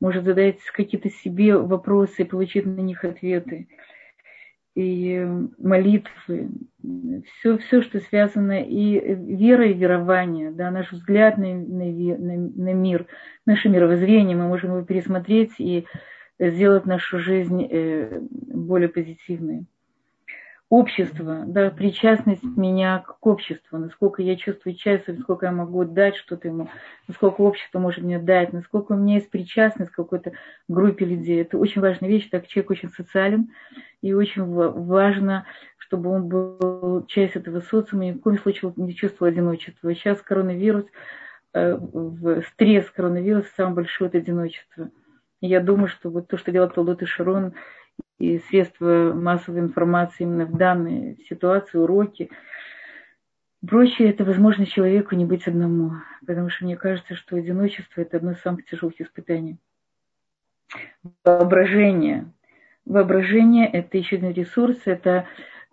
может 0.03 0.25
задать 0.25 0.59
какие-то 0.73 1.09
себе 1.09 1.55
вопросы 1.55 2.23
и 2.23 2.25
получить 2.25 2.65
на 2.65 2.81
них 2.81 3.05
ответы. 3.05 3.69
И 4.75 5.25
молитвы, 5.57 6.49
все, 7.25 7.57
все, 7.59 7.81
что 7.81 8.01
связано, 8.01 8.61
и 8.63 8.99
вера 8.99 9.65
и 9.65 9.73
верование, 9.73 10.51
да, 10.51 10.71
наш 10.71 10.91
взгляд 10.91 11.37
на, 11.37 11.53
на, 11.53 11.85
на, 11.85 12.73
мир, 12.73 13.05
наше 13.45 13.69
мировоззрение, 13.69 14.35
мы 14.35 14.47
можем 14.47 14.71
его 14.71 14.81
пересмотреть 14.81 15.53
и 15.57 15.85
сделать 16.37 16.85
нашу 16.85 17.19
жизнь 17.19 17.65
э, 17.71 18.19
более 18.19 18.89
позитивной 18.89 19.67
общество, 20.73 21.43
да, 21.45 21.69
причастность 21.69 22.43
меня 22.43 22.97
к 23.05 23.27
обществу, 23.27 23.77
насколько 23.77 24.23
я 24.23 24.35
чувствую 24.35 24.73
часть, 24.73 25.07
насколько 25.07 25.45
я 25.45 25.51
могу 25.51 25.85
дать 25.85 26.15
что-то 26.15 26.47
ему, 26.47 26.67
насколько 27.07 27.41
общество 27.41 27.77
может 27.77 28.03
мне 28.03 28.17
дать, 28.17 28.53
насколько 28.53 28.93
у 28.93 28.95
меня 28.95 29.15
есть 29.15 29.29
причастность 29.29 29.91
к 29.91 29.95
какой-то 29.95 30.31
группе 30.67 31.05
людей. 31.05 31.41
Это 31.41 31.59
очень 31.59 31.79
важная 31.79 32.09
вещь, 32.09 32.27
так 32.27 32.47
человек 32.47 32.71
очень 32.71 32.89
социален, 32.89 33.51
и 34.01 34.13
очень 34.13 34.45
важно, 34.45 35.45
чтобы 35.77 36.09
он 36.09 36.27
был 36.27 37.05
часть 37.05 37.35
этого 37.35 37.59
социума, 37.59 38.05
и 38.05 38.07
ни 38.07 38.13
в 38.13 38.21
коем 38.21 38.39
случае 38.39 38.73
не 38.75 38.95
чувствовал 38.95 39.31
одиночества. 39.31 39.93
Сейчас 39.93 40.23
коронавирус, 40.23 40.85
э, 41.53 41.77
стресс 42.51 42.89
коронавируса 42.89 43.49
самое 43.55 43.75
большое 43.75 44.07
это 44.07 44.17
одиночество. 44.17 44.89
Я 45.39 45.59
думаю, 45.59 45.87
что 45.87 46.09
вот 46.09 46.29
то, 46.29 46.37
что 46.37 46.51
делает 46.51 46.73
Талдот 46.73 47.03
и 47.03 47.05
Шарон, 47.05 47.53
и 48.23 48.39
средства 48.49 49.13
массовой 49.13 49.59
информации 49.59 50.23
именно 50.23 50.45
в 50.45 50.55
данной 50.55 51.17
ситуации, 51.27 51.77
уроки. 51.77 52.29
Проще 53.67 54.09
это 54.09 54.23
возможность 54.23 54.71
человеку 54.71 55.15
не 55.15 55.25
быть 55.25 55.47
одному, 55.47 55.91
потому 56.25 56.49
что 56.49 56.65
мне 56.65 56.77
кажется, 56.77 57.15
что 57.15 57.35
одиночество– 57.35 58.01
это 58.01 58.17
одно 58.17 58.31
из 58.31 58.39
самых 58.39 58.65
тяжелых 58.65 58.99
испытаний. 58.99 59.57
Воображение. 61.23 62.31
Воображение– 62.85 63.67
это 63.73 63.97
еще 63.97 64.17
один 64.17 64.31
ресурс, 64.31 64.77
это 64.85 65.25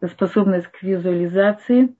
способность 0.08 0.68
к 0.68 0.82
визуализации, 0.82 1.94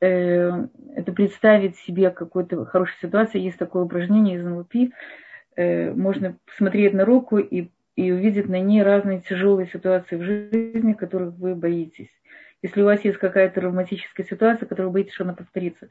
э, 0.00 0.66
это 0.94 1.12
представить 1.12 1.76
себе 1.78 2.10
какую-то 2.10 2.64
хорошую 2.66 2.98
ситуацию. 3.00 3.42
Есть 3.42 3.58
такое 3.58 3.84
упражнение 3.84 4.36
из 4.36 4.44
НЛП. 4.44 4.92
Э, 5.56 5.92
можно 5.92 6.36
посмотреть 6.46 6.94
на 6.94 7.04
руку 7.04 7.38
и 7.38 7.68
и 7.96 8.10
увидит 8.10 8.48
на 8.48 8.60
ней 8.60 8.82
разные 8.82 9.20
тяжелые 9.20 9.66
ситуации 9.66 10.16
в 10.16 10.22
жизни, 10.22 10.92
которых 10.92 11.34
вы 11.34 11.54
боитесь. 11.54 12.10
Если 12.62 12.82
у 12.82 12.86
вас 12.86 13.04
есть 13.04 13.18
какая-то 13.18 13.60
травматическая 13.60 14.26
ситуация, 14.26 14.66
которую 14.66 14.88
вы 14.88 14.94
боитесь, 14.94 15.14
что 15.14 15.24
она 15.24 15.34
повторится, 15.34 15.88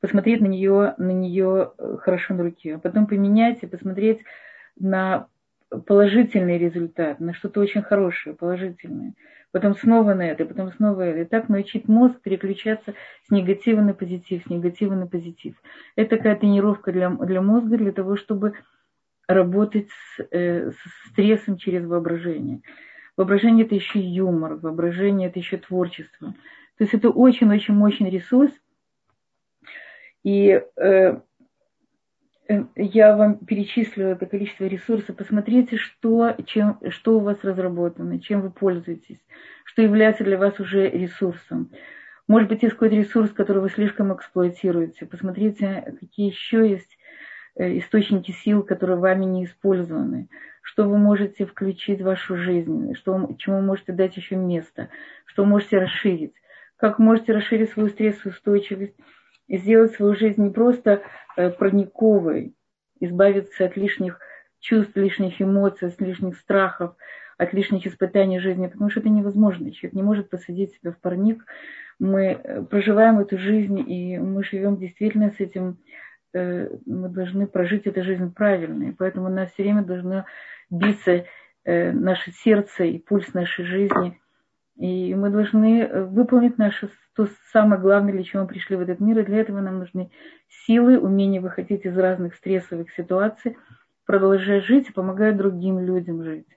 посмотреть 0.00 0.40
на 0.40 0.46
нее, 0.46 0.94
на 0.98 1.12
нее 1.12 1.72
э, 1.78 1.96
хорошо 2.00 2.34
на 2.34 2.42
руке, 2.42 2.74
а 2.74 2.78
потом 2.78 3.06
поменять 3.06 3.62
и 3.62 3.66
посмотреть 3.66 4.20
на 4.78 5.28
положительный 5.86 6.58
результат, 6.58 7.20
на 7.20 7.34
что-то 7.34 7.60
очень 7.60 7.82
хорошее, 7.82 8.34
положительное. 8.34 9.14
Потом 9.50 9.76
снова 9.76 10.14
на 10.14 10.22
это, 10.22 10.46
потом 10.46 10.72
снова 10.72 11.02
это. 11.02 11.20
И 11.20 11.24
так 11.24 11.48
научить 11.48 11.86
мозг 11.88 12.20
переключаться 12.20 12.94
с 13.26 13.30
негатива 13.30 13.80
на 13.80 13.94
позитив, 13.94 14.42
с 14.44 14.50
негатива 14.50 14.94
на 14.94 15.06
позитив. 15.06 15.54
Это 15.94 16.16
такая 16.16 16.36
тренировка 16.36 16.90
для, 16.90 17.08
для 17.10 17.40
мозга, 17.40 17.76
для 17.76 17.92
того, 17.92 18.16
чтобы 18.16 18.54
работать 19.26 19.88
с, 19.90 20.26
э, 20.30 20.70
с 20.70 21.08
стрессом 21.10 21.56
через 21.56 21.84
воображение. 21.86 22.60
Воображение– 23.16 23.64
это 23.66 23.74
еще 23.74 24.00
юмор, 24.00 24.56
воображение– 24.56 25.28
это 25.30 25.38
еще 25.38 25.56
творчество. 25.56 26.34
То 26.76 26.84
есть 26.84 26.94
это 26.94 27.10
очень-очень 27.10 27.74
мощный 27.74 28.10
ресурс. 28.10 28.52
И 30.24 30.60
э, 30.76 31.20
э, 32.48 32.64
я 32.74 33.16
вам 33.16 33.38
перечислила 33.38 34.08
это 34.08 34.26
количество 34.26 34.64
ресурсов. 34.64 35.16
Посмотрите, 35.16 35.76
что, 35.76 36.34
чем, 36.46 36.80
что 36.88 37.18
у 37.18 37.20
вас 37.20 37.38
разработано, 37.44 38.20
чем 38.20 38.40
вы 38.40 38.50
пользуетесь, 38.50 39.24
что 39.64 39.82
является 39.82 40.24
для 40.24 40.38
вас 40.38 40.58
уже 40.58 40.90
ресурсом. 40.90 41.70
Может 42.26 42.48
быть, 42.48 42.62
есть 42.62 42.74
какой-то 42.74 42.96
ресурс, 42.96 43.30
который 43.30 43.62
вы 43.62 43.68
слишком 43.68 44.12
эксплуатируете. 44.14 45.06
Посмотрите, 45.06 45.94
какие 46.00 46.30
еще 46.30 46.68
есть 46.68 46.96
источники 47.56 48.32
сил, 48.32 48.62
которые 48.62 48.98
вами 48.98 49.24
не 49.24 49.44
использованы, 49.44 50.28
что 50.62 50.88
вы 50.88 50.98
можете 50.98 51.46
включить 51.46 52.00
в 52.00 52.04
вашу 52.04 52.36
жизнь, 52.36 52.94
что, 52.94 53.34
чему 53.38 53.60
можете 53.60 53.92
дать 53.92 54.16
еще 54.16 54.36
место, 54.36 54.88
что 55.26 55.44
можете 55.44 55.78
расширить, 55.78 56.34
как 56.76 56.98
можете 56.98 57.32
расширить 57.32 57.70
свою 57.70 57.88
стрессоустойчивость 57.90 58.96
и 59.46 59.58
сделать 59.58 59.92
свою 59.92 60.14
жизнь 60.16 60.42
не 60.42 60.50
просто 60.50 61.02
э, 61.36 61.50
прониковой, 61.50 62.54
избавиться 62.98 63.66
от 63.66 63.76
лишних 63.76 64.18
чувств, 64.58 64.96
лишних 64.96 65.40
эмоций, 65.40 65.88
от 65.88 66.00
лишних 66.00 66.36
страхов, 66.36 66.96
от 67.36 67.52
лишних 67.52 67.86
испытаний 67.86 68.40
жизни, 68.40 68.66
потому 68.66 68.90
что 68.90 69.00
это 69.00 69.10
невозможно. 69.10 69.70
Человек 69.70 69.94
не 69.94 70.02
может 70.02 70.30
посадить 70.30 70.72
себя 70.74 70.92
в 70.92 70.98
парник. 70.98 71.44
Мы 71.98 72.40
э, 72.42 72.62
проживаем 72.62 73.20
эту 73.20 73.38
жизнь, 73.38 73.78
и 73.78 74.18
мы 74.18 74.42
живем 74.42 74.76
действительно 74.76 75.30
с 75.30 75.40
этим 75.40 75.76
Э, 75.76 76.13
мы 76.34 77.08
должны 77.08 77.46
прожить 77.46 77.86
эту 77.86 78.02
жизнь 78.02 78.32
правильно. 78.32 78.84
И 78.84 78.92
поэтому 78.92 79.26
у 79.26 79.32
нас 79.32 79.52
все 79.52 79.62
время 79.62 79.82
должно 79.82 80.24
биться 80.70 81.24
э, 81.64 81.92
наше 81.92 82.32
сердце 82.32 82.84
и 82.84 82.98
пульс 82.98 83.32
нашей 83.34 83.64
жизни. 83.64 84.20
И 84.76 85.14
мы 85.14 85.30
должны 85.30 85.82
э, 85.82 86.04
выполнить 86.04 86.58
наше 86.58 86.90
то 87.14 87.28
самое 87.52 87.80
главное, 87.80 88.12
для 88.12 88.24
чего 88.24 88.42
мы 88.42 88.48
пришли 88.48 88.76
в 88.76 88.80
этот 88.80 89.00
мир. 89.00 89.18
И 89.20 89.24
для 89.24 89.38
этого 89.38 89.60
нам 89.60 89.78
нужны 89.78 90.10
силы, 90.66 90.98
умение 90.98 91.40
выходить 91.40 91.84
из 91.84 91.96
разных 91.96 92.34
стрессовых 92.34 92.90
ситуаций, 92.92 93.56
продолжать 94.04 94.64
жить 94.64 94.90
и 94.90 94.92
помогать 94.92 95.36
другим 95.36 95.78
людям 95.78 96.24
жить. 96.24 96.48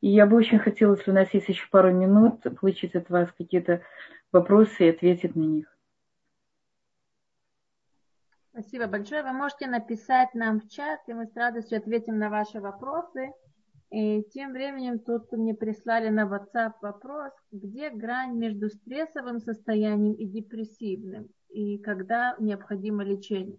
И 0.00 0.08
я 0.08 0.26
бы 0.26 0.36
очень 0.36 0.58
хотела, 0.58 0.96
если 0.96 1.10
у 1.10 1.14
нас 1.14 1.28
есть 1.34 1.48
еще 1.48 1.66
пару 1.70 1.92
минут, 1.92 2.42
получить 2.58 2.94
от 2.94 3.10
вас 3.10 3.28
какие-то 3.36 3.82
вопросы 4.32 4.86
и 4.86 4.88
ответить 4.88 5.36
на 5.36 5.42
них. 5.42 5.66
Спасибо 8.60 8.88
большое. 8.88 9.22
Вы 9.22 9.32
можете 9.32 9.66
написать 9.68 10.34
нам 10.34 10.60
в 10.60 10.68
чат, 10.68 11.00
и 11.06 11.14
мы 11.14 11.26
с 11.26 11.34
радостью 11.34 11.78
ответим 11.78 12.18
на 12.18 12.28
ваши 12.28 12.60
вопросы. 12.60 13.32
И 13.90 14.22
тем 14.34 14.52
временем 14.52 14.98
тут 14.98 15.32
мне 15.32 15.54
прислали 15.54 16.10
на 16.10 16.26
WhatsApp 16.26 16.72
вопрос, 16.82 17.32
где 17.50 17.88
грань 17.88 18.36
между 18.36 18.68
стрессовым 18.68 19.40
состоянием 19.40 20.12
и 20.12 20.26
депрессивным, 20.26 21.28
и 21.48 21.78
когда 21.78 22.36
необходимо 22.38 23.02
лечение. 23.02 23.56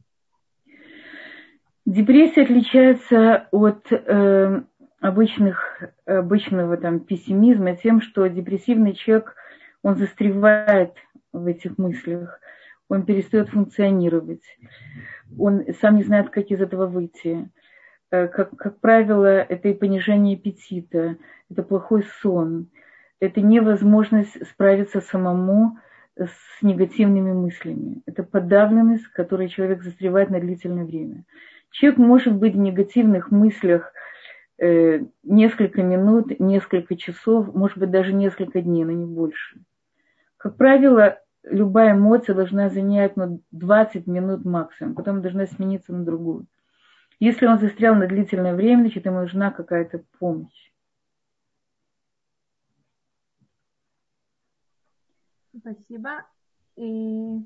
Депрессия 1.87 2.43
отличается 2.43 3.47
от 3.49 3.91
э, 3.91 4.61
обычных, 4.99 5.83
обычного 6.05 6.77
там, 6.77 6.99
пессимизма 6.99 7.75
тем, 7.75 8.01
что 8.01 8.27
депрессивный 8.27 8.93
человек, 8.93 9.35
он 9.81 9.95
застревает 9.95 10.93
в 11.33 11.47
этих 11.47 11.79
мыслях– 11.79 12.39
он 12.91 13.05
перестает 13.05 13.47
функционировать, 13.47 14.43
он 15.39 15.63
сам 15.79 15.95
не 15.95 16.03
знает, 16.03 16.29
как 16.29 16.51
из 16.51 16.59
этого 16.59 16.87
выйти. 16.87 17.49
Э, 18.11 18.27
как, 18.27 18.57
как 18.57 18.81
правило, 18.81 19.27
это 19.27 19.69
и 19.69 19.73
понижение 19.73 20.35
аппетита, 20.35 21.15
это 21.49 21.63
плохой 21.63 22.03
сон, 22.21 22.67
это 23.21 23.39
невозможность 23.39 24.45
справиться 24.45 24.99
самому 24.99 25.77
с 26.17 26.61
негативными 26.61 27.31
мыслями. 27.31 28.01
Это 28.05 28.23
подавленность, 28.23 29.05
в 29.05 29.13
которой 29.13 29.47
человек 29.47 29.83
застревает 29.83 30.29
на 30.29 30.41
длительное 30.41 30.83
время. 30.83 31.23
Человек 31.69 31.97
может 31.97 32.35
быть 32.35 32.55
в 32.55 32.59
негативных 32.59 33.31
мыслях 33.31 33.93
э, 34.57 34.99
несколько 35.23 35.81
минут, 35.81 36.37
несколько 36.41 36.97
часов, 36.97 37.55
может 37.55 37.77
быть 37.77 37.89
даже 37.89 38.11
несколько 38.11 38.61
дней, 38.61 38.83
но 38.83 38.91
не 38.91 39.05
больше. 39.05 39.61
Как 40.35 40.57
правило, 40.57 41.21
любая 41.43 41.93
эмоция 41.93 42.35
должна 42.35 42.69
занять 42.69 43.15
ну, 43.15 43.41
20 43.51 44.07
минут 44.07 44.45
максимум, 44.45 44.95
потом 44.95 45.21
должна 45.21 45.47
смениться 45.47 45.93
на 45.93 46.05
другую. 46.05 46.45
Если 47.19 47.45
он 47.45 47.59
застрял 47.59 47.95
на 47.95 48.07
длительное 48.07 48.55
время, 48.55 48.81
значит, 48.81 49.05
ему 49.05 49.21
нужна 49.21 49.51
какая-то 49.51 50.03
помощь. 50.17 50.71
Спасибо. 55.55 56.25
И 56.77 57.45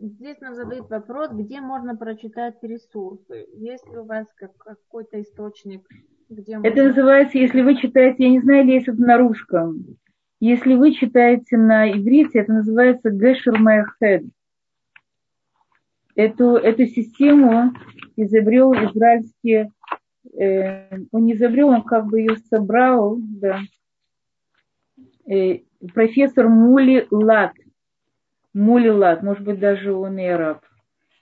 здесь 0.00 0.40
нам 0.40 0.54
задают 0.54 0.88
вопрос, 0.90 1.30
где 1.32 1.60
можно 1.60 1.96
прочитать 1.96 2.62
ресурсы. 2.62 3.46
Есть 3.54 3.88
ли 3.88 3.96
у 3.96 4.04
вас 4.04 4.26
какой-то 4.36 5.20
источник, 5.20 5.88
где 6.28 6.56
можно... 6.56 6.68
Это 6.68 6.84
называется, 6.84 7.38
если 7.38 7.62
вы 7.62 7.76
читаете, 7.76 8.24
я 8.24 8.30
не 8.30 8.40
знаю, 8.40 8.66
есть 8.66 8.86
это 8.86 9.00
на 9.00 9.18
русском. 9.18 9.96
Если 10.46 10.74
вы 10.74 10.92
читаете 10.92 11.56
на 11.56 11.90
иврите, 11.90 12.40
это 12.40 12.52
называется 12.52 13.08
Гешер 13.08 13.58
Майхед. 13.58 14.24
Эту, 16.16 16.56
эту 16.56 16.84
систему 16.84 17.72
изобрел 18.16 18.74
израильский, 18.74 19.70
э, 20.38 20.98
он 21.12 21.24
не 21.24 21.32
изобрел, 21.32 21.68
он 21.68 21.82
как 21.82 22.08
бы 22.08 22.20
ее 22.20 22.36
собрал, 22.50 23.16
да, 23.20 23.60
э, 25.26 25.60
профессор 25.94 26.50
Мули 26.50 27.08
Лат. 27.10 27.54
Мули 28.52 28.90
Лат, 28.90 29.22
может 29.22 29.44
быть, 29.44 29.58
даже 29.58 29.94
он 29.94 30.18
и 30.18 30.26
араб. 30.26 30.62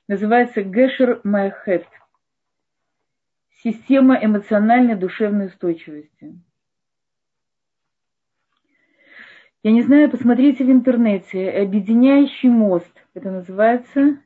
Называется 0.08 0.62
Гешер 0.62 1.20
Майхед. 1.22 1.86
Система 3.62 4.18
эмоциональной 4.20 4.96
душевной 4.96 5.46
устойчивости. 5.46 6.34
Я 9.64 9.70
не 9.70 9.82
знаю, 9.82 10.10
посмотрите 10.10 10.64
в 10.64 10.70
интернете. 10.72 11.48
Объединяющий 11.48 12.48
мост. 12.48 12.92
Это 13.14 13.30
называется. 13.30 14.18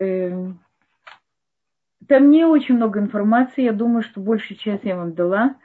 Эм, 0.00 0.58
там 2.08 2.28
не 2.28 2.44
очень 2.44 2.74
много 2.74 2.98
информации. 2.98 3.62
Я 3.62 3.72
думаю, 3.72 4.02
что 4.02 4.20
большую 4.20 4.58
часть 4.58 4.82
я 4.82 4.96
вам 4.96 5.14
дала. 5.14 5.56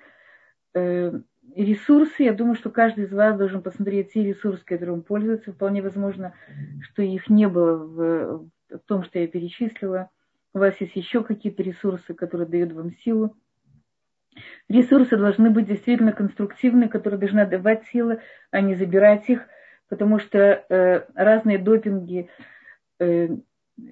Эм, 0.76 1.26
ресурсы, 1.56 2.22
я 2.22 2.34
думаю, 2.34 2.54
что 2.54 2.70
каждый 2.70 3.06
из 3.06 3.12
вас 3.12 3.36
должен 3.36 3.64
посмотреть 3.64 4.14
те 4.14 4.24
ресурсы, 4.24 4.64
которым 4.64 5.02
пользуется. 5.02 5.52
Вполне 5.52 5.82
возможно, 5.82 6.36
что 6.82 7.02
их 7.02 7.30
не 7.30 7.48
было 7.48 7.78
в, 7.78 8.50
в 8.70 8.80
том, 8.86 9.04
что 9.06 9.18
я 9.18 9.28
перечислила. 9.28 10.12
У 10.54 10.60
вас 10.60 10.80
есть 10.80 10.96
еще 10.96 11.24
какие-то 11.24 11.64
ресурсы, 11.64 12.14
которые 12.14 12.48
дают 12.48 12.74
вам 12.74 12.92
силу. 12.92 13.36
Ресурсы 14.68 15.18
должны 15.18 15.50
быть 15.50 15.68
действительно 15.68 16.12
конструктивны, 16.12 16.88
которые 16.90 17.20
должны 17.20 17.46
давать 17.46 17.86
силы, 17.88 18.22
а 18.52 18.62
не 18.62 18.76
забирать 18.76 19.30
их, 19.30 19.48
потому 19.90 20.20
что 20.20 20.38
э, 20.38 21.06
разные 21.16 21.58
допинги, 21.58 22.30
э, 23.00 23.30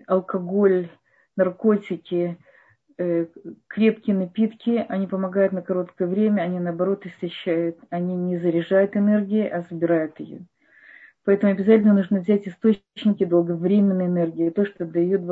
алкоголь, 0.05 0.89
наркотики, 1.35 2.37
э, 2.97 3.25
крепкие 3.67 4.15
напитки, 4.15 4.85
они 4.87 5.07
помогают 5.07 5.53
на 5.53 5.61
короткое 5.61 6.07
время, 6.07 6.41
они 6.41 6.59
наоборот 6.59 7.05
истощают, 7.05 7.79
они 7.89 8.15
не 8.15 8.37
заряжают 8.37 8.95
энергией, 8.95 9.47
а 9.47 9.61
забирают 9.61 10.19
ее. 10.19 10.45
Поэтому 11.23 11.51
обязательно 11.51 11.93
нужно 11.93 12.19
взять 12.19 12.47
источники 12.47 13.25
долговременной 13.25 14.05
энергии, 14.05 14.49
то, 14.49 14.65
что 14.65 14.85
дает 14.85 15.25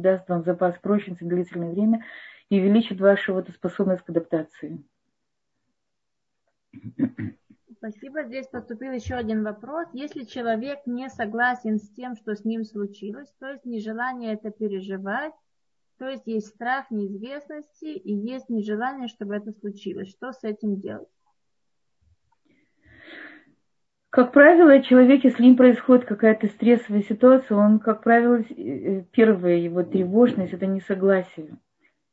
даст 0.00 0.28
вам 0.28 0.44
запас 0.44 0.78
прочности 0.78 1.24
длительное 1.24 1.70
время 1.72 2.04
и 2.50 2.60
увеличит 2.60 3.00
вашу 3.00 3.32
вот 3.32 3.48
способность 3.48 4.02
к 4.02 4.10
адаптации. 4.10 4.84
Спасибо. 7.76 8.24
Здесь 8.24 8.46
поступил 8.48 8.92
еще 8.92 9.14
один 9.14 9.42
вопрос. 9.42 9.88
Если 9.94 10.24
человек 10.24 10.80
не 10.84 11.08
согласен 11.08 11.78
с 11.78 11.88
тем, 11.90 12.14
что 12.16 12.34
с 12.34 12.44
ним 12.44 12.64
случилось, 12.64 13.32
то 13.38 13.50
есть 13.50 13.64
нежелание 13.64 14.34
это 14.34 14.50
переживать, 14.50 15.32
то 15.98 16.08
есть 16.08 16.26
есть 16.26 16.48
страх 16.48 16.90
неизвестности 16.90 17.86
и 17.86 18.12
есть 18.12 18.50
нежелание, 18.50 19.08
чтобы 19.08 19.36
это 19.36 19.52
случилось, 19.52 20.10
что 20.10 20.32
с 20.32 20.44
этим 20.44 20.78
делать? 20.78 21.08
Как 24.10 24.32
правило, 24.32 24.82
человек, 24.82 25.24
если 25.24 25.44
им 25.44 25.56
происходит 25.56 26.04
какая-то 26.04 26.48
стрессовая 26.48 27.02
ситуация, 27.02 27.56
он, 27.56 27.78
как 27.78 28.02
правило, 28.02 28.40
э, 28.40 29.04
первая 29.12 29.56
его 29.56 29.84
тревожность– 29.84 30.52
это 30.54 30.66
несогласие. 30.66 31.56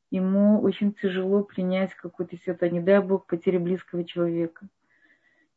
Ему 0.09 0.61
очень 0.61 0.93
тяжело 0.93 1.43
принять 1.43 1.93
какую-то 1.93 2.37
ситуацию, 2.37 2.71
не 2.71 2.79
дай 2.79 2.99
Бог, 3.01 3.25
потеря 3.25 3.59
близкого 3.59 4.05
человека, 4.05 4.67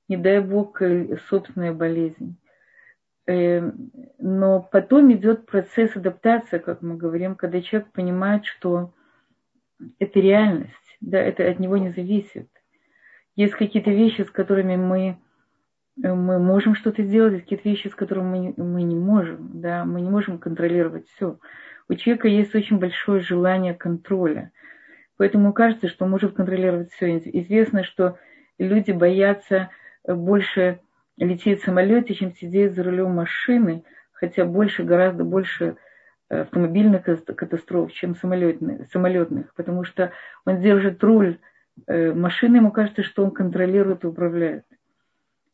не 0.08 0.16
дай 0.16 0.40
Бог, 0.40 0.82
э, 0.82 1.18
собственная 1.28 1.72
болезнь. 1.72 2.36
Эм, 3.26 3.92
но 4.18 4.60
потом 4.60 5.12
идет 5.12 5.46
процесс 5.46 5.94
адаптации, 5.94 6.58
как 6.58 6.82
мы 6.82 6.96
говорим, 6.96 7.36
когда 7.36 7.62
человек 7.62 7.92
понимает, 7.92 8.44
что 8.44 8.92
это 10.00 10.18
реальность, 10.18 10.96
да, 11.00 11.20
это 11.20 11.48
от 11.48 11.60
него 11.60 11.76
не 11.76 11.90
зависит. 11.90 12.48
Есть 13.36 13.54
какие-то 13.54 13.90
вещи, 13.90 14.22
с 14.22 14.30
которыми 14.30 14.76
мы 14.76 15.18
мы 15.96 16.38
можем 16.38 16.74
что-то 16.74 17.02
сделать, 17.02 17.40
какие-то 17.40 17.68
вещи, 17.68 17.88
с 17.88 17.94
которыми 17.94 18.54
мы, 18.56 18.64
мы 18.64 18.82
не 18.82 18.96
можем, 18.96 19.60
да, 19.60 19.84
мы 19.84 20.00
не 20.00 20.08
можем 20.08 20.38
контролировать 20.38 21.06
все. 21.08 21.38
У 21.90 21.96
человека 21.96 22.28
есть 22.28 22.54
очень 22.54 22.78
большое 22.78 23.20
желание 23.20 23.74
контроля, 23.74 24.52
поэтому 25.16 25.52
кажется, 25.52 25.88
что 25.88 26.06
может 26.06 26.34
контролировать 26.34 26.92
все. 26.92 27.18
Известно, 27.18 27.82
что 27.82 28.16
люди 28.58 28.92
боятся 28.92 29.70
больше 30.06 30.78
лететь 31.16 31.60
в 31.60 31.64
самолете, 31.64 32.14
чем 32.14 32.32
сидеть 32.32 32.76
за 32.76 32.84
рулем 32.84 33.10
машины, 33.10 33.82
хотя 34.12 34.44
больше, 34.44 34.84
гораздо 34.84 35.24
больше 35.24 35.78
э, 36.28 36.42
автомобильных 36.42 37.06
катастроф, 37.24 37.92
чем 37.92 38.14
самолетных, 38.14 38.88
самолетных 38.92 39.52
потому 39.56 39.82
что 39.82 40.12
он 40.44 40.60
держит 40.60 41.02
руль 41.02 41.38
э, 41.88 42.12
машины, 42.12 42.58
ему 42.58 42.70
кажется, 42.70 43.02
что 43.02 43.24
он 43.24 43.32
контролирует 43.32 44.04
и 44.04 44.06
управляет. 44.06 44.64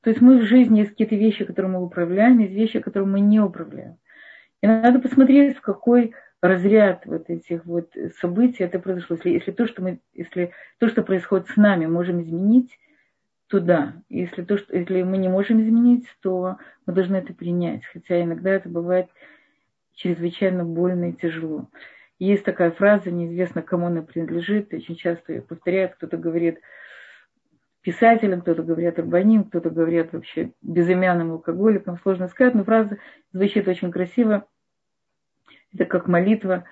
То 0.02 0.10
есть 0.10 0.20
мы 0.20 0.40
в 0.40 0.44
жизни 0.44 0.80
есть 0.80 0.90
какие-то 0.90 1.16
вещи, 1.16 1.46
которые 1.46 1.72
мы 1.72 1.82
управляем, 1.82 2.40
есть 2.40 2.52
вещи, 2.52 2.80
которые 2.80 3.08
мы 3.08 3.20
не 3.20 3.40
управляем. 3.40 3.96
И 4.60 4.66
надо 4.66 4.98
посмотреть, 4.98 5.56
в 5.56 5.60
какой 5.62 6.14
разряд 6.48 7.06
вот 7.06 7.28
этих 7.30 7.64
вот 7.64 7.92
событий 8.20 8.64
это 8.64 8.78
произошло. 8.78 9.16
Если, 9.16 9.30
если, 9.30 9.52
то, 9.52 9.66
что 9.66 9.82
мы, 9.82 10.00
если 10.14 10.52
то, 10.78 10.88
что 10.88 11.02
происходит 11.02 11.48
с 11.48 11.56
нами, 11.56 11.86
можем 11.86 12.22
изменить, 12.22 12.78
то 13.48 13.60
да. 13.60 14.02
Если, 14.08 14.42
то, 14.42 14.58
что, 14.58 14.76
если 14.76 15.02
мы 15.02 15.18
не 15.18 15.28
можем 15.28 15.60
изменить, 15.60 16.06
то 16.22 16.56
мы 16.86 16.92
должны 16.92 17.16
это 17.16 17.32
принять. 17.32 17.84
Хотя 17.84 18.22
иногда 18.22 18.50
это 18.50 18.68
бывает 18.68 19.08
чрезвычайно 19.94 20.64
больно 20.64 21.10
и 21.10 21.12
тяжело. 21.12 21.68
Есть 22.18 22.44
такая 22.44 22.70
фраза, 22.70 23.10
неизвестно, 23.10 23.62
кому 23.62 23.86
она 23.86 24.02
принадлежит, 24.02 24.72
очень 24.72 24.96
часто 24.96 25.34
ее 25.34 25.42
повторяют, 25.42 25.94
кто-то 25.94 26.16
говорит– 26.16 26.60
писателям, 27.86 28.40
кто-то 28.40 28.64
говорит 28.64 28.98
арбаним, 28.98 29.44
кто-то 29.44 29.70
говорит 29.70 30.12
вообще 30.12 30.50
безымянным 30.60 31.30
алкоголиком, 31.30 32.00
сложно 32.02 32.26
сказать, 32.26 32.52
но 32.52 32.64
фраза 32.64 32.98
звучит 33.32 33.68
очень 33.68 33.92
красиво. 33.92 34.44
Это 35.76 35.84
как 35.84 36.08
молитва. 36.08 36.64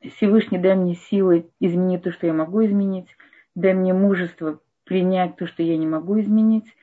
Всевышний, 0.00 0.58
дай 0.58 0.74
мне 0.74 0.94
силы 0.94 1.50
изменить 1.60 2.02
то, 2.02 2.12
что 2.12 2.26
я 2.26 2.32
могу 2.32 2.64
изменить, 2.64 3.08
дай 3.54 3.74
мне 3.74 3.92
мужество 3.92 4.60
принять 4.84 5.36
то, 5.36 5.46
что 5.46 5.62
я 5.62 5.76
не 5.76 5.86
могу 5.86 6.18
изменить, 6.20 6.74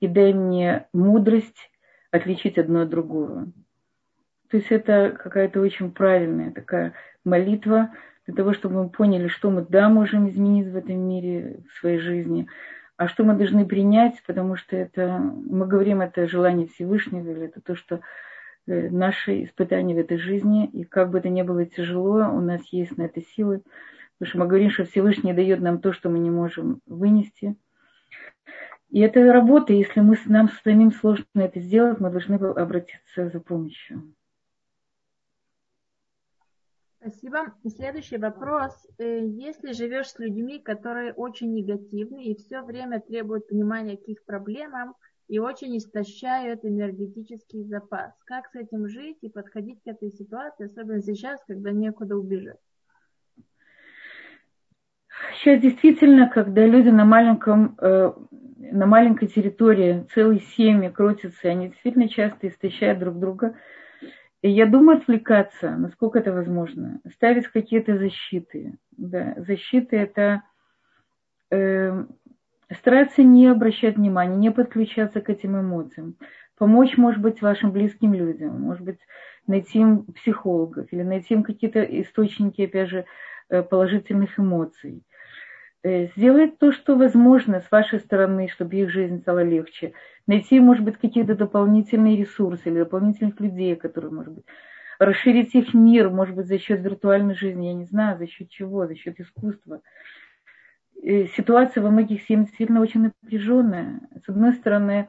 и 0.00 0.08
дай 0.08 0.32
мне 0.32 0.88
мудрость 0.92 1.70
отличить 2.10 2.58
одно 2.58 2.82
от 2.82 2.90
другого. 2.90 3.46
То 4.50 4.56
есть 4.56 4.72
это 4.72 5.16
какая-то 5.16 5.60
очень 5.60 5.92
правильная 5.92 6.50
такая 6.50 6.94
молитва 7.24 7.90
для 8.26 8.34
того, 8.34 8.52
чтобы 8.52 8.82
мы 8.82 8.88
поняли, 8.90 9.28
что 9.28 9.50
мы 9.50 9.64
да 9.68 9.88
можем 9.88 10.28
изменить 10.28 10.66
в 10.66 10.76
этом 10.76 10.96
мире, 10.96 11.60
в 11.68 11.78
своей 11.78 11.98
жизни, 11.98 12.48
а 12.96 13.06
что 13.06 13.22
мы 13.22 13.34
должны 13.34 13.64
принять, 13.64 14.20
потому 14.26 14.56
что 14.56 14.76
это, 14.76 15.18
мы 15.18 15.68
говорим, 15.68 16.00
это 16.00 16.26
желание 16.26 16.66
Всевышнего, 16.66 17.30
или 17.30 17.46
это 17.46 17.60
то, 17.60 17.76
что 17.76 18.00
наши 18.66 19.44
испытания 19.44 19.94
в 19.94 19.98
этой 19.98 20.18
жизни, 20.18 20.66
и 20.66 20.84
как 20.84 21.10
бы 21.10 21.18
это 21.18 21.28
ни 21.28 21.42
было 21.42 21.66
тяжело, 21.66 22.28
у 22.28 22.40
нас 22.40 22.60
есть 22.72 22.96
на 22.96 23.02
это 23.02 23.20
силы, 23.22 23.62
потому 24.18 24.30
что 24.30 24.38
мы 24.38 24.46
говорим, 24.46 24.70
что 24.70 24.84
Всевышний 24.84 25.32
дает 25.32 25.60
нам 25.60 25.80
то, 25.80 25.92
что 25.92 26.08
мы 26.08 26.18
не 26.18 26.30
можем 26.30 26.80
вынести. 26.86 27.56
И 28.90 29.00
это 29.00 29.32
работа, 29.32 29.72
если 29.72 30.00
мы, 30.00 30.18
нам 30.26 30.50
самим 30.64 30.92
сложно 30.92 31.24
это 31.34 31.60
сделать, 31.60 32.00
мы 32.00 32.10
должны 32.10 32.34
обратиться 32.34 33.28
за 33.28 33.40
помощью. 33.40 34.14
Спасибо. 37.00 37.54
Следующий 37.66 38.18
вопрос. 38.18 38.74
Э, 38.98 39.24
если 39.24 39.72
живешь 39.72 40.08
с 40.08 40.18
людьми, 40.18 40.58
которые 40.58 41.14
очень 41.14 41.54
негативны 41.54 42.24
и 42.24 42.36
все 42.36 42.60
время 42.60 43.00
требуют 43.00 43.48
внимания 43.48 43.96
к 43.96 44.02
их 44.02 44.22
проблемам 44.24 44.94
и 45.30 45.38
очень 45.38 45.78
истощают 45.78 46.64
энергетический 46.64 47.62
запас, 47.64 48.12
как 48.26 48.46
с 48.48 48.56
этим 48.56 48.88
жить 48.88 49.18
и 49.22 49.28
подходить 49.28 49.80
к 49.82 49.86
этой 49.86 50.10
ситуации, 50.10 50.66
особенно 50.66 51.00
сейчас, 51.00 51.40
когда 51.46 51.70
некуда 51.70 52.16
убежать? 52.16 52.58
Сейчас 55.36 55.60
действительно, 55.62 56.28
когда 56.28 56.66
люди 56.66 56.88
на 56.88 57.04
маленьком, 57.04 57.76
э, 57.80 58.12
на 58.72 58.86
маленькой 58.86 59.28
территории, 59.28 60.06
целые 60.12 60.40
семьи 60.40 60.88
крутятся, 60.88 61.48
они 61.48 61.68
действительно 61.68 62.08
часто 62.08 62.48
истощают 62.48 62.98
друг 62.98 63.18
друга– 63.18 63.54
и 64.42 64.50
я 64.50 64.66
думаю 64.66 64.98
отвлекаться, 64.98 65.76
насколько 65.76 66.18
это 66.18 66.32
возможно, 66.32 67.00
ставить 67.12 67.46
какие-то 67.48 67.98
защиты. 67.98 68.78
Да. 68.92 69.34
Защиты 69.36 69.96
это 69.96 70.42
э, 71.50 72.06
стараться 72.74 73.22
не 73.22 73.46
обращать 73.46 73.96
внимания, 73.96 74.36
не 74.36 74.50
подключаться 74.50 75.20
к 75.20 75.30
этим 75.30 75.60
эмоциям. 75.60 76.16
Помочь, 76.56 76.96
может 76.96 77.20
быть, 77.20 77.42
вашим 77.42 77.72
близким 77.72 78.14
людям, 78.14 78.60
может 78.60 78.82
быть, 78.82 78.98
найти 79.46 79.80
им 79.80 80.04
психологов 80.04 80.86
или 80.90 81.02
найти 81.02 81.34
им 81.34 81.42
какие-то 81.42 81.82
источники, 81.82 82.62
опять 82.62 82.90
же, 82.90 83.06
э, 83.48 83.62
положительных 83.62 84.38
эмоций. 84.38 85.02
Э, 85.82 86.08
сделать 86.08 86.58
то, 86.58 86.72
что 86.72 86.96
возможно 86.96 87.60
с 87.60 87.70
вашей 87.70 88.00
стороны, 88.00 88.48
чтобы 88.48 88.76
их 88.76 88.90
жизнь 88.90 89.20
стала 89.20 89.42
легче. 89.42 89.94
Найти, 90.26 90.60
может 90.60 90.84
быть, 90.84 90.98
какие-то 90.98 91.34
дополнительные 91.34 92.16
ресурсы 92.16 92.68
или 92.68 92.80
дополнительных 92.80 93.40
людей, 93.40 93.74
которые, 93.76 94.12
может 94.12 94.34
быть, 94.34 94.44
расширить 94.98 95.54
их 95.54 95.72
мир, 95.72 96.10
может 96.10 96.36
быть, 96.36 96.46
за 96.46 96.58
счет 96.58 96.80
виртуальной 96.80 97.34
жизни, 97.34 97.68
я 97.68 97.74
не 97.74 97.86
знаю, 97.86 98.18
за 98.18 98.26
счет 98.26 98.50
чего, 98.50 98.86
за 98.86 98.94
счет 98.94 99.18
искусства. 99.18 99.80
Ситуация 101.02 101.82
во 101.82 101.90
многих 101.90 102.22
семьях 102.22 102.48
действительно 102.48 102.80
очень 102.80 103.02
напряженная. 103.02 104.00
С 104.24 104.28
одной 104.28 104.52
стороны, 104.52 105.08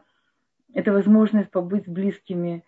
это 0.74 0.94
возможность 0.94 1.52
побыть 1.52 1.86
с 1.86 1.90
близкими, 1.90 2.64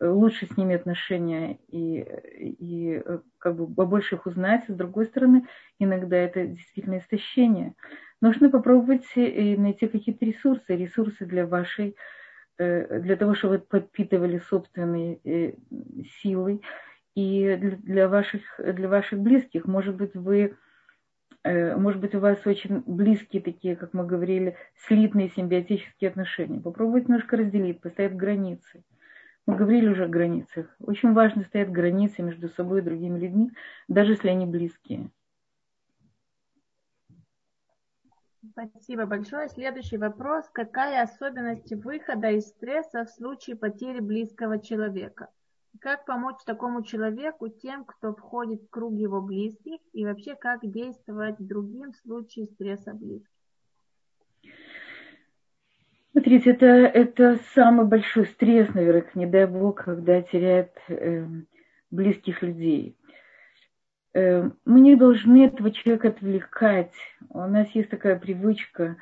лучше 0.00 0.46
с 0.46 0.56
ними 0.56 0.74
отношения 0.74 1.58
и, 1.68 2.00
и 2.38 3.02
э, 3.04 3.18
как 3.38 3.56
бы 3.56 3.72
побольше 3.72 4.16
их 4.16 4.26
узнать. 4.26 4.64
С 4.66 4.74
другой 4.74 5.06
стороны, 5.06 5.46
иногда 5.78 6.16
это 6.16 6.46
действительно 6.46 6.98
истощение. 6.98 7.74
Нужно 8.20 8.50
попробовать 8.50 9.04
найти 9.14 9.86
какие-то 9.86 10.24
ресурсы, 10.24 10.76
ресурсы 10.76 11.24
для 11.24 11.46
вашей, 11.46 11.96
э, 12.58 13.00
для 13.00 13.16
того, 13.16 13.34
чтобы 13.34 13.54
вы 13.54 13.60
подпитывали 13.60 14.38
собственные 14.38 15.20
э, 15.24 15.54
силы. 16.20 16.62
И 17.14 17.56
для 17.56 18.08
ваших, 18.08 18.42
для 18.58 18.88
ваших 18.88 19.18
близких, 19.20 19.66
может 19.66 19.96
быть, 19.96 20.14
вы 20.14 20.56
может 21.44 22.00
быть, 22.00 22.14
у 22.14 22.20
вас 22.20 22.46
очень 22.46 22.82
близкие 22.86 23.42
такие, 23.42 23.76
как 23.76 23.94
мы 23.94 24.06
говорили, 24.06 24.56
слитные 24.86 25.28
симбиотические 25.30 26.10
отношения. 26.10 26.60
Попробуйте 26.60 27.08
немножко 27.08 27.36
разделить, 27.36 27.80
поставить 27.80 28.16
границы. 28.16 28.84
Мы 29.46 29.56
говорили 29.56 29.88
уже 29.88 30.04
о 30.04 30.08
границах. 30.08 30.66
Очень 30.78 31.14
важно 31.14 31.42
стоят 31.44 31.72
границы 31.72 32.22
между 32.22 32.48
собой 32.48 32.80
и 32.80 32.84
другими 32.84 33.18
людьми, 33.18 33.50
даже 33.88 34.12
если 34.12 34.28
они 34.28 34.46
близкие. 34.46 35.10
Спасибо 38.52 39.06
большое. 39.06 39.48
Следующий 39.48 39.96
вопрос. 39.96 40.48
Какая 40.52 41.02
особенность 41.02 41.72
выхода 41.72 42.30
из 42.30 42.48
стресса 42.48 43.04
в 43.04 43.10
случае 43.10 43.56
потери 43.56 44.00
близкого 44.00 44.60
человека? 44.60 45.28
Как 45.80 46.04
помочь 46.04 46.42
такому 46.44 46.82
человеку, 46.82 47.48
тем, 47.48 47.84
кто 47.84 48.14
входит 48.14 48.62
в 48.62 48.70
круг 48.70 48.94
его 48.94 49.20
близких, 49.20 49.80
и 49.92 50.04
вообще 50.04 50.36
как 50.36 50.60
действовать 50.62 51.36
другим 51.38 51.92
в 51.92 51.96
случае 51.96 52.46
стресса 52.46 52.92
близких? 52.94 53.28
Смотрите, 56.12 56.50
это, 56.50 56.66
это 56.66 57.38
самый 57.54 57.86
большой 57.86 58.26
стресс, 58.26 58.68
наверное, 58.74 59.10
не 59.14 59.26
дай 59.26 59.46
бог, 59.46 59.84
когда 59.84 60.20
теряет 60.20 60.72
э, 60.88 61.26
близких 61.90 62.42
людей. 62.42 62.98
Э, 64.12 64.50
мы 64.66 64.80
не 64.80 64.94
должны 64.94 65.46
этого 65.46 65.70
человека 65.70 66.08
отвлекать. 66.08 66.94
У 67.30 67.38
нас 67.38 67.70
есть 67.70 67.88
такая 67.88 68.18
привычка 68.18 68.82
э, 68.82 68.96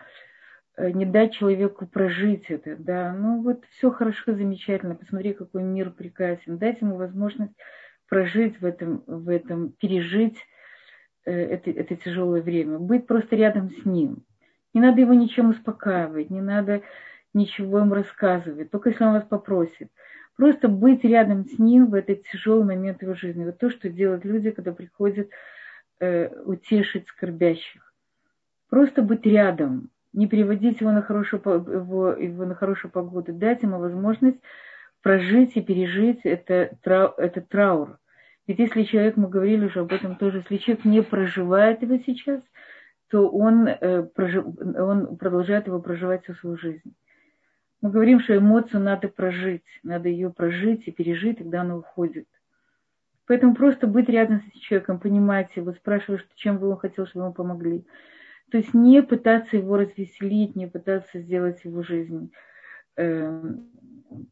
не 0.89 1.05
дать 1.05 1.35
человеку 1.35 1.87
прожить 1.87 2.47
это. 2.49 2.77
Да? 2.77 3.13
Ну 3.13 3.43
вот 3.43 3.65
все 3.71 3.91
хорошо, 3.91 4.35
замечательно, 4.35 4.95
посмотри, 4.95 5.35
какой 5.35 5.63
мир 5.63 5.91
прекрасен. 5.91 6.59
Дать 6.59 6.81
ему 6.81 6.97
возможность 6.97 7.55
прожить 8.09 8.61
в 8.61 8.65
этом, 8.65 9.03
в 9.07 9.29
этом 9.29 9.73
пережить 9.73 10.37
э, 11.25 11.33
это, 11.33 11.71
это 11.71 11.97
тяжелое 11.97 12.43
время, 12.43 12.79
быть 12.79 13.07
просто 13.07 13.37
рядом 13.37 13.71
с 13.71 13.85
ним. 13.85 14.25
Не 14.75 14.81
надо 14.81 15.01
его 15.01 15.15
ничем 15.15 15.51
успокаивать, 15.51 16.31
не 16.31 16.41
надо 16.41 16.83
ничего 17.33 17.79
ему 17.79 17.95
рассказывать, 17.95 18.71
только 18.71 18.91
если 18.91 19.05
он 19.05 19.13
вас 19.13 19.25
попросит. 19.25 19.91
Просто 20.37 20.69
быть 20.69 21.05
рядом 21.05 21.45
с 21.47 21.59
ним 21.59 21.87
в 21.87 21.95
этот 21.95 22.23
тяжелый 22.25 22.65
момент 22.65 23.03
его 23.03 23.15
жизни. 23.15 23.45
Вот 23.45 23.59
то, 23.59 23.71
что 23.71 23.89
делают 23.89 24.25
люди, 24.25 24.51
когда 24.51 24.73
приходят 24.73 25.29
э, 26.01 26.29
утешить 26.45 27.07
скорбящих. 27.09 27.93
Просто 28.71 29.03
быть 29.03 29.27
рядом, 29.27 29.91
не 30.13 30.27
переводить 30.27 30.81
его 30.81 30.93
на 30.93 31.03
хорошую, 31.03 31.43
его, 31.43 32.13
его 32.13 32.45
на 32.45 32.55
хорошую 32.55 32.91
погоду, 32.91 33.33
дать 33.33 33.63
ему 33.63 33.79
возможность 33.79 34.39
прожить 35.03 35.57
и 35.57 35.63
пережить 35.63 36.21
это, 36.25 36.77
трау, 36.83 37.15
этот 37.17 37.49
траур. 37.49 37.99
Ведь 38.47 38.59
если 38.59 38.83
человек, 38.83 39.17
мы 39.17 39.29
говорили 39.29 39.67
уже 39.67 39.81
об 39.81 39.93
этом 39.93 40.17
тоже, 40.17 40.39
если 40.39 40.57
человек 40.57 40.85
не 40.85 41.03
проживает 41.03 41.83
его 41.83 41.99
сейчас, 41.99 42.43
то 43.09 43.29
он, 43.29 43.67
э, 43.69 44.03
прожив, 44.03 44.45
он 44.61 45.17
продолжает 45.17 45.67
его 45.67 45.81
проживать 45.81 46.25
всю 46.25 46.35
свою 46.35 46.57
жизнь. 46.57 46.95
Мы 47.81 47.91
говорим, 47.91 48.21
что 48.21 48.37
эмоцию 48.37 48.81
надо 48.81 49.09
прожить, 49.09 49.65
надо 49.83 50.09
ее 50.09 50.31
прожить 50.31 50.87
и 50.87 50.93
пережить, 50.93 51.39
тогда 51.39 51.63
она 51.63 51.77
уходит. 51.77 52.27
Поэтому 53.27 53.55
просто 53.55 53.87
быть 53.87 54.09
рядом 54.09 54.41
с 54.41 54.49
этим 54.49 54.61
человеком, 54.61 54.99
понимать 54.99 55.55
его, 55.57 55.73
спрашивать, 55.73 56.27
чем 56.35 56.59
бы 56.59 56.69
он 56.69 56.77
хотел, 56.77 57.07
чтобы 57.07 57.27
ему 57.27 57.35
помогли. 57.35 57.85
То 58.51 58.59
есть 58.59 58.75
не 58.75 59.03
пытаться 59.03 59.57
его 59.57 59.77
развеселить, 59.77 60.57
не 60.57 60.67
пытаться 60.67 61.21
сделать 61.21 61.65
его 61.65 61.83
жизнь 61.83 62.33
э, 62.97 63.55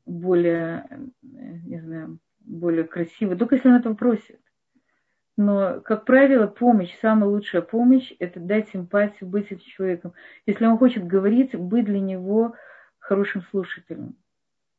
более, 0.07 0.87
не 1.23 1.81
знаю, 1.81 2.19
более 2.41 2.85
красивой, 2.85 3.37
только 3.37 3.57
если 3.57 3.69
он 3.69 3.77
этого 3.77 3.95
просит. 3.95 4.41
Но, 5.37 5.81
как 5.83 6.05
правило, 6.05 6.49
помощь, 6.49 6.93
самая 7.01 7.31
лучшая 7.31 7.63
помощь– 7.63 8.13
это 8.19 8.41
дать 8.41 8.71
симпатию, 8.71 9.31
быть 9.31 9.47
этим 9.47 9.61
человеком. 9.61 10.13
Если 10.47 10.67
он 10.67 10.79
хочет 10.79 11.07
говорить, 11.07 11.55
быть 11.55 11.85
для 11.85 12.01
него 12.01 12.57
хорошим 12.99 13.43
слушателем, 13.43 14.17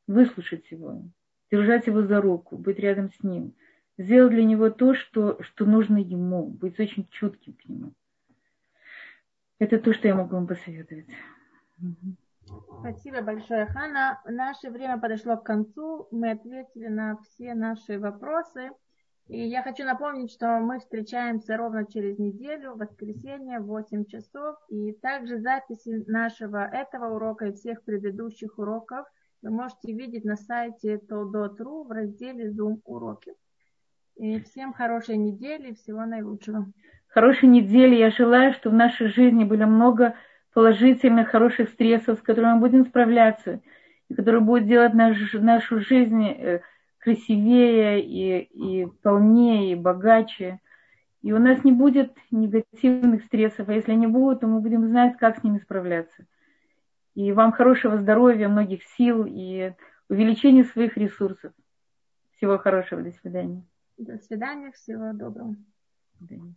выслушать 0.05 0.69
его, 0.69 1.01
держать 1.49 1.87
его 1.87 2.01
за 2.01 2.19
руку, 2.19 2.57
быть 2.57 2.77
рядом 2.77 3.09
с 3.09 3.23
ним, 3.23 3.53
сделать 3.97 4.33
для 4.33 4.43
него 4.43 4.69
то, 4.69 4.93
что, 4.95 5.41
что 5.41 5.65
нужно 5.65 5.97
ему, 5.97 6.47
быть 6.47 6.77
очень 6.77 7.07
чутким 7.09 7.53
к 7.53 7.65
нему. 7.69 7.93
Это 9.59 9.77
то, 9.77 9.93
что 9.93 10.07
я 10.07 10.15
могу 10.15 10.35
вам 10.35 10.47
посоветовать. 10.47 11.05
Спасибо 12.79 13.21
большое, 13.21 13.65
Хана. 13.67 14.21
Наше 14.25 14.69
время 14.69 14.97
подошло 14.99 15.37
к 15.37 15.43
концу. 15.43 16.07
Мы 16.11 16.31
ответили 16.31 16.87
на 16.87 17.17
все 17.17 17.53
наши 17.53 17.99
вопросы. 17.99 18.71
И 19.27 19.47
я 19.47 19.61
хочу 19.61 19.83
напомнить, 19.83 20.31
что 20.31 20.59
мы 20.59 20.79
встречаемся 20.79 21.55
ровно 21.55 21.85
через 21.85 22.17
неделю, 22.17 22.73
в 22.73 22.79
воскресенье, 22.79 23.59
в 23.59 23.67
8 23.67 24.05
часов. 24.05 24.55
И 24.69 24.93
также 24.93 25.39
записи 25.39 26.03
нашего 26.07 26.65
этого 26.65 27.13
урока 27.13 27.47
и 27.47 27.53
всех 27.53 27.83
предыдущих 27.83 28.57
уроков 28.57 29.05
вы 29.41 29.51
можете 29.51 29.93
видеть 29.93 30.25
на 30.25 30.35
сайте 30.35 30.95
todo.ru 30.97 31.83
в 31.83 31.91
разделе 31.91 32.49
Zoom 32.51 32.79
уроки. 32.85 33.35
И 34.15 34.39
всем 34.39 34.73
хорошей 34.73 35.17
недели 35.17 35.73
всего 35.75 36.05
наилучшего. 36.05 36.65
Хорошей 37.09 37.49
недели. 37.49 37.95
Я 37.95 38.11
желаю, 38.11 38.53
чтобы 38.53 38.75
в 38.75 38.79
нашей 38.79 39.07
жизни 39.07 39.43
было 39.43 39.65
много 39.65 40.15
положительных, 40.53 41.29
хороших 41.29 41.69
стрессов, 41.69 42.19
с 42.19 42.21
которыми 42.21 42.53
мы 42.53 42.59
будем 42.59 42.85
справляться, 42.85 43.61
и 44.09 44.13
которые 44.13 44.41
будут 44.41 44.67
делать 44.67 44.93
нашу, 44.93 45.41
нашу 45.41 45.79
жизнь 45.79 46.23
э, 46.23 46.61
красивее 46.99 48.01
и, 48.01 48.83
и 48.83 48.85
полнее, 49.01 49.71
и 49.71 49.75
богаче. 49.75 50.59
И 51.21 51.33
у 51.33 51.39
нас 51.39 51.63
не 51.63 51.71
будет 51.71 52.15
негативных 52.31 53.25
стрессов, 53.25 53.67
а 53.67 53.73
если 53.73 53.91
они 53.91 54.07
будут, 54.07 54.41
то 54.41 54.47
мы 54.47 54.61
будем 54.61 54.87
знать, 54.87 55.17
как 55.17 55.39
с 55.39 55.43
ними 55.43 55.57
справляться. 55.57 56.25
И 57.15 57.31
вам 57.31 57.51
хорошего 57.51 57.97
здоровья, 57.97 58.47
многих 58.47 58.83
сил 58.97 59.25
и 59.27 59.73
увеличения 60.09 60.63
своих 60.63 60.95
ресурсов. 60.95 61.51
Всего 62.37 62.57
хорошего, 62.57 63.01
до 63.01 63.11
свидания. 63.11 63.63
До 63.97 64.17
свидания, 64.19 64.71
всего 64.71 65.11
доброго. 65.11 65.55
До 66.19 66.27
свидания. 66.27 66.55